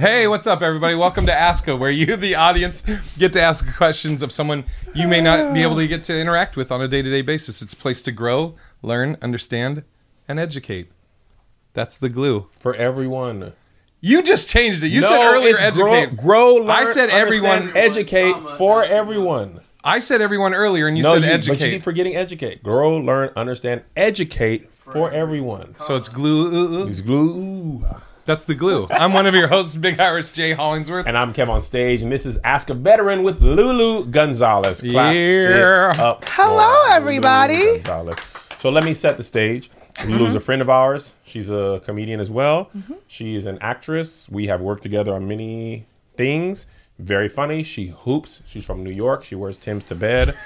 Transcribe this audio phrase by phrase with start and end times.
[0.00, 0.94] Hey, what's up, everybody?
[0.94, 2.82] Welcome to Ask a, where you, the audience,
[3.18, 6.56] get to ask questions of someone you may not be able to get to interact
[6.56, 7.60] with on a day to day basis.
[7.60, 9.84] It's a place to grow, learn, understand,
[10.26, 10.90] and educate.
[11.74, 12.46] That's the glue.
[12.58, 13.52] for everyone.
[14.00, 14.88] You just changed it.
[14.88, 16.16] You said earlier it's educate.
[16.16, 19.60] Grow, learn, I said everyone- understand, educate for everyone.
[19.84, 21.64] I said everyone earlier, and you no, said you, but educate.
[21.66, 22.62] you keep forgetting educate.
[22.62, 25.74] Grow, learn, understand, educate for everyone.
[25.78, 26.86] so it's glue.
[26.88, 27.84] It's glue.
[28.30, 28.86] That's the glue.
[28.92, 31.08] I'm one of your hosts, Big Irish Jay Hollingsworth.
[31.08, 34.80] And I'm Kev on stage, and this is Ask a Veteran with LouLou Gonzalez.
[34.88, 35.92] Clap Yeah.
[35.98, 37.78] up Hello, everybody.
[37.78, 38.14] Gonzalez.
[38.60, 39.68] So let me set the stage.
[39.96, 41.14] LouLou's a friend of ours.
[41.24, 42.70] She's a comedian as well.
[43.08, 44.28] She is an actress.
[44.30, 46.68] We have worked together on many things.
[47.00, 47.64] Very funny.
[47.64, 48.44] She hoops.
[48.46, 49.24] She's from New York.
[49.24, 50.36] She wears Tim's to bed.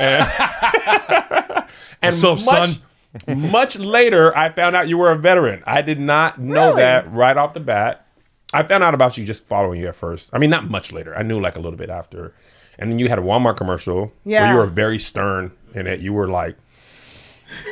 [0.00, 0.28] and
[2.02, 2.82] and What's up, much, son?
[3.28, 5.62] much later, I found out you were a veteran.
[5.66, 6.82] I did not know Really?
[6.82, 8.06] that right off the bat.
[8.52, 10.30] I found out about you just following you at first.
[10.32, 11.16] I mean, not much later.
[11.16, 12.34] I knew like a little bit after.
[12.78, 14.50] And then you had a Walmart commercial where Yeah.
[14.52, 16.00] you were very stern in it.
[16.00, 16.56] You were like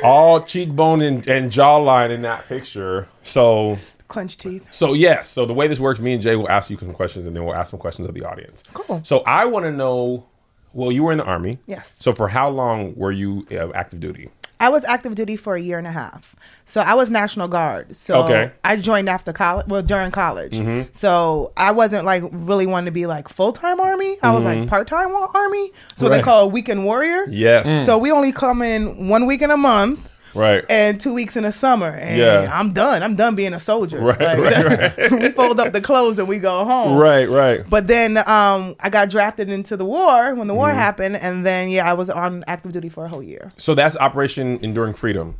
[0.03, 3.07] all cheekbone and, and jawline in that picture.
[3.23, 4.67] So, Clenched teeth.
[4.71, 5.23] so yeah.
[5.23, 7.43] So the way this works, me and Jay will ask you some questions, and then
[7.45, 8.63] we'll ask some questions of the audience.
[8.73, 9.01] Cool.
[9.03, 10.25] So I want to know.
[10.73, 11.57] Well, you were in the army.
[11.65, 11.95] Yes.
[11.99, 14.29] So for how long were you uh, active duty?
[14.59, 16.35] I was active duty for a year and a half.
[16.65, 17.95] So I was National Guard.
[17.95, 18.51] So Okay.
[18.63, 20.57] I joined after college, well, during college.
[20.57, 20.89] Mm-hmm.
[20.93, 24.17] So I wasn't like really wanting to be like full time Army.
[24.23, 24.67] I was like mm-hmm.
[24.67, 25.71] part time Army.
[25.95, 26.17] So Right.
[26.17, 27.25] they call a weekend warrior.
[27.29, 27.85] Yes.
[27.85, 30.09] So we only come in one week in a month.
[30.33, 30.63] Right.
[30.69, 31.87] and two weeks in the summer.
[31.89, 32.51] And Yeah.
[32.53, 33.01] I'm done.
[33.03, 33.99] I'm done being a soldier.
[33.99, 36.97] Right, Like, we fold up the clothes and we go home.
[36.97, 37.29] right.
[37.29, 37.67] Right.
[37.69, 40.77] But then um, I got drafted into the war when the war Mm-hmm.
[40.77, 43.49] happened, and then yeah, I was on active duty for a whole year.
[43.57, 45.35] So that's Operation Enduring Freedom,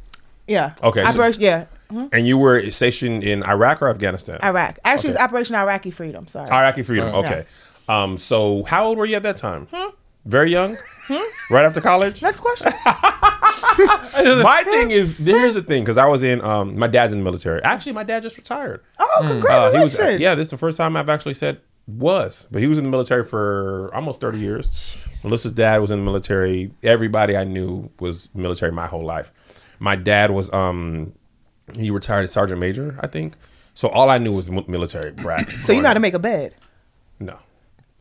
[0.48, 0.74] Yeah.
[0.82, 1.66] Okay, so- Operation, yeah.
[2.12, 4.40] and you were stationed in Iraq or Afghanistan?
[4.44, 4.80] Iraq.
[4.84, 6.28] Actually, it's Operation Iraqi Freedom.
[6.28, 6.50] Sorry.
[6.50, 7.14] Iraqi Freedom.
[7.16, 7.46] Okay.
[7.90, 8.18] Um.
[8.18, 9.68] So how old were you at that time?
[10.28, 10.76] Very young.
[11.50, 12.22] Right after college.
[12.22, 12.74] Next question.
[12.86, 17.24] my thing is here's the thing because I was in um my dad's in the
[17.24, 17.64] military.
[17.64, 18.82] Actually, my dad just retired.
[19.00, 20.36] Oh, Uh, he was yeah.
[20.36, 23.24] This is the first time I've actually said was, but he was in the military
[23.24, 24.98] for almost thirty years.
[25.24, 26.72] Melissa's dad was in the military.
[26.84, 29.32] Everybody I knew was military my whole life.
[29.80, 31.14] My dad was um
[31.78, 33.36] he retired as sergeant major, I think.
[33.76, 35.48] So all I knew was military brat.
[35.62, 36.56] so you know how to make a bed.
[37.20, 37.40] No.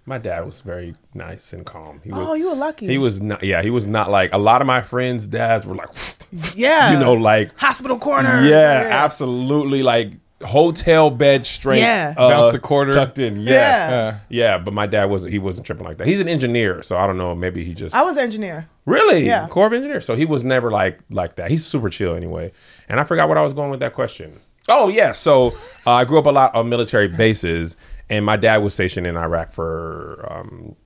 [0.08, 2.00] My dad was very nice and calm.
[2.04, 2.86] He was, Oh, you were lucky.
[2.86, 3.42] He was not.
[3.42, 5.88] Yeah, he was not like a lot of my friends' dads were like,
[6.54, 6.92] Yeah.
[6.92, 8.46] you know, like hospital corner.
[8.46, 10.12] yeah, absolutely, like
[10.44, 11.80] hotel bed straight.
[11.80, 12.14] Yeah.
[12.16, 12.92] uh, Bounce the quarter.
[12.94, 13.36] tucked in.
[13.36, 13.52] Yeah.
[13.52, 13.88] Yeah.
[13.90, 14.58] yeah, Yeah.
[14.58, 15.32] But my dad wasn't.
[15.32, 16.06] He wasn't tripping like that.
[16.06, 17.34] He's an engineer, so I don't know.
[17.34, 17.94] Maybe he just.
[17.94, 18.68] I was an engineer.
[18.84, 19.48] really Yeah.
[19.48, 20.04] Corps of Engineers.
[20.04, 21.50] So he was never like like that.
[21.50, 22.52] He's super chill anyway.
[22.88, 24.40] And I forgot what I was going with that question.
[24.68, 25.52] Oh yeah, so
[25.86, 27.76] uh, I grew up a lot on military bases,
[28.08, 30.76] and my dad was stationed in Iraq for um,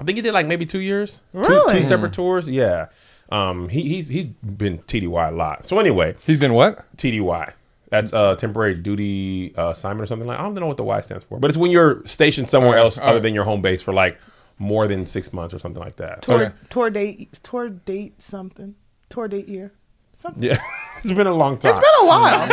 [0.00, 1.80] I think he did like maybe two years, Two- Really?
[1.80, 2.48] two, separate tours.
[2.48, 2.86] Yeah,
[3.30, 5.66] um, he he's he's been TDY a lot.
[5.66, 6.84] So anyway, He's been what?
[6.96, 7.52] TDY.
[7.90, 10.38] That's uh, temporary duty uh, assignment or something like.
[10.38, 12.84] I don't know what the Y stands for, but it's when you're stationed somewhere Oh,
[12.84, 13.02] else oh.
[13.04, 14.18] other than your home base for like
[14.58, 16.22] more than six months or something like that.
[16.22, 16.54] Tour, Okay.
[16.70, 18.76] tour date, tour date something.
[19.10, 19.72] Tour date year.
[20.22, 20.42] Something.
[20.44, 20.58] Yeah,
[21.04, 21.70] it's been a long time.
[21.70, 22.42] It's been a while.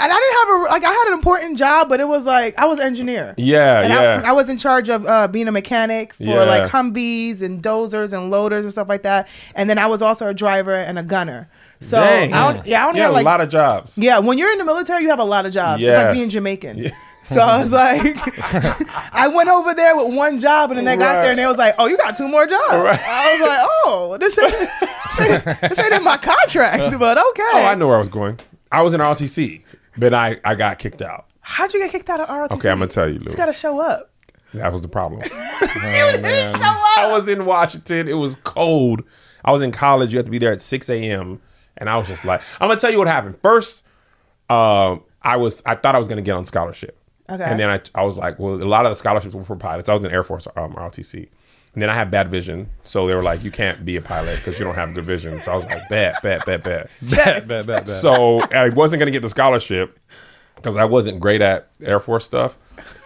[0.00, 2.58] and I didn't have a like I had an important job, but it was like
[2.58, 3.34] I was engineer.
[3.36, 4.22] Yeah, and yeah.
[4.24, 6.42] I, I was in charge of uh, being a mechanic for Yeah.
[6.44, 9.28] like Humvees and dozers and loaders and stuff like that.
[9.54, 11.48] And then I was also a driver and a gunner.
[11.80, 12.32] So Dang.
[12.32, 13.98] I don't, yeah, I only you have had like a lot of jobs.
[13.98, 14.18] yeah.
[14.18, 15.82] When you're in the military, you have a lot of jobs.
[15.82, 16.90] It's like being Jamaican.
[17.24, 18.16] So I was like,
[19.14, 21.22] I went over there with one job, and then I got Right.
[21.22, 23.00] there, and they was like, "Oh, you got two more jobs." Right.
[23.04, 27.74] I was like, "Oh, this ain't, this ain't, in my contract, but okay." Oh, I
[27.74, 28.38] know where I was going.
[28.72, 29.62] I was in ROTC,
[29.98, 31.26] but I, I got kicked out.
[31.40, 32.52] How'd you get kicked out of ROTC?
[32.58, 33.26] Okay, I'm gonna tell you, Lou.
[33.30, 34.10] You got to show up.
[34.54, 35.22] That was the problem.
[35.60, 36.98] You didn't show up.
[36.98, 38.08] I was in Washington.
[38.08, 39.02] It was cold.
[39.44, 40.12] I was in college.
[40.12, 41.40] You had to be there at 6 a.m.
[41.76, 43.36] And I was just like, I'm gonna tell you what happened.
[43.42, 43.82] First,
[44.50, 46.97] uh, I was I thought I was gonna get on scholarship.
[47.30, 47.44] Okay.
[47.44, 49.88] And then I, I was like, well, a lot of the scholarships were for pilots.
[49.88, 51.28] I was in Air Force um, ROTC.
[51.74, 54.38] And then I had bad vision, so they were like, "You can't be a pilot
[54.38, 57.46] because you don't have good vision." So I was like, "Bad, bad, bad, bad." Bad,
[57.46, 57.88] bad, bad, bad.
[57.88, 59.96] So I wasn't gonna get the scholarship
[60.56, 62.56] because I wasn't great at Air Force stuff.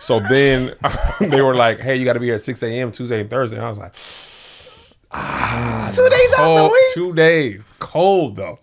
[0.00, 0.75] So then
[1.20, 2.93] they were like, "Hey, you got to be here at 6 a.m.
[2.93, 3.94] Tuesday and Thursday." And I was like,
[5.11, 5.91] ah.
[5.93, 6.94] Two days out the week.
[6.94, 8.61] two days, cold though."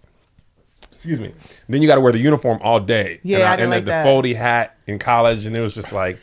[1.00, 1.34] Excuse me.
[1.70, 3.22] Then you got to wear the uniform all day.
[3.24, 4.04] Yeah, and I didn't and like the, that.
[4.04, 6.20] the foldy hat in college, and it was just like,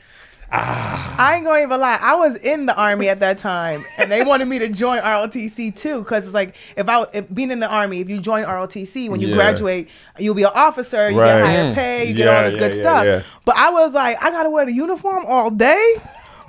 [0.52, 1.16] Ah.
[1.18, 1.98] I ain't gonna even lie.
[2.00, 5.74] I was in the army at that time, and they wanted me to join ROTC
[5.74, 9.08] too, because it's like if I if, being in the army, if you join ROTC
[9.08, 9.34] when you Yeah.
[9.34, 9.88] graduate,
[10.18, 11.26] you'll be an officer, you Right.
[11.38, 13.04] get higher pay, you get all this yeah, good yeah, stuff.
[13.06, 13.22] yeah.
[13.44, 15.96] But I was like, I gotta wear the uniform all day.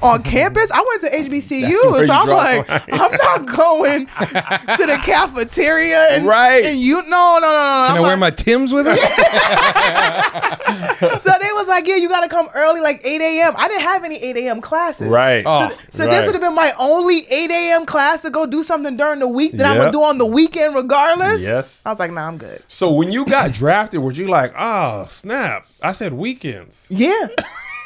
[0.02, 2.94] On campus, I went to HBCU, so I'm like, the.
[2.94, 6.66] I'm not going to the cafeteria and Right.
[6.66, 7.88] And you, no, no, no, no.
[7.88, 8.98] Can I'm I wear like- my Tim's with it?
[11.22, 13.54] so they was like, yeah, you got to come early, like 8 a.m.
[13.58, 14.62] I didn't have any 8 a.m.
[14.62, 15.08] classes.
[15.08, 15.44] Right.
[15.46, 15.70] Oh.
[15.94, 16.12] So Right.
[16.12, 17.86] this would have been my only 8 a.m.
[17.88, 20.76] class to go do something during the week that I'm gonna do on the weekend
[20.76, 21.42] regardless.
[21.42, 21.82] Yes.
[21.86, 22.62] I was like, nah, I'm good.
[22.68, 25.66] So when you got drafted, were you like, oh snap?
[25.82, 26.86] I said weekends.
[26.92, 27.28] Yeah.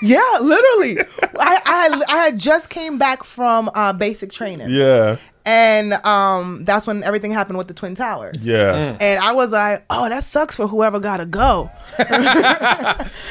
[0.02, 0.98] Yeah, literally.
[1.40, 5.18] I, I I had just came back from uh, basic training, Yeah.
[5.46, 8.38] And um, that's when everything happened with the twin towers.
[8.46, 8.98] Yeah.
[9.00, 11.70] And I was like, "Oh, that sucks for whoever got to go."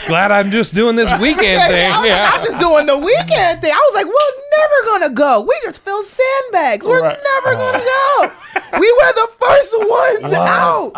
[0.07, 1.87] Glad I'm just doing this weekend thing.
[1.87, 2.31] I was like, Yeah.
[2.35, 3.73] I'm just doing the weekend thing.
[3.73, 5.41] I was like, we're never gonna go.
[5.43, 6.87] We just fill sandbags.
[6.87, 7.19] We're Right.
[7.45, 8.33] never gonna go.
[8.79, 10.93] We were the first ones out.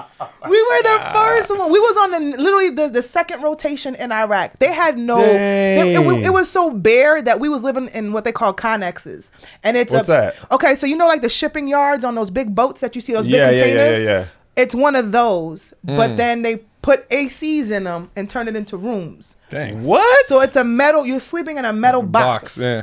[0.48, 1.70] We were the first one.
[1.72, 4.58] We was on the literally the, the second rotation in Iraq.
[4.58, 5.20] They had no.
[5.20, 9.30] It, it, it was so bare that we was living in what they call connexes,
[9.62, 10.52] and it's What's a, that?
[10.52, 13.12] Okay, so you know like the shipping yards on those big boats that you see
[13.12, 14.02] those Yeah, big yeah, yeah, containers.
[14.02, 14.26] yeah, yeah.
[14.56, 16.16] It's one of those, but mm.
[16.16, 19.36] then they put ACs in them and turn it into rooms.
[19.48, 19.84] Dang.
[19.84, 20.26] What?
[20.26, 21.06] So it's a metal.
[21.06, 22.56] You're sleeping in a metal box.
[22.56, 22.58] Box.
[22.58, 22.82] Yeah.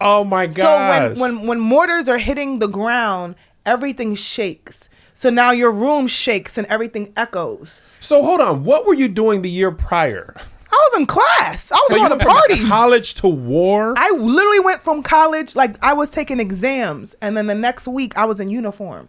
[0.00, 0.56] oh my god.
[0.56, 1.18] So god.
[1.18, 3.34] when when when mortars are hitting the ground,
[3.66, 4.88] everything shakes.
[5.14, 7.80] So now your room shakes and everything echoes.
[7.98, 10.36] so hold on, what were you doing the year prior?
[10.70, 11.72] I was in class.
[11.72, 12.64] I was So going to parties.
[12.68, 13.94] college to war.
[13.96, 18.16] I literally went from college, like I was taking exams, and then the next week
[18.18, 19.08] I was in uniform.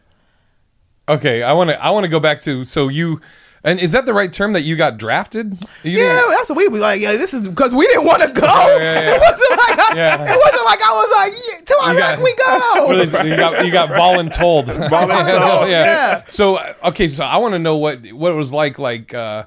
[1.07, 1.83] Okay, I want to.
[1.83, 2.63] I want to go back to.
[2.65, 3.19] So you,
[3.63, 5.53] and is that the right term that you got drafted?
[5.83, 7.01] You Yeah, didn't- that's what we was like.
[7.01, 8.45] Yeah, this is because we didn't want to go.
[8.45, 9.15] yeah, yeah.
[9.15, 10.13] It wasn't like I, Yeah.
[10.33, 12.85] it wasn't like I was like yeah, to Iraq got- we go.
[12.85, 13.25] What is it?
[13.25, 14.65] You got you got voluntold.
[14.89, 16.23] Voluntold, yeah.
[16.27, 18.77] So okay, so I want to know what what it was like.
[18.77, 19.45] Like, uh,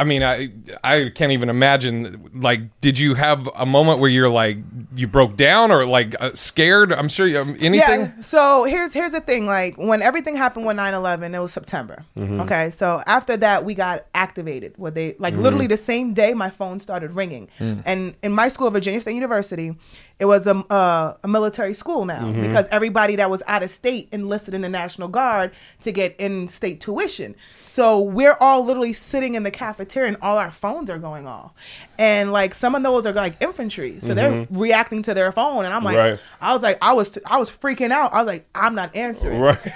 [0.00, 0.50] I, mean, I
[0.82, 2.30] I can't even imagine.
[2.34, 4.58] Like, did you have a moment where you're like
[4.94, 6.92] you broke down or like uh, scared?
[6.92, 8.00] I'm sure you, um, anything.
[8.00, 8.20] Yeah.
[8.20, 9.46] So here's here's the thing.
[9.46, 12.04] Like when everything happened with 9-11, it was September.
[12.16, 12.40] Mm-hmm.
[12.40, 12.70] Okay.
[12.70, 14.74] So after that, we got activated.
[14.76, 15.42] Where they like Mm-hmm.
[15.42, 17.48] literally the same day, my phone started ringing.
[17.58, 17.82] Mm.
[17.84, 19.76] And in my school, Virginia State University,
[20.18, 22.42] it was a uh, a military school now Mm-hmm.
[22.42, 25.52] because everybody that was out of state enlisted in the National Guard
[25.82, 27.34] to get in state tuition.
[27.66, 31.52] So we're all literally sitting in the cafeteria and all our phones are going off.
[31.98, 34.00] And like some of those are like infantry.
[34.00, 35.66] So they're reacting to their phone.
[35.66, 36.10] And I'm like, Mm-hmm.
[36.12, 36.20] Right.
[36.40, 38.14] I was like, I was I was freaking out.
[38.14, 39.40] I was like, I'm not answering.
[39.40, 39.58] right.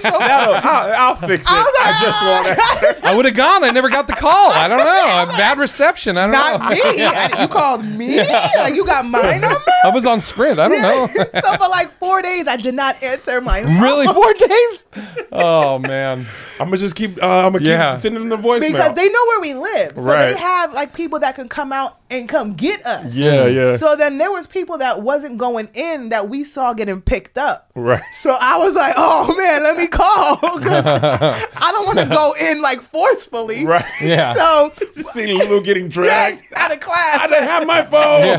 [0.00, 1.50] So I'll, I'll, I'll fix it.
[1.52, 3.06] I was I, like, just want to.
[3.06, 3.62] I would have gone.
[3.62, 4.50] I never got the call.
[4.50, 5.36] I don't know.
[5.36, 6.16] Bad reception.
[6.18, 6.68] I don't not know.
[6.92, 7.04] me.
[7.04, 8.16] I- You called me?
[8.18, 9.60] Like you got my number?
[9.84, 10.58] I was on Sprint.
[10.58, 11.06] I don't know.
[11.14, 13.80] so for like four days, I did not answer my phone.
[13.80, 14.86] really, four days?
[15.36, 16.26] Oh man.
[16.60, 17.20] I'm gonna just keep.
[17.22, 17.96] Uh, I'm gonna keep Yeah.
[17.96, 18.60] sending them the voicemail.
[18.72, 19.92] Because they know where we live.
[19.96, 20.32] So Right.
[20.32, 23.14] they have like people that can come out and come get us.
[23.14, 23.54] yeah, mm.
[23.54, 23.76] yeah.
[23.76, 27.70] So then there was people that wasn't going in that we saw getting picked up.
[27.74, 28.02] right.
[28.14, 30.36] So I was like, oh man, let me call.
[30.60, 33.66] 'Cause I don't want to go in like forcefully.
[33.66, 33.84] Right.
[34.00, 34.34] Yeah.
[34.34, 36.42] So Just seeing LouLou getting dragged.
[36.56, 37.20] out of class.
[37.20, 38.38] I didn't have my phone.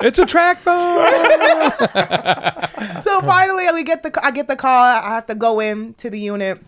[0.00, 0.98] It's a TracFone.
[3.02, 4.82] So finally, we get the I get the call.
[4.82, 6.60] I have to go in to the unit.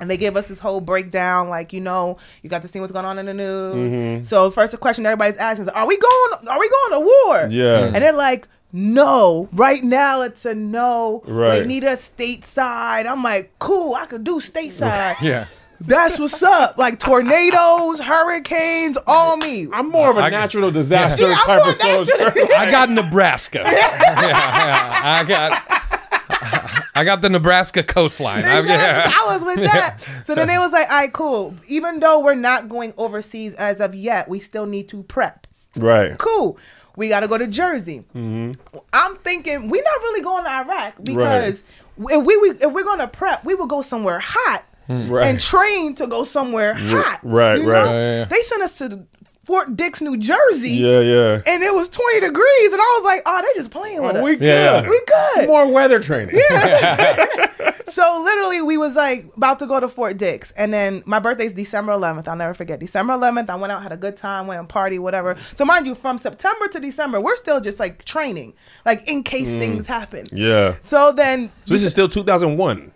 [0.00, 2.90] And they give us this whole breakdown, like you know, you got to see what's
[2.92, 3.92] going on in the news.
[3.92, 4.24] Mm-hmm.
[4.24, 6.48] So first question everybody's asking is, "Are we going?
[6.48, 7.84] Are we going to war?" Yeah.
[7.86, 11.22] and they're like, "No, right now it's a no.
[11.26, 11.60] Right.
[11.60, 15.46] They need us stateside." I'm like, "Cool, I could do stateside." Yeah.
[15.80, 16.76] That's what's up.
[16.78, 19.68] Like tornadoes, hurricanes, all me.
[19.72, 22.12] I'm more of a I- natural disaster Yeah, type more of soldier.
[22.56, 23.58] I got Nebraska.
[23.64, 25.00] yeah, yeah.
[25.04, 26.82] I got.
[26.94, 28.44] I got the Nebraska coastline.
[28.44, 29.12] I, Exactly.
[29.12, 29.18] yeah.
[29.20, 30.06] I was with that.
[30.24, 31.54] So then they was like, all right, cool.
[31.66, 35.46] Even though we're not going overseas as of yet, we still need to prep.
[35.76, 36.16] right.
[36.18, 36.58] Cool.
[36.96, 38.04] We got to go to Jersey.
[38.14, 38.52] Mm-hmm.
[38.92, 41.64] I'm thinking we're not really going to Iraq because
[41.98, 45.24] if we, we if we're going to prep, we will go somewhere hot Right.
[45.26, 47.20] and train to go somewhere hot.
[47.24, 47.84] right, you right.
[47.84, 47.90] know?
[47.90, 48.24] Yeah, yeah, yeah.
[48.26, 49.06] They sent us to
[49.44, 51.34] Fort Dix, New Jersey, Yeah, yeah.
[51.46, 54.18] and it was 20 degrees, and I was like, oh, they're just playing with Oh,
[54.18, 54.24] us.
[54.24, 54.46] we good.
[54.46, 54.88] Yeah.
[54.88, 55.00] We
[55.36, 55.48] good.
[55.48, 56.36] More weather training.
[56.50, 57.50] Yeah.
[57.86, 61.54] So literally, we was like about to go to Fort Dix, and then my birthday's
[61.54, 62.26] December 11th.
[62.26, 62.80] I'll never forget.
[62.80, 65.36] December 11th, I went out, had a good time, went and party, whatever.
[65.54, 69.52] So mind you, from September to December, we're still just like training, like in case
[69.52, 70.24] things happen.
[70.24, 70.38] Mm.
[70.38, 70.74] Yeah.
[70.80, 72.90] So then, So this is still 2001.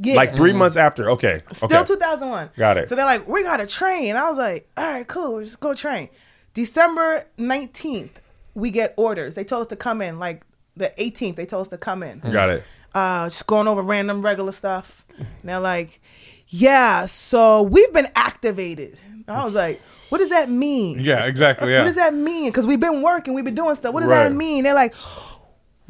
[0.00, 1.10] Yeah, Like 3 months after.
[1.10, 1.40] Okay.
[1.52, 1.84] still okay.
[1.84, 2.50] 2001.
[2.56, 2.88] Got it.
[2.88, 4.16] So they're like, we got to train.
[4.16, 6.08] I was like, all right, cool, just go train.
[6.54, 8.10] December 19th,
[8.54, 9.34] we get orders.
[9.34, 10.18] They told us to come in.
[10.18, 10.44] Like
[10.76, 12.20] the 18th, they told us to come in.
[12.20, 12.64] Got it.
[12.94, 15.04] Uh, just going over random regular stuff.
[15.18, 16.00] And they're like,
[16.48, 18.98] yeah, so we've been activated.
[19.28, 19.80] I was like,
[20.10, 20.98] what does that mean?
[21.00, 21.70] Yeah, exactly.
[21.70, 21.78] Yeah.
[21.80, 22.48] What does that mean?
[22.48, 23.94] Because we've been working, we've been doing stuff.
[23.94, 24.24] What does Right.
[24.28, 24.64] that mean?
[24.64, 24.94] They're like,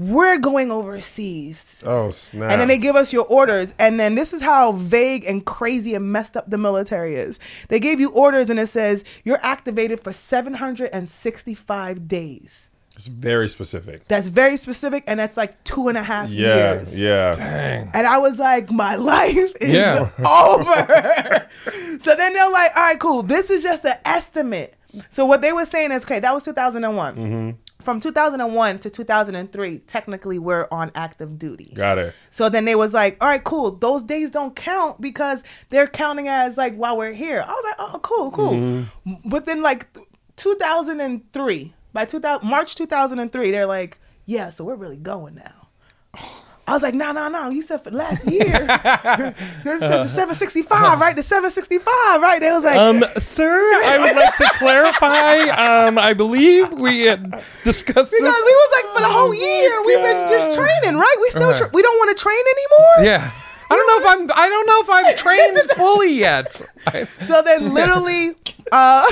[0.08, 1.82] we're going overseas.
[1.84, 2.50] Oh snap!
[2.50, 3.74] And then they give us your orders.
[3.78, 7.38] And then this is how vague and crazy and messed up the military is.
[7.68, 12.68] They gave you orders and it says you're activated for 765 days.
[12.94, 14.06] it's very specific.
[14.08, 16.98] That's very specific and that's like two and a half Yeah, years.
[16.98, 17.32] yeah.
[17.32, 17.90] Dang.
[17.94, 20.10] And I was like, my life is Yeah.
[20.18, 21.48] over.
[22.00, 23.22] so then they're like, all right, cool.
[23.22, 24.74] This is just an estimate.
[25.08, 27.16] So what they were saying is, okay, that was 2001.
[27.16, 27.50] Mm-hmm.
[27.82, 31.72] From 2001 to 2003, technically we're on active duty.
[31.74, 32.14] Got it.
[32.30, 33.72] So then they was like, all right, cool.
[33.72, 37.44] Those days don't count because they're counting as like while we're here.
[37.46, 38.52] I was like, oh, cool, cool.
[38.52, 39.28] Mm-hmm.
[39.28, 39.88] But then like
[40.36, 45.68] 2003, by 2000, March 2003, they're like, yeah, so we're really going now.
[46.66, 47.48] I was like, no, no, no.
[47.50, 48.44] You said for last year.
[49.64, 51.16] this is the 765, right?
[51.16, 51.84] The 765,
[52.22, 52.38] right?
[52.40, 53.50] They was like, Um, sir,
[53.84, 55.38] I would like to clarify.
[55.86, 57.30] Um, I believe we had
[57.64, 61.16] discussed because we was like for the whole year we've been just training, right?
[61.20, 63.12] We still tra- we don't want to train anymore.
[63.12, 63.30] Yeah.
[63.68, 64.38] I don't know if I'm.
[64.38, 66.60] I don't know if I've trained fully yet.
[66.86, 68.34] I, So then, literally,
[68.70, 69.10] uh,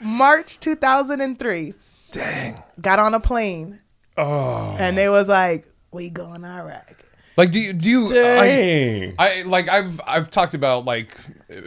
[0.00, 1.72] March 2003,
[2.10, 2.62] dang.
[2.80, 3.80] got on a plane,
[4.18, 7.04] Oh, and they was like, "We going Iraq."
[7.36, 8.06] Like, do you do you?
[8.08, 9.14] I, dang.
[9.18, 11.16] I like I've I've talked about like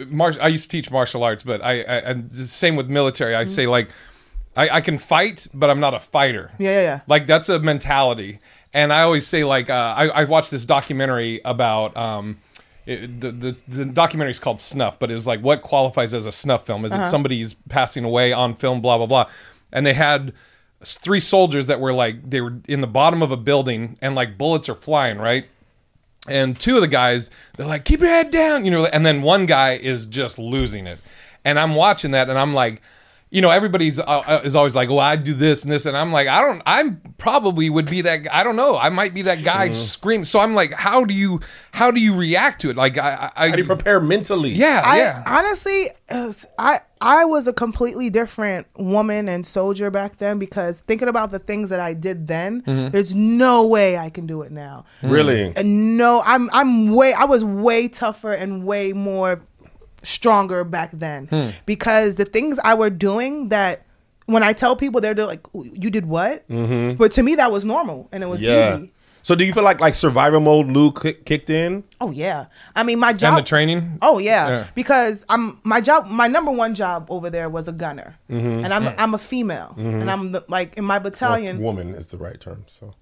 [0.08, 0.42] martial.
[0.42, 3.34] I used to teach martial arts, but I, I and the same with military.
[3.36, 3.90] I say like
[4.56, 6.52] I, I can fight, but I'm not a fighter.
[6.60, 7.00] Yeah, yeah, yeah.
[7.08, 8.40] Like that's a mentality.
[8.74, 12.38] And I always say like uh, I I watched this documentary about um.
[12.88, 16.32] It, the, the the documentary is called Snuff, but it's like what qualifies as a
[16.32, 16.86] snuff film?
[16.86, 18.80] Is it somebody's passing away on film?
[18.82, 19.26] Blah blah blah.
[19.72, 20.34] And they had s-
[20.84, 24.38] three soldiers that were like they were in the bottom of a building and like
[24.38, 25.46] bullets are flying right?
[26.28, 29.22] And two of the guys they're like keep your head down you know and then
[29.22, 31.00] one guy is just losing it.
[31.44, 32.82] And i'm watching that and i'm like
[33.36, 35.96] you know everybody's uh, uh, is always like well i do this and this and
[35.98, 39.22] i'm like i don't i'm probably would be that i don't know i might be
[39.24, 41.40] that guy screaming so i'm like how do you
[41.72, 44.52] how do you react to it like i i, How do you prepare mentally?
[44.52, 50.18] yeah I yeah honestly, uh, I I was a completely different woman and soldier back
[50.18, 52.90] then because thinking about the things that I did then, Mm-hmm.
[52.92, 54.86] there's no way I can do it now.
[55.04, 55.52] Really?
[55.56, 59.42] And no, I'm I'm way I was way tougher and way more
[60.06, 61.50] stronger back then Hmm.
[61.66, 63.82] because the things I were doing that
[64.28, 67.66] when I tell people they're, they're like you did what, but to me that was
[67.66, 68.50] normal and it was Mm-hmm.
[68.52, 68.78] Yeah.
[68.78, 68.92] easy.
[69.22, 71.84] So do you feel like like survival mode Luke kicked in?
[72.00, 72.46] Oh yeah,
[72.76, 73.30] I mean my job.
[73.30, 74.48] and the training Oh yeah.
[74.50, 74.68] Yeah.
[74.76, 76.06] because I'm my job.
[76.06, 78.64] My number one job over there was a gunner, Mm-hmm.
[78.66, 81.60] and I'm I'm a female, and I'm the, like in my battalion.
[81.60, 82.66] Woman is the right term.
[82.68, 82.94] So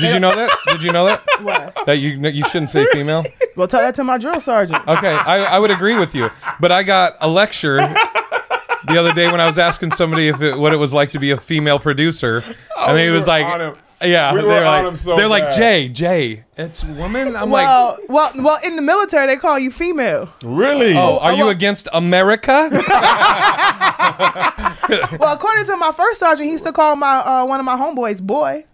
[0.00, 1.76] did you know that did you know that What?
[1.86, 3.24] that you you shouldn't say female
[3.56, 4.86] Well, tell that to my drill sergeant.
[4.88, 6.30] Okay, I, I would agree with you,
[6.60, 7.76] but I got a lecture
[8.86, 11.18] the other day when I was asking somebody if it, what it was like to
[11.18, 12.42] be a female producer,
[12.78, 13.44] and he we was like,
[14.00, 15.50] "Yeah," We they were were on like, him so "They're like.
[15.54, 19.70] Jay, Jay, it's woman." I'm like, Well, well, well, in the military they call you
[19.70, 20.32] female.
[20.42, 20.96] really?
[20.96, 22.70] "Oh, are you well- against America?"
[25.20, 27.76] Well, according to my first sergeant, he used to call my uh, one of my
[27.76, 28.64] homeboys boy,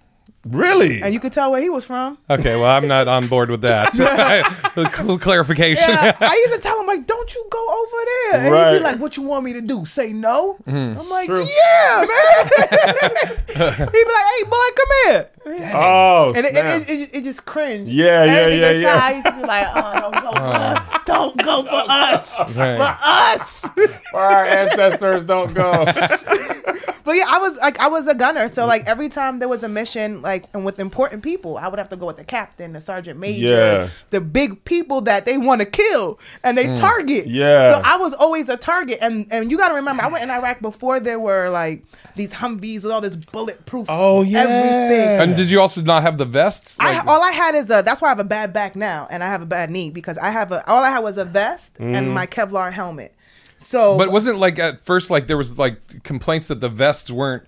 [0.45, 1.03] really?
[1.03, 2.19] and you could tell where he was from.
[2.31, 3.95] okay, well, I'm not on board with that.
[4.77, 5.89] A cool clarification.
[5.89, 8.85] Yeah, I used to tell him like, "Don't you go over there?" And he'd be
[8.85, 9.85] like, "What you want me to do?
[9.85, 10.99] Say no?" Mm-hmm.
[11.01, 11.39] I'm like, True.
[11.43, 13.55] "Yeah, man." he'd
[13.93, 16.81] be like, "Hey, boy, come here." Oh, And it, snap.
[16.83, 17.91] it, it, it, it just cringe.
[17.91, 19.05] Yeah, yeah, Everything yeah, inside, yeah.
[19.05, 21.01] I used to be like, oh, don't go, for us.
[21.07, 22.77] don't go for us, Right.
[22.79, 23.67] for us.
[24.13, 25.85] Where our ancestors don't go.
[27.05, 29.63] but yeah, I was like, I was a gunner, so like every time there was
[29.63, 32.73] a mission, like, and with important people, I would have to go with the captain,
[32.73, 33.89] the sergeant major, Yeah.
[34.11, 37.27] the big people that they want to kill and they target.
[37.27, 37.33] Mm.
[37.35, 37.75] Yeah.
[37.75, 40.31] So I was always a target, and and you got to remember, I went in
[40.31, 41.85] Iraq before there were like
[42.17, 43.87] these Humvees with all this bulletproof.
[43.89, 44.41] Oh, yeah.
[44.41, 45.21] everything.
[45.21, 46.77] And did you also not have the vests?
[46.81, 47.83] I Like- all I had is a.
[47.85, 50.17] That's why I have a bad back now, and I have a bad knee because
[50.19, 50.69] I have a.
[50.69, 53.15] All I had was a vest and my Kevlar helmet.
[53.59, 57.45] So, but wasn't like at first like there was like complaints that the vests weren't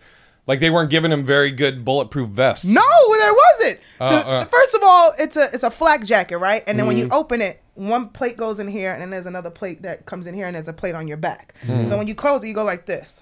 [0.47, 2.65] like they weren't giving him very good bulletproof vests.
[2.65, 2.81] no,
[3.19, 3.81] there wasn't.
[4.01, 4.45] Uh, The- uh.
[4.45, 6.63] first of all, it's a it's a flak jacket, right?
[6.67, 9.51] And then when you open it, one plate goes in here, and then there's another
[9.51, 11.55] plate that comes in here, and there's a plate on your back.
[11.67, 13.21] So when you close it, you go like this.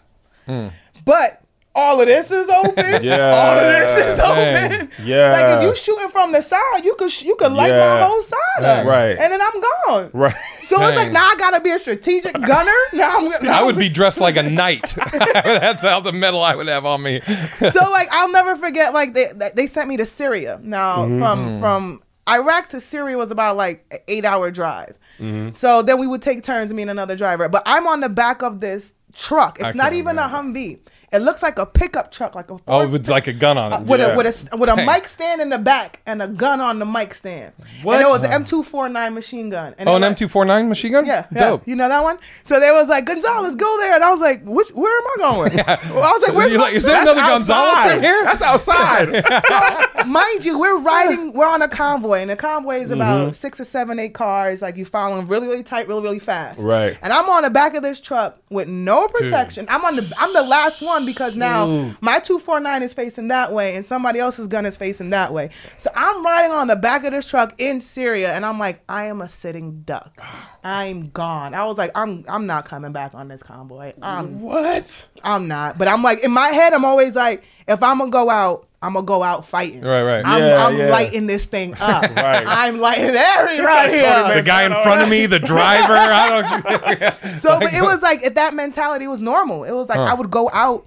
[1.04, 1.42] But
[1.74, 2.84] all of this is open.
[3.04, 3.30] Yeah.
[3.34, 4.72] all of this is Dang.
[4.72, 4.90] open.
[5.04, 5.32] Yeah.
[5.32, 8.64] like if you shooting from the side, you could you could light my whole side
[8.64, 9.16] up, Right.
[9.18, 10.10] And then I'm gone.
[10.12, 10.34] Right.
[10.64, 12.72] So it's like now I gotta be a strategic gunner.
[12.92, 13.44] Now I'm.
[13.44, 14.94] Now I would be dressed like a knight.
[15.42, 17.20] That's how the metal I would have on me.
[17.20, 20.60] so like I'll never forget like they they sent me to Syria.
[20.62, 21.18] Now Mm-hmm.
[21.18, 24.96] from from Iraq to Syria was about like an eight hour drive.
[25.18, 25.50] Mm-hmm.
[25.52, 27.48] So then we would take turns, me and another driver.
[27.48, 29.58] But I'm on the back of this truck.
[29.58, 30.78] It's I not even a Humvee.
[31.14, 33.73] It looks like a pickup truck, like a Oh, Ford with like a gun on
[33.73, 33.87] uh, it.
[33.87, 34.06] with Yeah.
[34.09, 34.87] a with a with a Dang.
[34.87, 37.52] mic stand in the back and a gun on the mic stand.
[37.83, 37.94] What?
[37.97, 39.75] And it was an M249 machine gun.
[39.78, 41.06] And Oh, an M249 machine gun?
[41.06, 41.40] yeah, yeah.
[41.50, 41.68] Dope.
[41.68, 42.18] You know that one?
[42.42, 43.94] So they was like, Gonzalez, go there.
[43.94, 45.56] And I was like, Which where am I going?
[45.94, 47.16] Well, I was like, Where's You my like- is there truck?
[47.16, 48.25] another Gonzalez in here?
[48.25, 49.14] That's outside.
[49.99, 53.33] so mind you, we're riding, we're on a convoy, and the convoy is about Mm-hmm.
[53.33, 54.61] six or seven, eight cars.
[54.62, 56.59] Like you following really, really tight, really, really fast.
[56.59, 56.99] Right.
[57.02, 59.66] And I'm on the back of this truck with no protection.
[59.68, 61.96] I'm on the, I'm the last one because now mm.
[62.00, 65.32] my two four nine is facing that way, and somebody else's gun is facing that
[65.32, 65.50] way.
[65.76, 69.06] So I'm riding on the back of this truck in Syria, and I'm like, I
[69.06, 70.20] am a sitting duck.
[70.62, 71.54] I'm gone.
[71.54, 73.92] I was like, I'm, I'm not coming back on this convoy.
[74.00, 75.08] I'm what?
[75.23, 75.78] I'm not.
[75.78, 78.92] But I'm like in my head, I'm always like, if I'm gonna go out, I'm
[78.92, 79.80] gonna go out fighting.
[79.80, 80.23] Right, right.
[80.25, 80.90] I'm, Yeah, I'm yeah.
[80.90, 82.02] lighting this thing up.
[82.14, 82.44] Right.
[82.46, 84.34] I'm lighting everybody Tony up.
[84.34, 85.94] The guy in front of me, the driver.
[85.96, 87.14] I don't.
[87.40, 89.64] So but it was like that mentality, was normal.
[89.64, 90.04] It was like Huh.
[90.04, 90.87] I would go out.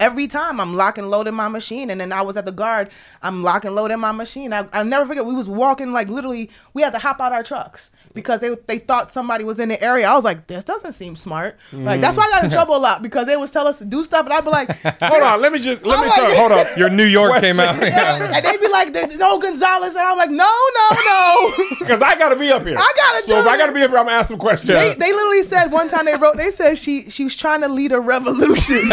[0.00, 2.90] Every time I'm locking loading my machine, and then I was at the guard.
[3.22, 4.52] I'm locking loading my machine.
[4.52, 5.24] I I never forget.
[5.24, 6.50] We was walking like literally.
[6.72, 9.82] We had to hop out our trucks because they they thought somebody was in the
[9.82, 10.08] area.
[10.08, 11.56] I was like, this doesn't seem smart.
[11.72, 12.52] Like that's why I got in mm.
[12.52, 14.70] trouble a lot because they would tell us to do stuff, and I'd be like,
[15.02, 15.40] Hold on.
[15.40, 16.36] Let me just let I'm me like- talk.
[16.36, 16.76] Hold up.
[16.76, 17.74] Your New York came out.
[17.84, 22.00] Yeah, and they'd be like, "There's no Gonzalez," and I'm like, "No, no, no." Because
[22.00, 22.76] I gotta be up here.
[22.78, 24.68] I gotta So do if I gotta be up here, I'm gonna ask some questions.
[24.68, 27.68] they, they literally said one time they wrote, they said she she was trying to
[27.68, 28.90] lead a revolution.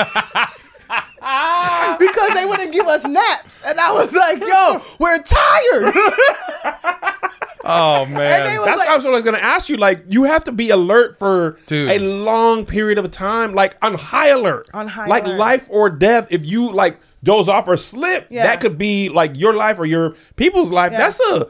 [1.23, 1.95] Ah.
[1.99, 5.93] because they wouldn't give us naps, and I was like, "Yo, we're tired."
[7.63, 8.15] Oh man.
[8.15, 9.77] That's like, what I was gonna ask you.
[9.77, 11.91] Like, you have to be alert for Dude.
[11.91, 15.37] a long period of time, like on high alert, On high like alert.
[15.37, 16.27] life or death.
[16.31, 18.43] If you like doze off or slip, Yeah.
[18.47, 20.91] that could be like your life or your people's life.
[20.91, 20.97] Yeah.
[20.97, 21.47] That's a.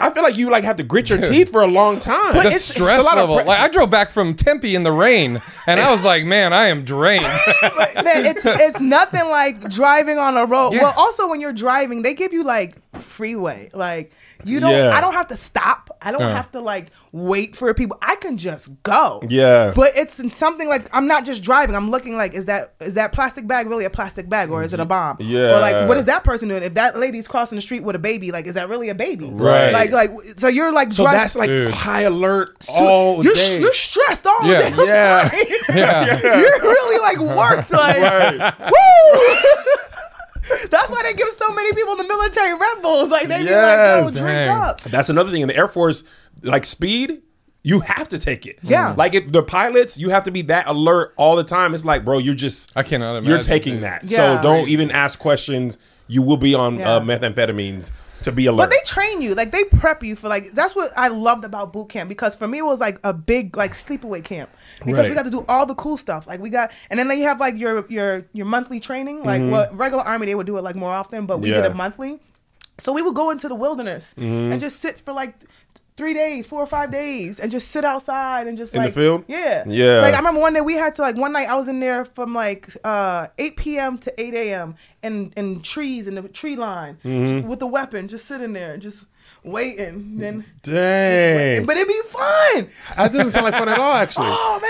[0.00, 2.32] I feel like you like have to grit your teeth for a long time.
[2.32, 3.36] But the it's- stress it's a lot of level.
[3.38, 6.52] pre- like I drove back from Tempe in the rain, and I was like, "Man,
[6.52, 10.72] I am drained." man, it's it's nothing like driving on a road.
[10.74, 10.84] Yeah.
[10.84, 13.70] Well, also when you're driving, they give you like freeway.
[13.74, 14.12] Like
[14.44, 14.70] you don't.
[14.72, 14.90] Yeah.
[14.96, 15.96] I don't have to stop.
[16.00, 16.34] I don't Uh.
[16.34, 17.98] have to like wait for people.
[18.02, 19.20] I can just go.
[19.28, 19.72] Yeah.
[19.74, 21.74] But it's something like I'm not just driving.
[21.74, 24.72] I'm looking like is that is that plastic bag really a plastic bag or is
[24.72, 25.16] it a bomb?
[25.20, 25.56] Yeah.
[25.56, 26.62] Or like what is that person doing?
[26.62, 29.30] If that lady's crossing the street with a baby, like is that really a baby?
[29.32, 29.72] Right.
[29.72, 31.18] Like like so you're like so driving.
[31.20, 31.70] that's like Dude.
[31.72, 33.60] high alert so all you're, day.
[33.60, 34.70] you're stressed all Yeah.
[34.70, 34.76] day.
[34.88, 35.34] Yeah.
[35.74, 36.20] Yeah.
[36.38, 37.70] You're really like worked.
[37.72, 38.54] Like Right.
[38.60, 39.74] woo.
[40.70, 43.10] That's why they give so many people in the military Red Bulls.
[43.10, 44.48] Like they be like, yo, drink Dang.
[44.50, 44.80] up.
[44.82, 46.04] That's another thing in the Air Force,
[46.42, 47.22] like speed.
[47.64, 48.58] You have to take it.
[48.62, 48.94] Yeah.
[48.96, 51.74] Like if the pilots, you have to be that alert all the time.
[51.74, 53.30] It's like, bro, you're just I cannot imagine.
[53.30, 53.82] you're taking dude.
[53.82, 54.04] that.
[54.04, 54.36] Yeah.
[54.38, 55.76] So don't even ask questions.
[56.06, 56.92] You will be on Yeah.
[56.92, 57.92] uh, methamphetamines
[58.24, 58.64] to be alert.
[58.64, 61.72] But they train you, like they prep you for like that's what I loved about
[61.72, 64.50] boot camp because for me it was like a big like sleepaway camp
[64.80, 65.08] because Right.
[65.08, 67.40] we got to do all the cool stuff like we got and then you have
[67.40, 70.76] like your your your monthly training like what regular army they would do it like
[70.76, 71.62] more often but we did Mm-hmm.
[71.62, 71.68] Yeah.
[71.68, 71.72] Mm-hmm.
[71.72, 72.20] it monthly
[72.78, 75.34] so we would go into the wilderness and just sit for like
[75.98, 79.24] three days four or five days and just sit outside and just In the field?
[79.28, 79.96] yeah Yeah.
[79.96, 81.80] It's like I remember one day we had to like one night I was in
[81.80, 83.98] there from like uh 8 p.m.
[83.98, 84.76] to 8 a.m.
[85.02, 87.26] in in trees in the tree line Mm-hmm.
[87.26, 89.04] just with a weapon just sitting there just
[89.50, 91.64] waiting then Dang.
[91.66, 94.26] but it'd be fun that doesn't sound like fun at all, actually.
[94.28, 94.60] oh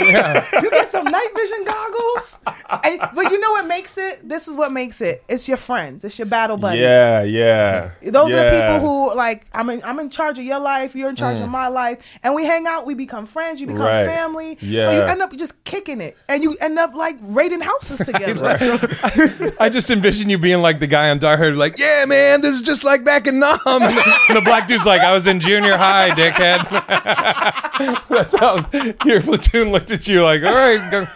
[0.00, 0.60] man yeah.
[0.62, 2.38] you get some night vision goggles
[2.84, 6.04] and, but you know what makes it this is what makes it it's your friends
[6.04, 7.90] it's your battle buddies Yeah, yeah.
[8.02, 11.08] those are the people who like I'm in I'm in charge of your life, you're
[11.08, 13.84] in charge of my life, and we hang out, we become friends, you become Mm.
[13.84, 14.06] Right.
[14.06, 14.56] family.
[14.60, 16.16] So you end up just kicking it.
[16.28, 18.56] And you end up like raiding houses together.
[19.60, 22.54] I just envision you being like the guy on Die Hard, like, "Yeah, man, this
[22.54, 23.58] is just like back in Nam."
[24.28, 26.64] And the, black dude's like, "I was in junior high, dickhead."
[28.08, 28.68] That's how
[29.04, 31.06] your platoon looked at you, like, "All right." Go.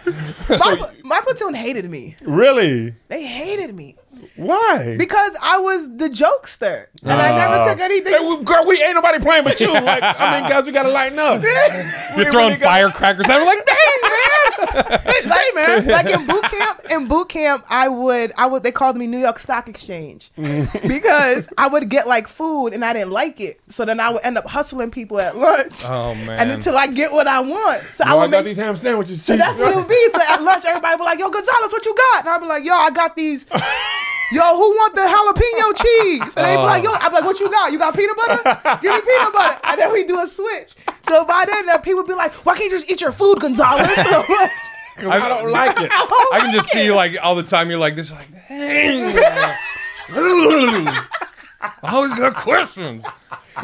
[0.49, 2.15] my, my platoon hated me.
[2.21, 2.93] Really?
[3.07, 3.95] They hated me.
[4.39, 4.95] Why?
[4.97, 6.87] Because I was the jokester.
[7.03, 7.67] And I never ah.
[7.67, 8.13] took anything.
[8.13, 9.71] Hey, we, girl, we ain't nobody playing but you.
[9.73, 11.43] Like, I mean, guys, we gotta lighten up.
[12.17, 13.29] You're throwing firecrackers.
[13.29, 14.19] I was like, "Dang, man!"
[15.25, 15.87] like, man.
[15.87, 19.17] like in boot camp, in boot camp, I would, I would, they called me New
[19.17, 23.59] York Stock Exchange because I would get like food and I didn't like it.
[23.69, 25.83] So then I would end up hustling people at lunch.
[25.85, 26.39] Oh, man.
[26.39, 27.83] And until I get what I want.
[27.93, 29.23] So I Oh, would I got make, these ham sandwiches.
[29.23, 30.09] so that's what it would be.
[30.11, 32.25] So at lunch, everybody would be like, yo, Gonzalez, what you got?
[32.25, 33.45] And I'd be like, yo, I got these.
[34.31, 36.35] Yo, who want the jalapeno cheese?
[36.37, 37.71] And they'd be like, yo, I'm like, what you got?
[37.71, 38.77] You got peanut butter?
[38.81, 39.59] Give me peanut butter.
[39.63, 40.75] And then we do a switch.
[41.07, 43.89] So by then, people be like, why can't you just eat your food, Gonzalez?
[45.01, 45.89] I'm I don't like it.
[45.91, 47.69] I, don't oh, I can just like see you like all the time.
[47.69, 48.27] You're like this, like.
[51.61, 53.03] I always got questions.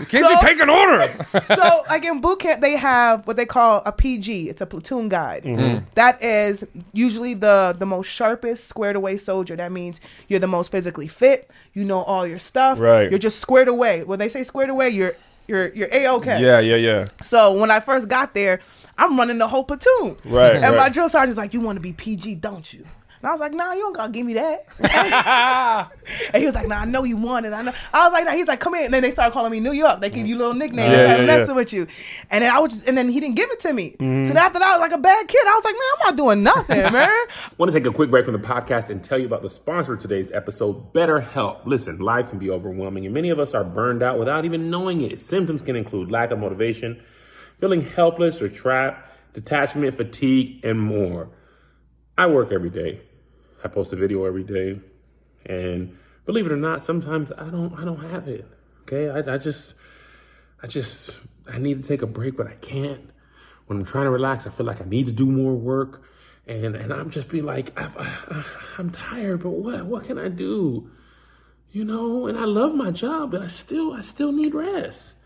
[0.10, 1.08] Can't you So- take an order?
[1.56, 5.08] so like in boot camp they have what they call a pg it's a platoon
[5.08, 5.86] guide Mm-hmm.
[5.96, 10.70] That is usually the the most sharpest squared away soldier that means you're the most
[10.72, 13.10] physically fit you know all your stuff Right.
[13.10, 15.16] you're just squared away when they say squared away you're
[15.48, 17.08] you're you're a-okay Yeah, yeah, yeah.
[17.22, 18.60] so when i first got there
[18.98, 20.76] i'm running the whole platoon Right, and right.
[20.78, 22.84] my drill sergeant's like you want to be pg don't you
[23.26, 24.68] and I was like, nah, you don't gotta give me that.
[26.32, 27.54] and he was like, nah, I know you want it.
[27.54, 27.74] I know.
[27.92, 28.34] I was like, nah.
[28.34, 28.86] He's like, come in.
[28.86, 30.00] And then they started calling me New York.
[30.00, 30.92] They give you little nicknames.
[30.92, 31.40] Yeah, Yeah, started yeah, yeah.
[31.40, 31.88] messing with you.
[32.30, 33.96] And then I was just, and then he didn't give it to me.
[34.00, 34.28] Mm-hmm.
[34.28, 35.44] So then after that, I was like a bad kid.
[35.48, 37.26] I was like, man, I'm not doing nothing, man.
[37.58, 39.94] want to take a quick break from the podcast and tell you about the sponsor
[39.96, 41.66] of today's episode, BetterHelp.
[41.66, 45.02] Listen, life can be overwhelming, and many of us are burned out without even knowing
[45.02, 45.20] it.
[45.20, 47.02] Symptoms can include lack of motivation,
[47.60, 51.30] feeling helpless or trapped, detachment, fatigue, and more.
[52.20, 53.02] I work every day.
[53.66, 54.80] I post a video every day,
[55.46, 57.78] and believe it or not, sometimes I don't.
[57.78, 58.48] I don't have it.
[58.84, 59.76] Okay, I, I just,
[60.62, 61.20] I just,
[61.52, 63.10] I need to take a break, but I can't
[63.68, 66.04] when I'm trying to relax, I feel like I need to do more work,
[66.48, 68.44] and and I'm just be like, I've, I,
[68.78, 70.90] I'm tired, but what what can I do?
[71.72, 75.18] You know, and I love my job, but I still I still need rest.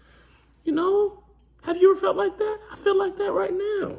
[0.64, 1.24] You know,
[1.64, 2.60] have you ever felt like that?
[2.72, 3.98] I feel like that right now.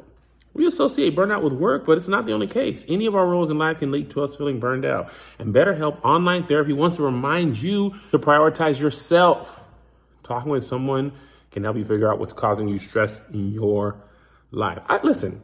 [0.53, 2.83] We associate burnout with work, but it's not the only case.
[2.87, 5.09] Any of our roles in life can lead to us feeling burned out.
[5.39, 9.65] And BetterHelp Online Therapy wants to remind you to prioritize yourself.
[10.23, 11.13] Talking with someone
[11.51, 14.03] can help you figure out what's causing you stress in your
[14.51, 14.79] life.
[14.87, 15.41] I listen.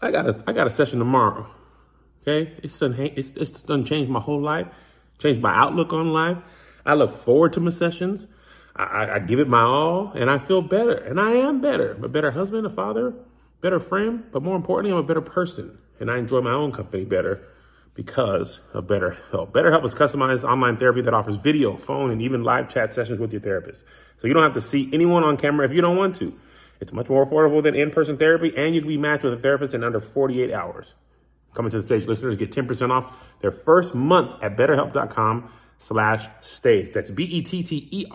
[0.00, 1.48] I got a I got a session tomorrow.
[2.22, 2.94] Okay, it's done.
[2.98, 4.66] It's it's done changed my whole life,
[5.18, 6.38] changed my outlook on life.
[6.84, 8.26] I look forward to my sessions.
[8.74, 11.92] I, I, I give it my all, and I feel better, and I am better.
[11.92, 13.14] I'm a better husband, a father,
[13.62, 17.06] better friend, but more importantly, I'm a better person, and I enjoy my own company
[17.06, 17.42] better
[17.94, 19.52] because of BetterHelp.
[19.52, 23.32] BetterHelp is customized online therapy that offers video, phone, and even live chat sessions with
[23.32, 23.84] your therapist.
[24.18, 26.38] So you don't have to see anyone on camera if you don't want to.
[26.80, 29.72] It's much more affordable than in-person therapy, and you can be matched with a therapist
[29.74, 30.94] in under 48 hours.
[31.54, 36.92] Coming to the stage listeners get 10% off their first month at betterhelp.com slash stage.
[36.92, 38.10] That's E B-E-T-T-E-R-H-E-L-P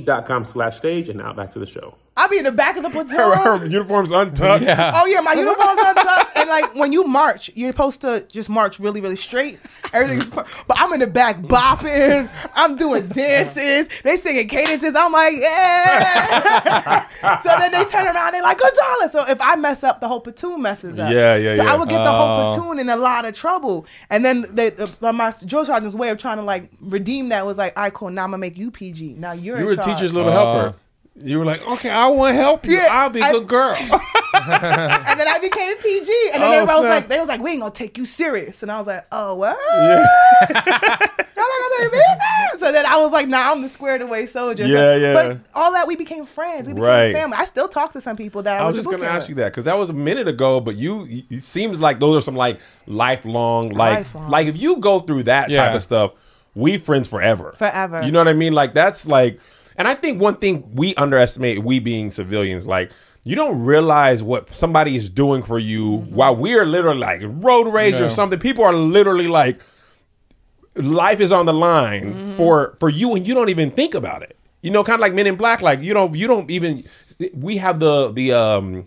[0.00, 1.08] dot com slash stage.
[1.08, 1.96] And now back to the show.
[2.18, 3.16] I'll be in the back of the platoon.
[3.16, 4.62] Her, her uniform's untucked.
[4.64, 4.92] Yeah.
[4.94, 8.78] Oh yeah, my uniform's untucked, and like when you march, you're supposed to just march
[8.80, 9.60] really, really straight.
[9.92, 12.28] Everything's, per- but I'm in the back bopping.
[12.54, 13.88] I'm doing dances.
[14.02, 14.94] They singing cadences.
[14.96, 17.08] I'm like, yeah.
[17.42, 18.32] so then they turn around.
[18.32, 19.12] They're like Gonzalez.
[19.12, 21.12] So if I mess up, the whole platoon messes up.
[21.12, 21.72] Yeah, yeah, So yeah.
[21.72, 22.50] I would get the whole Oh.
[22.56, 23.86] platoon in a lot of trouble.
[24.10, 27.56] And then they, uh, my drill sergeant's way of trying to like redeem that was
[27.58, 28.10] like, all right, cool.
[28.10, 29.14] Now I'm gonna make you PG.
[29.18, 30.34] Now you're You in were a teacher's little Uh.
[30.34, 30.76] helper.
[31.18, 32.74] You were like, okay, I want to help you.
[32.76, 33.74] Yeah, I'll be a good girl.
[33.80, 33.90] and
[35.20, 36.30] then I became PG.
[36.34, 38.62] And then Oh, everybody was like, they was like, we ain't gonna take you serious.
[38.62, 39.56] And I was like, oh, what?
[40.50, 40.50] Y'all
[41.36, 42.60] not gonna take?
[42.60, 44.66] So then I was like, nah, I'm the squared away soldier.
[44.66, 45.12] Yeah, So- yeah.
[45.14, 46.66] But all that, we became friends.
[46.66, 47.14] We became Right.
[47.14, 47.36] family.
[47.38, 49.08] I still talk to some people that I, I was went just going to boot
[49.10, 51.80] ask camp you that because that was a minute ago, but you, you- it seems
[51.80, 54.30] like those are some like lifelong, like, Lifelong.
[54.30, 55.66] like if you go through that Yeah.
[55.66, 56.12] type of stuff,
[56.54, 57.52] we friends forever.
[57.56, 58.02] Forever.
[58.02, 58.52] You know what I mean?
[58.52, 59.38] Like that's like,
[59.78, 62.90] and I think one thing we underestimate, we being civilians, like
[63.24, 67.68] you don't realize what somebody is doing for you while we are literally like road
[67.72, 68.04] rage Yeah.
[68.06, 68.38] or something.
[68.38, 69.58] People are literally like,
[70.76, 72.30] life is on the line Mm-hmm.
[72.36, 75.14] for for you and you don't even think about it you know kind of like
[75.14, 76.84] men in black like you don't you don't even
[77.34, 78.86] we have the the um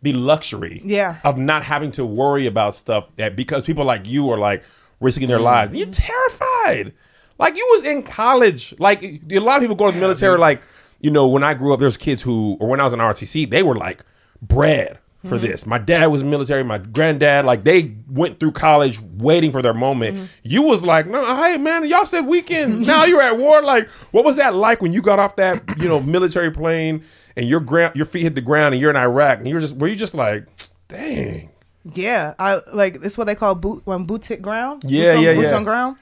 [0.00, 1.16] the luxury Yeah.
[1.24, 4.64] of not having to worry about stuff that because people like you are like
[5.00, 5.30] risking Mm-hmm.
[5.32, 6.94] their lives you're terrified
[7.38, 10.60] like you was in college like a lot of people go to the military like
[11.00, 13.48] you know when i grew up there's kids who or when i was in rtc
[13.50, 14.04] they were like
[14.42, 15.46] bred for Mm-hmm.
[15.46, 19.74] this my dad was military my granddad like they went through college waiting for their
[19.74, 20.24] moment Mm-hmm.
[20.44, 24.24] you was like no hey man y'all said weekends now you're at war like what
[24.24, 27.02] was that like when you got off that you know military plane
[27.36, 29.76] and your ground your feet hit the ground and you're in iraq and you're just
[29.76, 30.46] were you just like
[30.86, 31.50] dang
[31.94, 34.82] Yeah, I like it's what they call boot when boots hit ground.
[34.86, 35.56] Yeah, boots on, yeah, boots yeah.
[35.56, 35.96] on ground.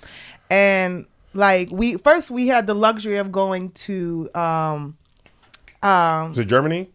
[0.51, 4.97] And like we first we had the luxury of going to um
[5.83, 6.91] was it germany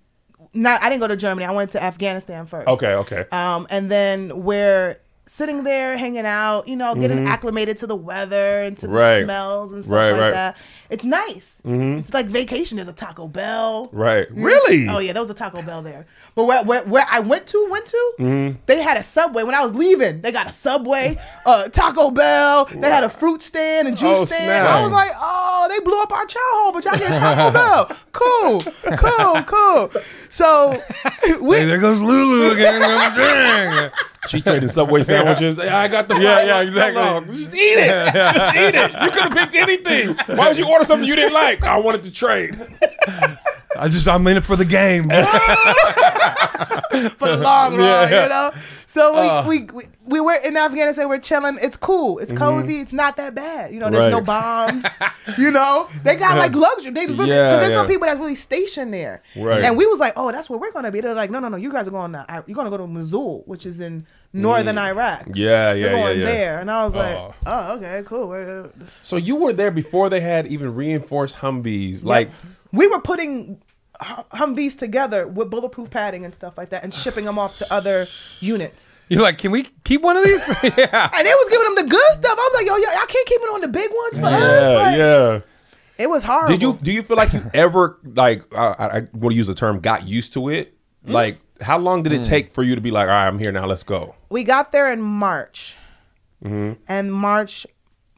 [0.53, 1.45] not I didn't go to Germany.
[1.45, 2.67] I went to Afghanistan first.
[2.67, 3.25] Okay, okay.
[3.31, 8.61] Um, and then we're sitting there hanging out, you know, getting acclimated to the weather
[8.63, 8.95] and to the Mm-hmm.
[8.97, 9.23] Right.
[9.23, 10.31] smells and stuff Right, like right.
[10.31, 10.57] that.
[10.89, 11.61] It's nice.
[11.63, 12.75] It's like vacation.
[12.77, 13.87] There's a Taco Bell.
[13.93, 14.27] right.
[14.31, 14.89] Really?
[14.89, 16.05] Oh yeah, there was a Taco Bell there.
[16.35, 18.57] But where where, where I went to went to, Mm-hmm.
[18.65, 19.43] they had a Subway.
[19.43, 22.65] When I was leaving, they got a Subway, uh, Taco Bell.
[22.65, 24.43] They had a fruit stand and juice Oh, stand.
[24.43, 24.65] snap.
[24.67, 27.97] I was like, oh, they blew up our chow hall, but y'all get Taco Bell.
[28.11, 28.59] Cool,
[28.97, 30.01] cool, cool.
[30.31, 30.71] So
[31.41, 33.91] we Hey, there goes LouLou again.
[34.29, 35.57] She trading Subway sandwiches.
[35.57, 37.01] Hey, I got the Yeah, yeah, exactly.
[37.01, 37.27] How long?
[37.27, 38.13] Just eat it.
[38.13, 38.91] Just eat it.
[39.03, 40.15] You could have picked anything.
[40.37, 41.63] Why would you order something you didn't like?
[41.63, 42.59] I wanted to trade.
[43.77, 45.03] I just I'm in it for the game.
[45.03, 45.09] for
[47.27, 48.51] the long run, you know.
[48.87, 49.47] So we, Uh.
[49.47, 51.07] we, we we were in Afghanistan.
[51.07, 51.57] We're chilling.
[51.61, 52.19] It's cool.
[52.19, 52.81] It's cozy.
[52.81, 53.73] It's not that bad.
[53.73, 54.25] You know, there's no Mm-hmm.
[54.25, 54.85] Bombs.
[55.37, 56.91] you know, they got like luxury.
[56.91, 59.23] They really because Yeah, there's some people that's really stationed there.
[59.37, 59.63] Right.
[59.63, 60.99] And we was like, oh, that's where we're gonna be.
[61.01, 61.55] They're like, no, no, no.
[61.57, 65.27] You guys are going to you're gonna go to Mosul, which is in northern Iraq.
[65.27, 65.35] Mm.
[65.35, 66.25] Yeah, We're yeah, yeah, going yeah.
[66.25, 66.59] there.
[66.59, 67.33] And I was like, Oh.
[67.45, 68.69] oh, okay, cool.
[69.03, 72.03] So you were there before they had even reinforced Humvees.
[72.03, 72.29] Like,
[72.71, 73.61] we were putting
[73.99, 77.73] Hum- Humvees together with bulletproof padding and stuff like that, and shipping them off to
[77.73, 78.07] other
[78.39, 78.93] units.
[79.09, 80.47] You're like, can we keep one of these?
[80.63, 81.09] yeah.
[81.13, 82.37] And they was giving them the good stuff.
[82.39, 84.41] I was like, yo, yo, I can't keep it on the big ones for us.
[84.41, 85.39] yeah, Like, yeah.
[85.97, 86.47] It was hard.
[86.47, 89.45] Did you do you feel like you ever like uh, I, I want to use
[89.47, 90.73] the term got used to it?
[91.05, 91.11] Hmm?
[91.11, 93.51] Like, how long did it take for you to be like, all right, I'm here
[93.51, 94.15] now, let's go?
[94.29, 95.75] We got there in March,
[96.43, 96.81] Mm-hmm.
[96.87, 97.67] and March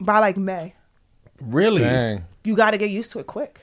[0.00, 0.74] by like May,
[1.42, 1.82] Really?
[1.82, 2.24] Dang.
[2.42, 3.60] you got to get used to it quick.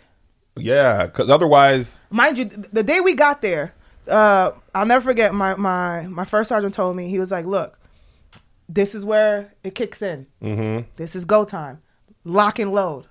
[0.57, 3.73] Yeah, because otherwise, Mind you, the day we got there,
[4.09, 5.33] uh, I'll never forget.
[5.33, 7.79] My my my first sergeant told me he was like, "Look,
[8.67, 10.27] this is where it kicks in.
[10.41, 10.87] Mm-hmm.
[10.97, 11.81] This is go time.
[12.23, 13.07] Lock and load.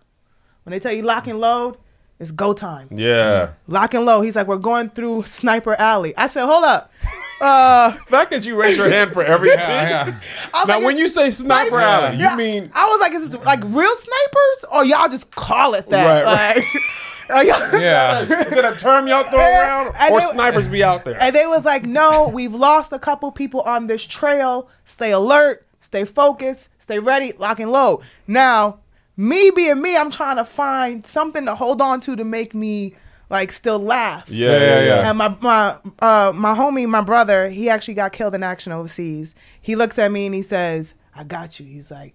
[0.64, 1.78] When they tell you lock and load,
[2.18, 2.88] it's go time.
[2.92, 3.52] yeah.
[3.66, 4.20] Lock and load.
[4.22, 6.14] He's like, we're going through Sniper Alley.
[6.16, 6.92] I said, hold up.
[7.40, 9.58] Uh, The fact that you raise your hand for everything.
[9.58, 10.20] Yeah, yeah.
[10.66, 13.44] Now, like, when you say sniper Sniper- alley, you mean I was like, is this
[13.46, 16.22] like real snipers or y'all just call it that?
[16.24, 16.64] Right, like,
[17.30, 18.20] are y'all- Yeah.
[18.22, 19.62] is it a term y'all throw Yeah.
[19.86, 21.16] around, And or they- snipers be out there?
[21.20, 24.68] And they was like, no, we've lost a couple people on this trail.
[24.84, 28.02] Stay alert, stay focused, stay ready, lock and load.
[28.26, 28.78] Now,
[29.16, 32.94] me being me, I'm trying to find something to hold on to to make me
[33.28, 34.28] like still laugh.
[34.28, 35.08] yeah, yeah, yeah.
[35.10, 39.34] And my my uh my homie, my brother, he actually got killed in action overseas.
[39.60, 42.14] He looks at me and he says, "I got you." He's like,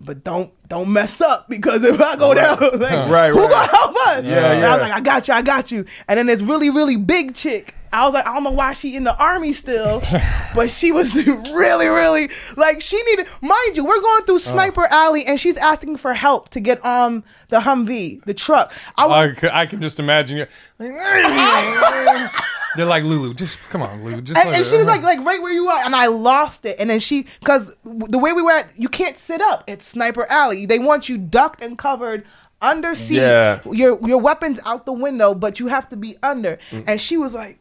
[0.00, 3.50] "But don't don't mess up because if I go down, like, Right, who right.
[3.50, 4.68] gonna help us?" Yeah, And yeah.
[4.70, 7.34] I was like, "I got you, I got you." And then this really really big
[7.34, 7.74] chick.
[7.94, 10.02] I was like, I don't know why she in the army still,
[10.54, 13.28] but she was really, really like she needed.
[13.40, 14.38] Mind you, we're going through oh.
[14.38, 18.72] Sniper Alley, and she's asking for help to get on the Humvee, the truck.
[18.96, 20.46] I, was- I, c- I can just imagine you.
[20.78, 20.90] Like,
[22.76, 24.24] They're like LouLou, just come on, LouLou.
[24.24, 26.76] Just and, and she was like, like right where you are, and I lost it.
[26.80, 29.62] And then she, because the way we were at, you can't sit up.
[29.68, 30.66] It's Sniper Alley.
[30.66, 32.24] They want you ducked and covered
[32.60, 33.16] under seat.
[33.16, 33.60] Yeah.
[33.70, 36.58] Your your weapons out the window, but you have to be under.
[36.70, 36.84] Mm.
[36.86, 37.58] And she was like,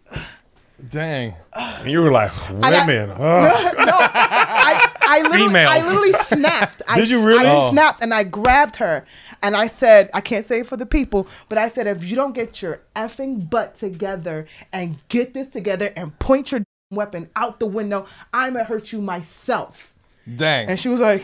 [0.90, 1.34] dang.
[1.54, 2.32] And you were like,
[2.64, 3.10] I- women.
[3.18, 3.18] ugh.
[3.20, 6.82] no, I, I literally, I literally snapped.
[6.88, 7.46] I, Did you really?
[7.46, 7.70] I Oh.
[7.72, 9.06] snapped and I grabbed her
[9.42, 12.16] and I said, I can't say it for the people, but I said, if you
[12.16, 17.60] don't get your effing butt together and get this together and point your weapon out
[17.60, 19.94] the window, I'm gonna hurt you myself.
[20.36, 20.70] Dang.
[20.70, 21.24] And she was like,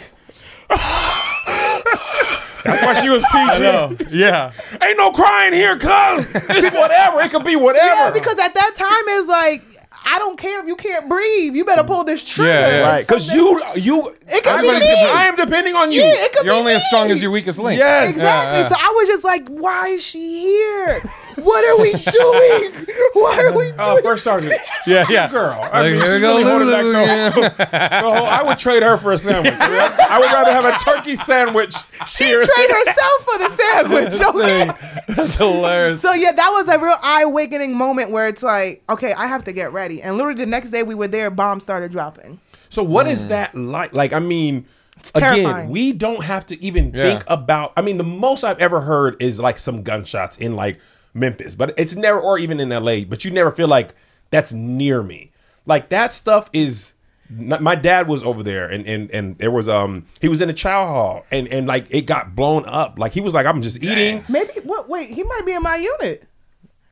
[2.64, 3.60] That's why she was PG.
[3.60, 3.96] no.
[4.10, 4.52] Yeah.
[4.84, 6.34] Ain't no crying here, cuz.
[6.36, 7.22] It's whatever.
[7.22, 7.88] It could be whatever.
[7.88, 9.64] yeah, because at that time it's like,
[10.06, 11.56] I don't care if you can't breathe.
[11.56, 12.52] You better pull this trigger.
[12.52, 12.90] Yeah, yeah.
[12.90, 14.88] right, because you, you, It could I'm be me.
[14.88, 16.02] I am depending on you.
[16.02, 17.80] Yeah, it could You're be only as strong as your weakest link.
[17.80, 18.12] Yes.
[18.12, 18.58] Exactly.
[18.58, 18.68] Yeah, yeah.
[18.70, 21.04] So I was just like, why is she here?
[21.44, 22.86] What are we doing?
[23.14, 23.76] What are we oh, doing?
[23.80, 24.54] Oh, first sergeant.
[24.86, 25.30] Yeah, yeah.
[25.30, 25.60] Girl.
[25.72, 27.72] I Like, mean, here we go, really LouLou back the- again.
[28.04, 29.54] the whole- I would trade her for a sandwich.
[29.54, 31.76] I would rather have a turkey sandwich.
[32.08, 32.44] she here.
[32.46, 34.22] trade herself for the sandwich.
[34.22, 34.72] Okay.
[35.16, 36.02] That's hilarious.
[36.02, 39.44] So yeah, that was a real eye awakening moment where it's like, okay, I have
[39.46, 40.02] to get ready.
[40.02, 42.40] And literally the next day we were there, bombs started dropping.
[42.70, 43.30] So what is mm.
[43.30, 43.94] that like?
[43.94, 44.66] Like, I mean,
[45.02, 45.46] terrifying.
[45.46, 47.04] again, we don't have to even Yeah.
[47.04, 47.74] think about.
[47.76, 50.80] I mean, the most I've ever heard is like some gunshots in like
[51.20, 53.02] Memphis, but it's never, or even in LA.
[53.08, 53.94] But you never feel like
[54.30, 55.32] that's near me.
[55.66, 56.94] Like that stuff is.
[57.30, 60.50] n- My dad was over there, and and and there was um he was in
[60.50, 62.98] a chow hall, and and like it got blown up.
[62.98, 64.24] Like he was like, I'm just eating.
[64.30, 64.90] Maybe what?
[64.90, 66.24] Wait, he might be in my unit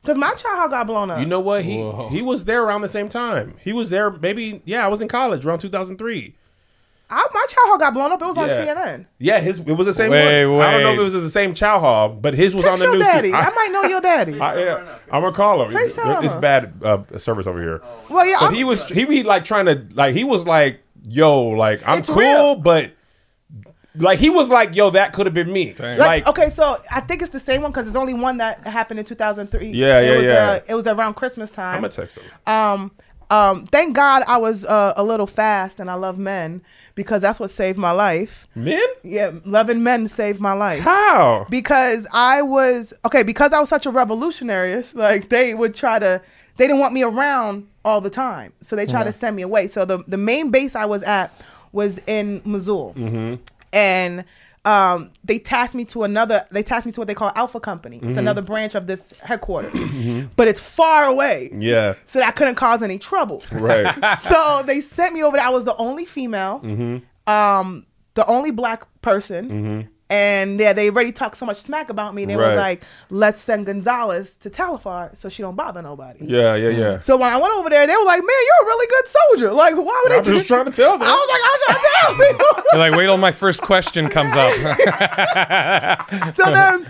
[0.02, 1.18] because my child hall got blown up.
[1.20, 1.64] You know what?
[1.64, 2.08] He Whoa.
[2.10, 3.54] he was there around the same time.
[3.60, 6.34] He was there maybe yeah, I was in college around 2003.
[7.10, 8.20] I, my child hall got blown up.
[8.20, 8.66] It was on Yeah.
[8.74, 9.06] CNN.
[9.18, 10.60] Yeah, his it was the same Wait, one.
[10.60, 11.00] I don't know if wait.
[11.00, 13.04] it was the same Chow Hall, but his was on Text the your news.
[13.06, 13.30] daddy.
[13.30, 13.36] too.
[13.36, 14.38] I, might know your daddy.
[14.40, 15.72] I, yeah, I'm gonna call him.
[15.72, 16.40] FaceTime It's him.
[16.40, 17.80] bad uh, service over here.
[18.10, 20.80] well, yeah, But I'm- he was he be like trying to like he was like
[21.08, 22.56] yo like I'm It's cool, real.
[22.56, 22.90] but
[23.96, 25.72] like he was like yo that could have been me.
[25.72, 25.98] Dang.
[25.98, 28.66] Like, Like, okay, so I think it's the same one because there's only one that
[28.66, 29.70] happened in 2003.
[29.70, 30.32] Yeah, it yeah, was, yeah.
[30.50, 31.76] Uh, it was around Christmas time.
[31.76, 32.24] I'm gonna text him.
[32.46, 32.90] um,
[33.30, 36.62] um, thank God I was uh, a little fast and I love men
[36.98, 38.48] because that's what saved my life.
[38.56, 38.82] Men?
[39.04, 40.80] Yeah, loving men saved my life.
[40.80, 41.46] How?
[41.48, 44.82] Because I was okay because I was such a revolutionary.
[44.94, 46.20] Like they would try to,
[46.56, 49.18] they didn't want me around all the time, so they tried to mm-hmm.
[49.18, 49.68] send me away.
[49.68, 51.32] So the the main base I was at
[51.70, 53.36] was in Mosul, mm-hmm.
[53.72, 54.24] and
[54.68, 56.44] um, they tasked me to another.
[56.50, 58.00] They tasked me to what they call Alpha Company.
[58.02, 59.72] It's another branch of this headquarters,
[60.36, 61.50] but it's far away.
[61.56, 61.94] Yeah.
[62.04, 63.42] So that I couldn't cause any trouble.
[63.50, 64.18] Right.
[64.18, 65.46] so they sent me over there.
[65.46, 66.60] I was the only female,
[67.26, 69.88] um, the only black person.
[70.10, 72.24] And yeah, they already talked so much smack about me.
[72.24, 72.48] They Right.
[72.48, 76.70] was like, "Let's send Gonzalez to Tal Afar so she don't bother nobody." yeah, yeah,
[76.70, 76.98] yeah.
[77.00, 79.52] So when I went over there, they were like, "Man, you're a really good soldier."
[79.52, 80.16] Like, why would they?
[80.18, 80.32] I'm they?
[80.32, 81.06] just trying to tell them.
[81.06, 82.14] I was like, I was trying to tell
[82.54, 82.64] people.
[82.72, 84.50] You're like, wait till my first question comes up.
[86.34, 86.88] so then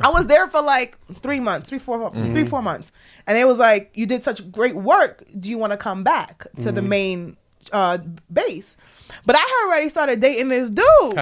[0.00, 2.90] I was there for like three months, three, four, three, four months,
[3.28, 5.22] and they was like, "You did such great work.
[5.38, 7.36] Do you want to come back to the main
[7.72, 7.98] uh,
[8.32, 8.76] base?"
[9.24, 11.16] But I had already started dating this dude.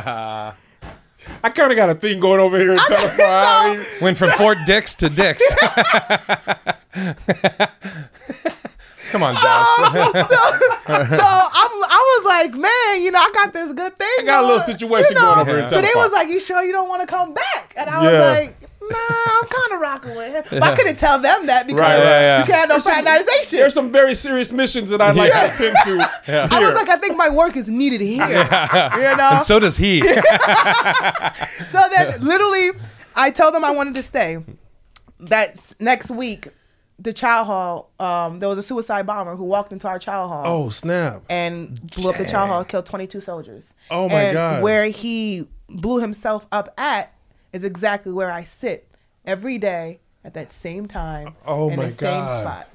[1.42, 3.84] I kind of got a thing going over here in I- Tal Afar.
[3.98, 5.42] so- Went from Fort Dix to Dix.
[9.14, 9.78] Come on, Josh.
[9.78, 9.92] Um,
[10.26, 10.36] so,
[11.16, 14.08] so I'm, I was like, man, you know, I got this good thing.
[14.18, 15.34] I got a little situation you know?
[15.34, 17.32] going over here in So they was like, you sure you don't want to come
[17.32, 17.72] back?
[17.76, 20.44] And I was like, nah, I'm kind of rocking with him.
[20.58, 22.38] But I couldn't tell them that because Right, right, yeah.
[22.40, 23.60] you can't have no fraternization.
[23.60, 25.46] There's some very serious missions that I'd like Yeah.
[25.46, 26.10] to attend to.
[26.52, 26.66] I here.
[26.68, 28.26] was like, I think my work is needed here.
[28.26, 29.28] You know?
[29.34, 30.00] And so does he.
[31.70, 32.70] So then, literally,
[33.14, 34.38] I told them I wanted to stay.
[35.20, 36.48] That next week,
[36.98, 40.42] the chow hall, um, there was a suicide bomber who walked into our chow hall.
[40.46, 41.22] oh snap!
[41.28, 43.74] and blew up the chow hall, killed 22 soldiers.
[43.90, 44.62] Oh, my and God.
[44.62, 47.12] Where he blew himself up at
[47.52, 48.88] is exactly where I sit
[49.24, 51.34] every day at that same time.
[51.46, 52.40] Oh, in my the same God.
[52.40, 52.68] spot.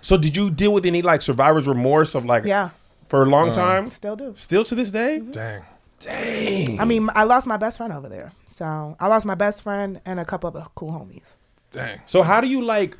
[0.00, 2.70] So did you deal with any like survivor's remorse of like Yeah,
[3.08, 3.90] for a long time?
[3.90, 4.32] still do.
[4.34, 5.18] Still to this day?
[5.20, 5.62] Dang.
[5.98, 6.80] Dang.
[6.80, 8.32] I mean, I lost my best friend over there.
[8.48, 11.36] So I lost my best friend and a couple other cool homies.
[11.72, 12.00] Dang.
[12.06, 12.96] So how do you like?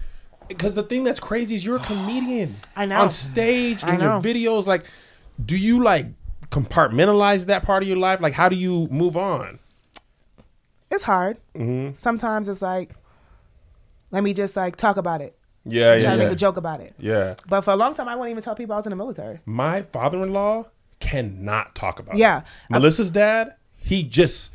[0.51, 2.57] Because the thing that's crazy is you're a comedian.
[2.77, 3.01] I know.
[3.01, 4.85] On stage I in your videos, like,
[5.45, 6.07] do you like
[6.51, 8.21] compartmentalize that part of your life?
[8.21, 9.59] Like, how do you move on?
[10.91, 11.39] It's hard.
[11.55, 11.95] Mm-hmm.
[11.95, 12.95] Sometimes it's like,
[14.11, 15.37] let me just like talk about it.
[15.65, 16.25] Yeah, Try yeah, to yeah.
[16.25, 16.95] make a joke about it.
[16.99, 17.37] Yeah.
[17.49, 19.41] But for a long time, I wouldn't even tell people I was in the military.
[19.45, 20.65] My father-in-law
[21.01, 22.17] cannot talk about.
[22.17, 22.39] Yeah.
[22.39, 22.45] it.
[22.71, 24.53] Yeah, Melissa's dad, he just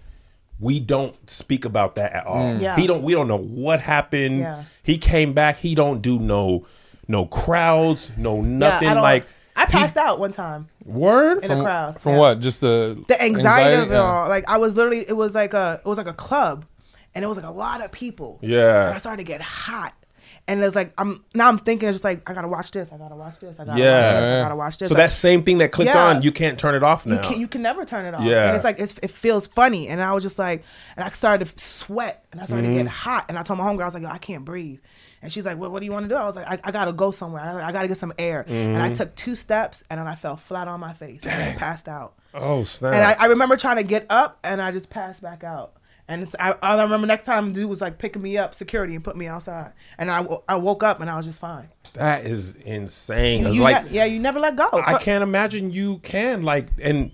[0.59, 2.53] we don't speak about that at all.
[2.53, 2.61] Mm.
[2.61, 2.75] Yeah.
[2.75, 3.03] He don't.
[3.03, 4.39] We don't know what happened.
[4.39, 4.63] Yeah.
[4.83, 5.57] He came back.
[5.57, 6.65] He don't do no
[7.07, 8.87] no crowds, no nothing.
[8.87, 11.43] yeah, I like I he- passed out one time word.
[11.43, 11.99] in a crowd.
[12.01, 12.19] From Yeah.
[12.19, 12.39] what?
[12.39, 14.01] Just the the anxiety, of it Yeah.
[14.01, 14.29] all.
[14.29, 16.65] Like I was literally, it was like a, it was like a club,
[17.13, 18.39] and it was like a lot of people.
[18.41, 18.85] Yeah.
[18.87, 19.93] And I started to get hot,
[20.47, 22.97] and it's like I'm now I'm thinking it's just like I gotta watch this, I
[22.97, 23.91] gotta watch this, I gotta Yeah.
[24.13, 24.89] watch this, I gotta watch this.
[24.89, 26.03] So Like, that same thing that clicked Yeah.
[26.05, 27.15] on, you can't turn it off now.
[27.15, 28.21] you can you can never turn it off.
[28.23, 28.47] Yeah.
[28.47, 30.63] And it's like it's, it feels funny, and I was just like,
[30.95, 32.77] and I started to sweat, and I started Mm-hmm.
[32.77, 34.79] to get hot, and I told my homegirl I was like, Yo, I can't breathe.
[35.21, 36.13] And she's like, well, what do you want to do?
[36.15, 37.41] I was like, I, I gotta go somewhere.
[37.41, 38.45] I, I gotta get some air.
[38.47, 38.83] And Mm-hmm.
[38.83, 41.25] I took two steps, and then I fell flat on my face.
[41.25, 42.13] and I just passed out.
[42.35, 42.93] oh snap!
[42.93, 45.73] And I, I remember trying to get up, and I just passed back out.
[46.07, 49.03] And it's, I, I remember next time dude was like picking me up, security, and
[49.03, 49.73] put me outside.
[49.97, 51.69] And I, I woke up and I was just fine.
[51.93, 53.47] that is insane.
[53.47, 54.69] You, you like ne- yeah, you never let go.
[54.71, 57.11] I can't imagine you can like and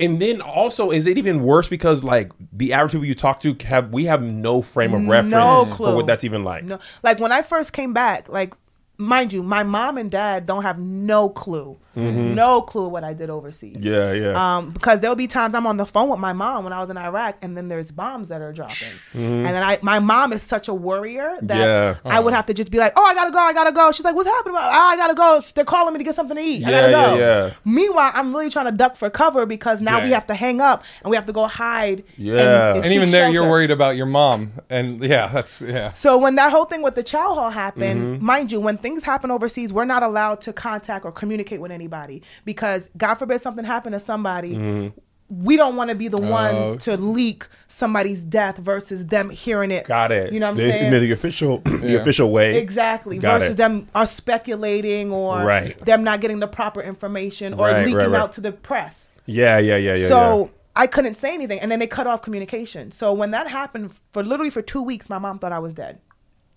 [0.00, 3.56] and then also is it even worse because like the average people you talk to
[3.64, 6.64] have we have no frame of reference no for what that's even like.
[6.64, 8.54] No, like when I first came back, like
[8.96, 13.30] mind you, my mom and dad don't have no clue, no clue what I did
[13.30, 13.76] overseas.
[13.76, 13.86] Mm-hmm.
[13.86, 14.56] Yeah, yeah.
[14.56, 16.90] Um, because there'll be times I'm on the phone with my mom when I was
[16.90, 20.42] in Iraq, and then there's bombs that are dropping, and then I, my mom is
[20.42, 21.54] such a worrier that
[21.94, 22.06] Mm-hmm.
[22.08, 22.14] Yeah.
[22.16, 24.04] I would have to just be like, "Oh, I gotta go, I gotta go." She's
[24.04, 25.40] like, "What's happening?" "Ah, I gotta go.
[25.54, 26.64] They're calling me to get something to eat.
[26.66, 27.18] I Yeah, gotta go.
[27.18, 27.50] yeah.
[27.64, 30.84] Meanwhile, I'm really trying to duck for cover because now we have to hang up
[31.02, 32.04] and we have to go hide.
[32.16, 32.74] Yeah.
[32.74, 34.52] And seek even there, you're worried about your mom.
[34.68, 35.92] And yeah, that's yeah.
[35.94, 38.24] So when that whole thing with the chow hall happened, Mm-hmm.
[38.26, 42.22] mind you, when things happen overseas, we're not allowed to contact or communicate with anybody
[42.44, 44.52] because God forbid something happened to somebody.
[44.54, 44.98] Mm-hmm.
[45.30, 49.86] We don't want to be the ones to leak somebody's death versus them hearing it.
[49.86, 50.34] Got it.
[50.34, 50.90] You know what I'm the, saying?
[50.92, 51.98] The, the official the Yeah.
[52.00, 52.58] official way.
[52.58, 53.16] Exactly.
[53.16, 53.56] Got versus it.
[53.56, 55.78] them are speculating or Right.
[55.86, 58.20] them not getting the proper information or Right, leaking right, right.
[58.20, 59.12] out to the press.
[59.24, 60.08] Yeah, yeah, yeah, yeah.
[60.08, 60.50] so yeah.
[60.76, 62.92] I couldn't say anything, and then they cut off communication.
[62.92, 66.00] So when that happened, for literally for two weeks, my mom thought I was dead.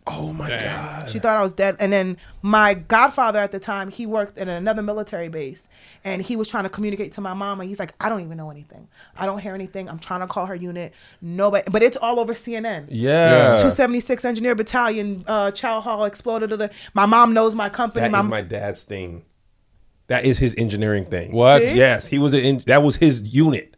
[0.07, 1.09] Oh my god.
[1.09, 1.75] She thought I was dead.
[1.79, 5.67] And then my godfather at the time, he worked in another military base
[6.03, 7.59] and he was trying to communicate to my mom.
[7.61, 8.87] And he's like, I don't even know anything.
[9.17, 9.89] I don't hear anything.
[9.89, 10.93] I'm trying to call her unit.
[11.21, 12.87] Nobody, but it's all over CNN.
[12.89, 13.55] Yeah.
[13.57, 16.49] 276 Engineer Battalion, uh, Chow Hall exploded.
[16.49, 16.67] da, da.
[16.93, 18.03] My mom knows my company.
[18.03, 19.23] That my, is my dad's thing.
[20.07, 21.33] That is his engineering thing.
[21.33, 21.67] What?
[21.67, 21.75] See?
[21.77, 22.63] Yes, he was an.
[22.65, 23.75] That was his unit.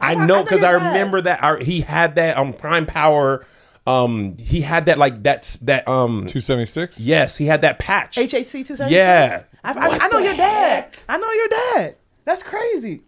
[0.00, 1.42] I I- I know know because your I remember that.
[1.42, 3.44] I, he had that on Prime Power.
[3.86, 5.86] Um, he had that like that's that.
[5.86, 6.98] Um, Two seventy six.
[7.00, 8.16] yes, he had that patch.
[8.16, 8.90] HHC 276.
[8.90, 9.42] Yeah.
[9.62, 10.96] I, I, I know your dad.
[11.08, 11.96] I know your dad.
[12.24, 13.02] That's crazy.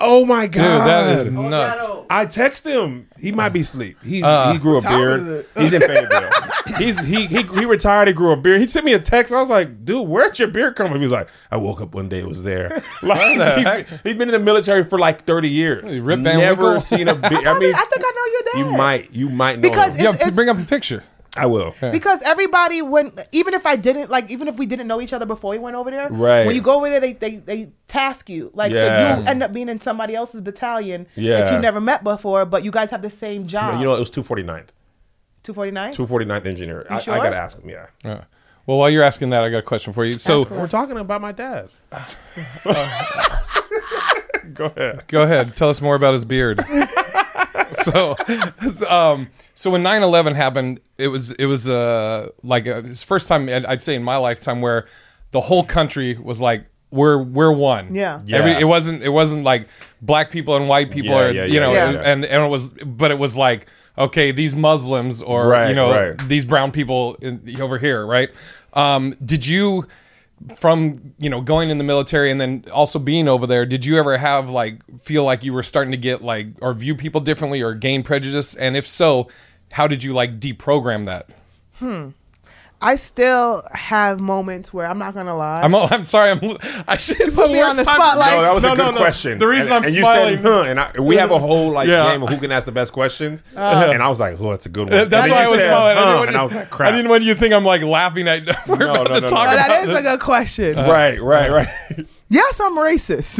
[0.00, 1.84] Oh my Dude, god, that is nuts.
[2.08, 3.08] I text him.
[3.18, 3.96] He might be asleep.
[4.04, 5.44] He's, Uh, he grew a time is beard.
[5.56, 5.60] it?
[5.62, 6.30] He's in Fayetteville.
[6.76, 8.06] He's he, he he retired.
[8.06, 8.60] He grew a beard.
[8.60, 9.32] He sent me a text.
[9.32, 11.94] I was like, "Dude, where'd your beard come from?" He was like, "I woke up
[11.94, 13.86] one day, it was there." Like the he's, heck?
[14.04, 15.98] he's been in the military for like thirty years.
[15.98, 16.80] Rip Van Never Winkle?
[16.80, 17.46] seen a beard.
[17.46, 18.58] I I, mean, I think I know your dad.
[18.72, 19.62] you might you might know.
[19.68, 20.04] Because him.
[20.04, 21.02] Yeah, It's- it's- bring up a picture.
[21.42, 21.74] I will.
[21.92, 25.26] Because everybody, when even if I didn't like, even if we didn't know each other
[25.26, 26.46] before we went over there, Right.
[26.46, 29.16] When you go over there, they they, they task you like Yeah.
[29.16, 31.40] so you end up being in somebody else's battalion yeah.
[31.40, 33.78] that you never met before, but you guys have the same job.
[33.78, 34.68] You know, it was 249th.
[35.42, 35.94] two forty nine.
[35.94, 36.86] 249th engineer.
[36.90, 37.14] I, sure?
[37.14, 37.68] I gotta ask him.
[37.70, 37.86] Yeah.
[38.04, 38.24] Yeah.
[38.66, 40.18] Well, while you're asking that, I got a question for you.
[40.18, 41.70] So We're talking about my dad.
[44.54, 45.06] Go ahead.
[45.08, 45.56] Go ahead.
[45.56, 46.58] Tell us more about his beard.
[47.72, 48.16] so,
[48.88, 53.28] um, so when 9/11 happened, it was it was uh like uh it's the first
[53.28, 54.86] time I'd I'd say in my lifetime where
[55.30, 57.94] the whole country was like we're we're one.
[57.94, 58.20] Yeah.
[58.30, 58.60] Every, Yeah.
[58.60, 59.68] it wasn't it wasn't like
[60.00, 62.00] black people and white people Yeah, or yeah, you know and, yeah.
[62.12, 63.66] and and it was but it was like
[63.98, 66.28] okay these Muslims or Right, you know right.
[66.28, 68.30] these brown people in, over here right.
[68.74, 69.86] Um, did you?
[70.56, 73.98] From you know going in the military and then also being over there did you
[73.98, 77.62] ever have like feel like you were starting to get like or view people differently
[77.62, 78.54] or gain prejudice?
[78.54, 79.28] And if so
[79.70, 81.28] how did you like deprogram that
[81.74, 82.10] hmm.
[82.80, 85.62] I still have moments where I'm not gonna lie.
[85.62, 86.38] i'm i'm sorry i'm
[86.86, 88.30] i should it's Put me on the spotlight.
[88.36, 88.96] No, that was No, a good no.
[88.96, 89.38] question.
[89.38, 91.72] The reason and, I'm and you smiling- said, huh, and I, we have a whole
[91.72, 92.12] like Yeah.
[92.12, 94.68] game of who can ask the best questions, and I was like, oh, that's a
[94.68, 94.96] good one.
[94.96, 95.96] Uh, that's why I was said, smiling.
[95.98, 96.92] I didn't and you- I was like, crap.
[96.92, 98.46] I didn't want you to think I'm like laughing at.
[98.68, 99.54] We're No, about no, to no, talk no.
[99.54, 99.98] About that is this.
[99.98, 100.76] a good question.
[100.76, 101.68] right, right, right.
[102.30, 103.38] Yes, I'm racist.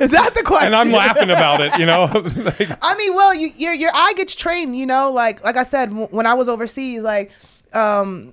[0.00, 0.66] is that the question?
[0.68, 1.76] and I'm laughing about it.
[1.78, 4.76] You know, Like, I mean, well, you, your your eye gets trained.
[4.76, 7.32] You know, like like I said, when I was overseas, like
[7.74, 8.32] um,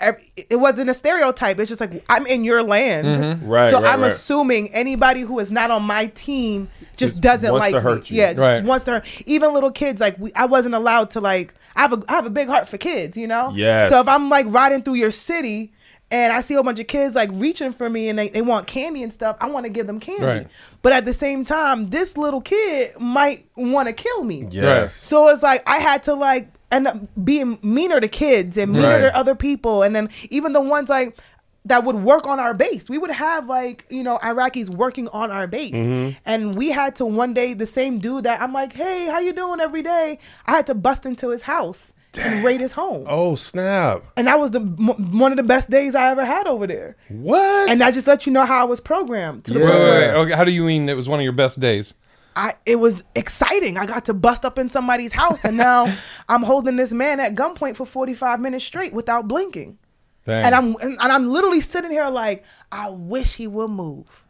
[0.00, 1.58] it wasn't a stereotype.
[1.58, 3.48] It's just like I'm in your land, Mm-hmm.
[3.48, 4.12] Right, So right, I'm right.
[4.12, 8.16] assuming anybody who is not on my team just, Just doesn't like to hurt me.
[8.16, 8.22] you.
[8.22, 8.62] Yeah, just Right.
[8.62, 8.90] wants to.
[8.92, 9.06] Hurt.
[9.26, 11.54] Even little kids, like we, I wasn't allowed to like.
[11.74, 13.16] I have a I have a big heart for kids.
[13.16, 13.52] You know.
[13.54, 13.90] Yes.
[13.90, 15.72] So if I'm like riding through your city.
[16.08, 18.68] And I see a bunch of kids like reaching for me and they, they want
[18.68, 19.36] candy and stuff.
[19.40, 20.46] I want to give them candy.
[20.80, 24.46] But at the same time, this little kid might want to kill me.
[24.48, 24.94] Yes.
[24.94, 28.98] So it's like I had to like up being meaner to kids and meaner Right.
[29.02, 31.16] to other people, and then even the ones like
[31.64, 32.88] that would work on our base.
[32.88, 36.18] We would have like you know Iraqis working on our base, Mm-hmm.
[36.24, 39.32] and we had to one day the same dude that I'm like, hey, how you
[39.32, 40.18] doing every day?
[40.46, 44.02] I had to bust into his house and raid his home, Oh snap!
[44.16, 46.96] and that was the m- one of the best days I ever had over there.
[47.10, 47.68] What?
[47.70, 49.66] And I just let you know how I was programmed to the Yeah.
[49.66, 50.14] wait, point wait, wait.
[50.22, 51.92] Okay, how do you mean it was one of your best days?
[52.36, 53.78] I it was exciting.
[53.78, 55.92] I got to bust up in somebody's house, and now
[56.28, 59.78] I'm holding this man at gunpoint for 45 minutes straight without blinking.
[60.24, 60.44] Dang.
[60.44, 64.24] And I'm and, and I'm literally sitting here like, I wish he would move.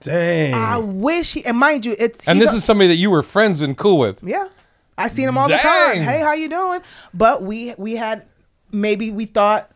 [0.00, 0.52] Dang.
[0.52, 1.44] I wish he.
[1.44, 3.98] And mind you, it's and this a- is somebody that you were friends and cool
[3.98, 4.22] with.
[4.22, 4.48] yeah.
[4.96, 6.02] I seen him all the time.
[6.04, 6.80] Hey, how you doing?
[7.12, 8.26] But we we had
[8.70, 9.70] maybe we thought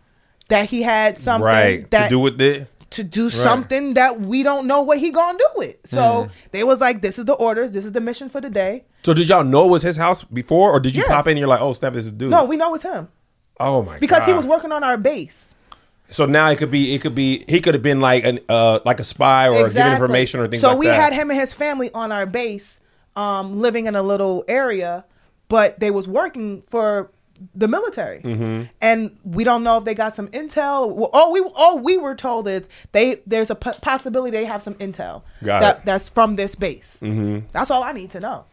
[0.48, 1.90] that he had something right.
[1.90, 2.68] that to do with it.
[2.90, 5.76] To do something that we don't know what he gonna do with.
[5.84, 6.32] So Mm-hmm.
[6.52, 7.72] they was like, this is the orders.
[7.72, 8.84] This is the mission for the day.
[9.04, 11.08] So did y'all know it was his house before, or did you Yeah.
[11.08, 11.32] pop in?
[11.32, 12.30] and You're like, oh snap, this is dude.
[12.30, 13.08] No, we know it's him
[13.60, 13.98] Oh my.
[13.98, 15.52] because he was working on our base.
[16.10, 16.94] So now it could be.
[16.94, 17.44] It could be.
[17.46, 20.62] He could have been like an uh like a spy or giving information or things
[20.62, 20.94] so like we that.
[20.98, 22.80] had him and his family on our base,
[23.16, 25.04] um, living in a little area,
[25.48, 27.10] but they was working for
[27.54, 28.64] the military, Mm-hmm.
[28.80, 30.94] and we don't know if they got some intel.
[30.94, 34.62] Well, All we all we were told is they there's a p- possibility they have
[34.62, 35.84] some intel Got that it.
[35.84, 36.98] that's from this base.
[37.00, 37.46] Mm-hmm.
[37.52, 38.44] That's all I need to know.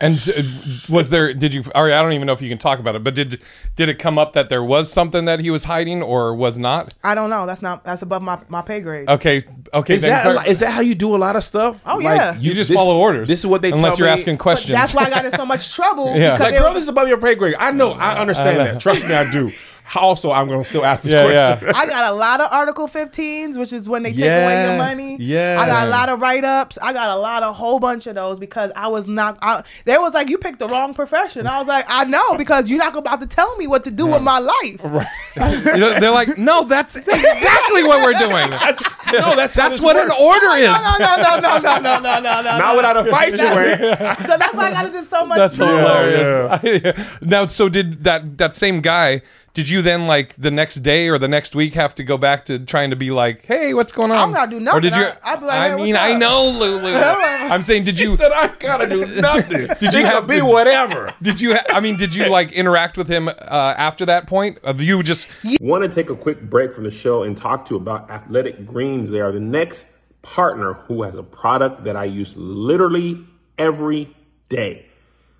[0.00, 0.42] And uh,
[0.88, 1.34] was there?
[1.34, 1.64] Did you?
[1.74, 3.02] Or I don't even know if you can talk about it.
[3.02, 3.40] But did
[3.74, 6.94] did it come up that there was something that he was hiding or was not?
[7.02, 7.46] I don't know.
[7.46, 9.08] That's not that's above my, my pay grade.
[9.08, 9.42] Okay.
[9.74, 9.94] Okay.
[9.96, 11.80] Is then that per- a lot- is that how you do a lot of stuff?
[11.84, 12.36] Oh, yeah.
[12.38, 13.26] you, just this- follow orders.
[13.28, 14.20] This is what they unless tell you're me.
[14.20, 14.78] asking But questions.
[14.78, 16.32] that's why I got in so much trouble Yeah.
[16.36, 17.56] because Like, they bro, were- this is above your pay grade.
[17.58, 17.92] I know.
[17.92, 18.80] I understand that.
[18.80, 19.50] Trust me, I do.
[19.96, 21.24] Also I'm going to still ask this Yeah,
[21.54, 21.68] question.
[21.68, 21.72] yeah.
[21.76, 24.78] I got a lot of Article 15s, which is when they take away Yeah, your
[24.78, 25.16] money.
[25.20, 25.56] yeah.
[25.60, 26.78] I got a lot of write ups.
[26.82, 29.38] I got a lot of whole bunch of those because I was not.
[29.42, 31.46] I, they was like, you picked the wrong profession.
[31.46, 34.06] I was like, I know because you're not about to tell me what to do
[34.06, 35.06] with my life.
[35.38, 38.50] You know, they're like, no, that's exactly what we're doing.
[38.50, 38.82] That's,
[39.12, 40.66] no, that's how That's this what an order is.
[40.66, 42.58] no, no, no, no, no, no, no, no, no.
[42.58, 43.78] Not without a fight, you ain't.
[44.26, 45.78] So that's why I got into so much That's trouble.
[45.78, 47.20] hilarious.
[47.22, 49.22] now, so did that that same guy?
[49.58, 52.44] Did you then like the next day or the next week have to go back
[52.44, 54.18] to trying to be like, hey, what's going on?
[54.18, 54.78] I'm not do nothing.
[54.78, 55.02] Or did you?
[55.02, 56.94] I- I'd be like, I hey, what's mean, I know, Lulu.
[56.94, 58.10] I'm saying, did you?
[58.10, 59.66] He said I gotta do nothing.
[59.80, 61.12] Did you have could be to- whatever?
[61.22, 61.54] Did you?
[61.54, 63.32] Ha- I mean, did you like interact with him uh,
[63.76, 64.58] after that point?
[64.62, 65.26] Of you just
[65.60, 68.64] Want to take a quick break from the show and talk to you about Athletic
[68.64, 69.10] Greens.
[69.10, 69.86] They are the next
[70.22, 73.26] partner who has a product that I use literally
[73.58, 74.14] every
[74.48, 74.86] day.